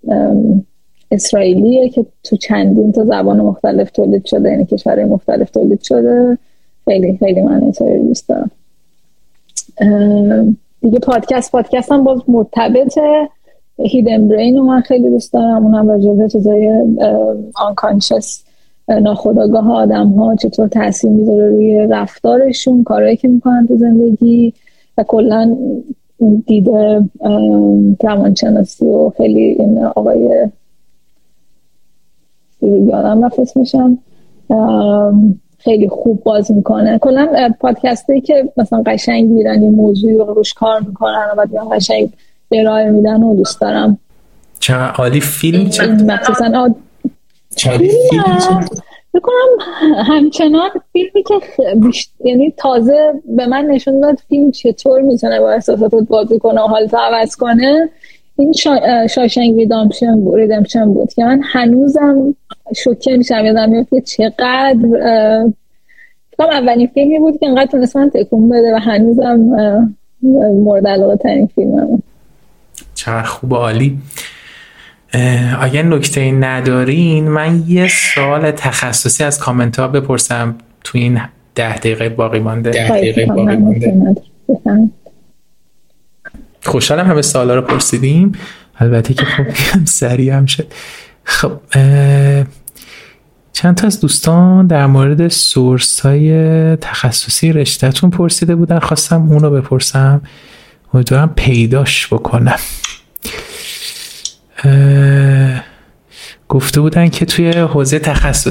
[1.11, 6.37] اسرائیلیه که تو چندین تا زبان مختلف تولید شده یعنی کشورهای مختلف تولید شده.
[6.85, 8.51] خیلی خیلی من این دوست دارم.
[10.81, 12.99] دیگه پادکست پادکست هم باز مرتبط
[13.77, 15.65] هیدن برین رو من خیلی دوست دارم.
[15.65, 16.83] اونم راجع به چیزای
[17.55, 18.43] آنکانشس
[18.87, 24.53] ناخداگاه آدم ها چطور تاثیر می‌ذاره روی رفتارشون کارهایی که می‌کنن تو زندگی
[24.97, 25.57] و کلا
[26.45, 27.03] دیده
[28.03, 30.49] روانشناسی و خیلی این آقای
[32.61, 33.97] یادم رفت میشم
[35.59, 36.99] خیلی خوب باز می‌کنه.
[36.99, 42.09] کلا پادکستی که مثلا قشنگ میرن این موضوع رو روش کار می‌کنن و بعد قشنگ
[42.51, 43.99] ارائه میدن و دوست دارم.
[44.59, 45.87] چه عالی فیلم چه؟
[46.29, 46.73] مثلا
[49.13, 49.65] بکنم
[50.07, 51.35] همچنان فیلمی که
[52.25, 56.93] یعنی تازه به من نشون داد فیلم چطور می‌تونه با احساساتت بازی کنه و حالت
[56.93, 57.89] عوض کنه.
[58.39, 59.07] این Shaw...
[59.07, 62.35] Shawshank Redemption بود Redemption بود که من هنوزم
[62.75, 64.77] شوکه میشم یادم میفته چقدر
[66.37, 69.39] کام اولین فیلمی بود که انقدر تونست من تکون بده و هنوزم
[70.63, 72.03] مورد علاقه ترین فیلمم
[72.95, 73.97] چقدر خوب عالی.
[75.61, 80.55] اگه نکته ندارین من یه سوال تخصصی از کامنت ها بپرسم.
[80.83, 81.19] تو این
[81.55, 82.69] ده دقیقه باقی مانده.
[82.69, 84.15] ده دقیقه باقی مانده.
[86.65, 88.31] خوشحالم همه سوالا رو پرسیدیم.
[88.79, 89.45] البته که خب
[89.85, 90.73] سریع هم شد.
[91.23, 91.51] خب
[93.53, 98.79] چند تا از دوستان در مورد سورس های تخصصی رشتهتون پرسیده بودن.
[98.79, 100.21] خواستم اون رو بپرسم.
[100.93, 102.59] امیدوارم پیداش بکنم.
[106.47, 108.47] گفته بودن که توی حوزه تخصص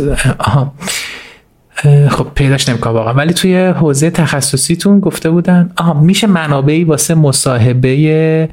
[2.08, 3.14] خب پیداش نمی‌کنم واقعا.
[3.14, 8.48] ولی توی حوزه تخصصیتون گفته بودن آها میشه منابعی واسه مصاحبه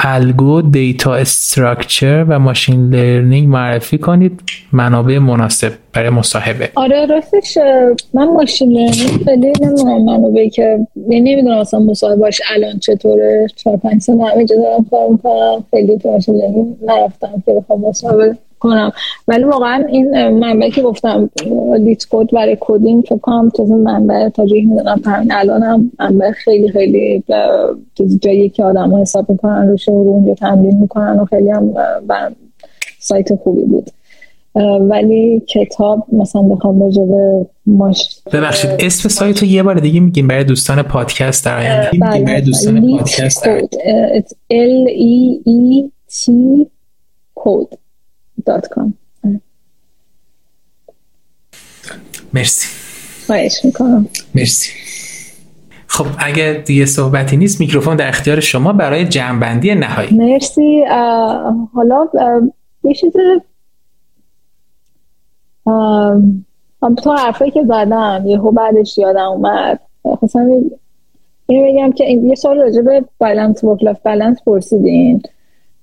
[0.00, 4.40] algo data structure و machine learning معرفی کنید.
[4.72, 6.70] منابع مناسب برای مصاحبه.
[6.74, 7.58] آره راستش
[8.14, 13.46] من machine learning خیلی نمی‌دونم منابعی که نمی‌دونم اصلا مصاحبهش الان چطوره.
[13.56, 15.64] چهار پنج سال همه دارم کار می‌کنم.
[15.70, 18.92] خیلی تو machine learning نرفتم که بخوام مصاحبه کنم.
[19.28, 21.30] ولی واقعا این منبعی که گفتم
[21.78, 25.00] LeetCode برای coding فکر کنم تو منبع تاریخ می‌دونم.
[25.04, 27.24] همین الان هم منبع خیلی خیلی
[28.22, 31.74] جایی که آدم ها حساب می‌کنن روش رو اونجا تمرین می‌کنن و خیلی هم
[32.98, 33.90] سایت خوبی بود.
[34.80, 40.28] ولی کتاب مثلا بخوام راجع به ماش ببخشید اسم سایت رو یه بار دیگه میگیم
[40.28, 41.90] برای دوستان پادکست در آینده.
[41.98, 43.44] بله برای دوستان پادکست
[44.50, 46.30] L E E T
[47.40, 47.76] code.
[48.44, 48.94] دات کام.
[52.32, 52.68] مرسی.
[53.26, 54.08] خواهش می‌کنم.
[54.34, 54.72] مرسی.
[55.86, 60.14] خب اگه دیگه صحبتی نیست میکروفون در اختیار شما برای جمعبندی نهایی.
[60.14, 60.84] مرسی.
[61.74, 62.08] حالا
[62.84, 63.12] یه چیز
[67.02, 69.80] تو حرفایی که زدم یهو بعدش یادم اومد.
[70.02, 70.48] خواستم
[71.46, 75.22] اینو بگم که یه سوال راجع به balance work life balance پرسیدین.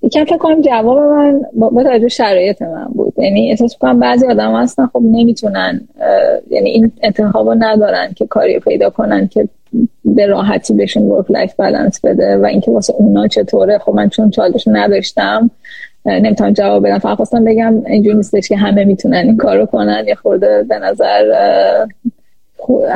[0.04, 3.14] یکم فکر کنم جواب من با, توجه شرایط من بود.
[3.16, 5.80] یعنی احساس کنم بعضی آدم هستن خب نمی‌تونن
[6.50, 9.48] یعنی این انتخاب ندارن که کاری پیدا کنن که
[10.04, 13.78] به راحتی بهشون work life balance بده و اینکه واسه اونا چطوره.
[13.78, 15.50] خب من چون چالش نداشتم
[16.06, 16.98] نمی‌تونم جواب بدم.
[16.98, 20.04] فقط خواستم بگم اینجوری نیستش که همه می‌تونن این کارو کنن.
[20.08, 21.24] یه خورده به نظر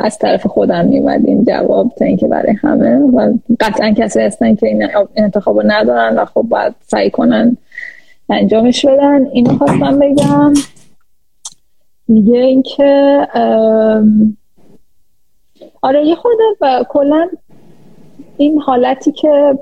[0.03, 4.67] از طرف خودم میومد این جواب تا اینکه برای همه و قطعا کسی هستن که
[4.67, 7.57] این انتخاب ندارن و خب باید سعی کنن
[8.29, 9.25] انجامش بدن.
[9.25, 10.53] اینو خواستم بگم.
[12.07, 13.27] دیگه اینکه
[15.81, 17.29] آره یه خورده و کلا
[18.37, 19.59] این حالتی که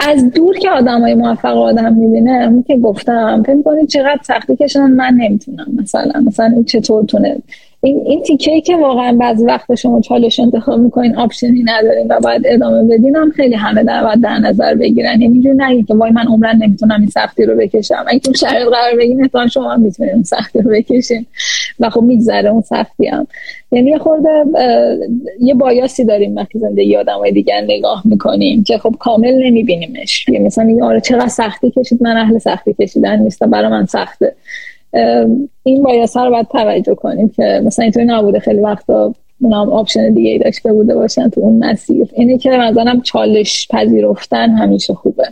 [0.00, 4.56] از دور که آدم های موفق آدم می‌بینه اون که گفتم فکر کنید چقدر سختی
[4.56, 7.36] کشن من نمی‌تونم مثلا مثلا این چطور تونه؟
[7.84, 12.20] این این تیکه که واقعا بعضی وقت شما چالش انتخاب می‌کنین option ی ندارین و
[12.20, 15.20] باید ادامه بدین هم خیلی همه در در نظر بگیرن.
[15.20, 18.04] یعنی اینجوری نگید که وای من عمراً نمی‌تونم این سختی رو بکشم.
[18.06, 21.26] اگه تو شرایط قرار بگین احتمال شما هم می‌تونین اون سختی رو بکشین
[21.80, 23.26] و خب میگذره اون سختی هم.
[23.72, 24.44] یعنی یه خورده
[25.40, 30.28] یه bias ی داریم وقتی زندگی های دیگر نگاه می‌کنیم که خب کامل نمیبینیمش.
[30.28, 34.34] یعنی مثلا آره چقدر سختی کشید من اهل سختی کشیدن نیستم برای من سخته.
[35.62, 38.38] این bias رو باید توجه کنیم که مثلا اینطوری نبوده.
[38.38, 42.06] خیلی وقتا اونم option دیگه ای داشته بوده باشن تو اون مسیر.
[42.12, 45.24] اینه که مثلا چالش پذیرفتن همیشه خوبه.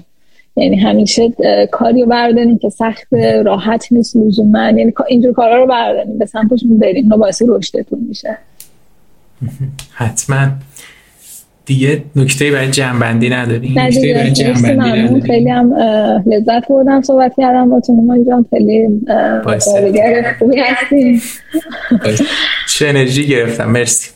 [0.57, 1.33] یعنی همیشه
[1.71, 3.15] کاری رو برداریم که سخت
[3.45, 4.65] راحت نیست لزوما.
[4.65, 6.19] یعنی اینجور کارا رو برداریم.
[6.19, 8.39] به سمتشون بریم و باعث رشدتون میشه.
[9.91, 10.49] حتما.
[11.67, 15.75] دیگه نکته برای جنبندی نداری؟ نکته برای جنبندی خیلی هم
[16.27, 19.01] لذت بردم صحبت کردم با تو نمان جان خیلی
[20.39, 21.23] خوبی هستیم.
[22.69, 23.71] چه انرژی گرفتم.
[23.71, 24.11] مرسی.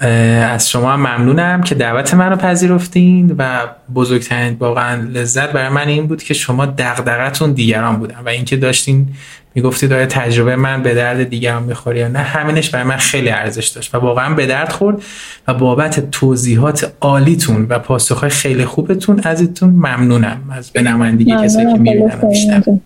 [0.00, 5.88] از شما هم ممنونم که دعوت من رو پذیرفتین و بزرگترین واقعا لذت برای من
[5.88, 9.08] این بود که شما دغدغتون دیگران بودن و اینکه داشتین
[9.54, 13.68] می‌گفتی داره تجربه من به درد دیگران می‌خوره یا نه همینش برای من خیلی ارزش
[13.68, 15.02] داشت و واقعا به درد خورد
[15.48, 21.78] و بابت توضیحات عالیتون و پاسخهای خیلی خوبتون ازتون ممنونم از به نمایندگی کسایی که
[21.78, 22.80] می‌بینم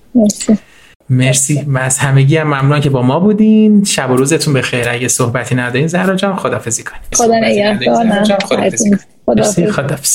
[1.11, 1.65] مرسی.
[1.67, 3.85] من از همگی هم ممنون که با ما بودین.
[3.85, 4.89] شب و روزتون بخیر.
[4.89, 8.31] اگه صحبتی ندارین زهرا جان خدافزی کنید خدا نگهدار.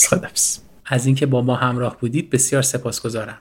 [0.07, 3.37] خدافز از اینکه با ما همراه بودید بسیار سپاسگزارم.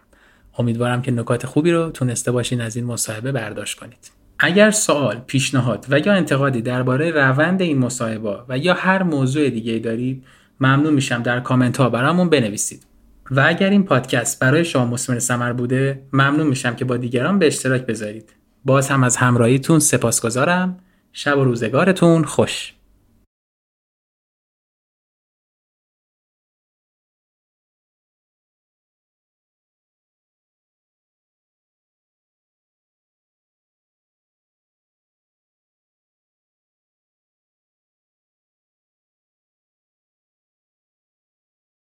[0.59, 4.10] امیدوارم که نکات خوبی رو تونسته باشین از این مصاحبه برداشت کنید.
[4.39, 9.78] اگر سوال، پیشنهاد و یا انتقادی درباره روند این مصاحبه و یا هر موضوع دیگه
[9.78, 10.24] دارید
[10.60, 11.23] ممنون میشم.
[11.23, 12.86] در کامنت ها برامون بنویسید.
[13.31, 17.47] و اگر این پادکست برای شما مسمر سمر بوده ممنون میشم که با دیگران به
[17.47, 18.32] اشتراک بذارید.
[18.65, 20.78] باز هم از همراهیتون سپاسگزارم.
[21.12, 22.76] شب و روزگارتون خوش.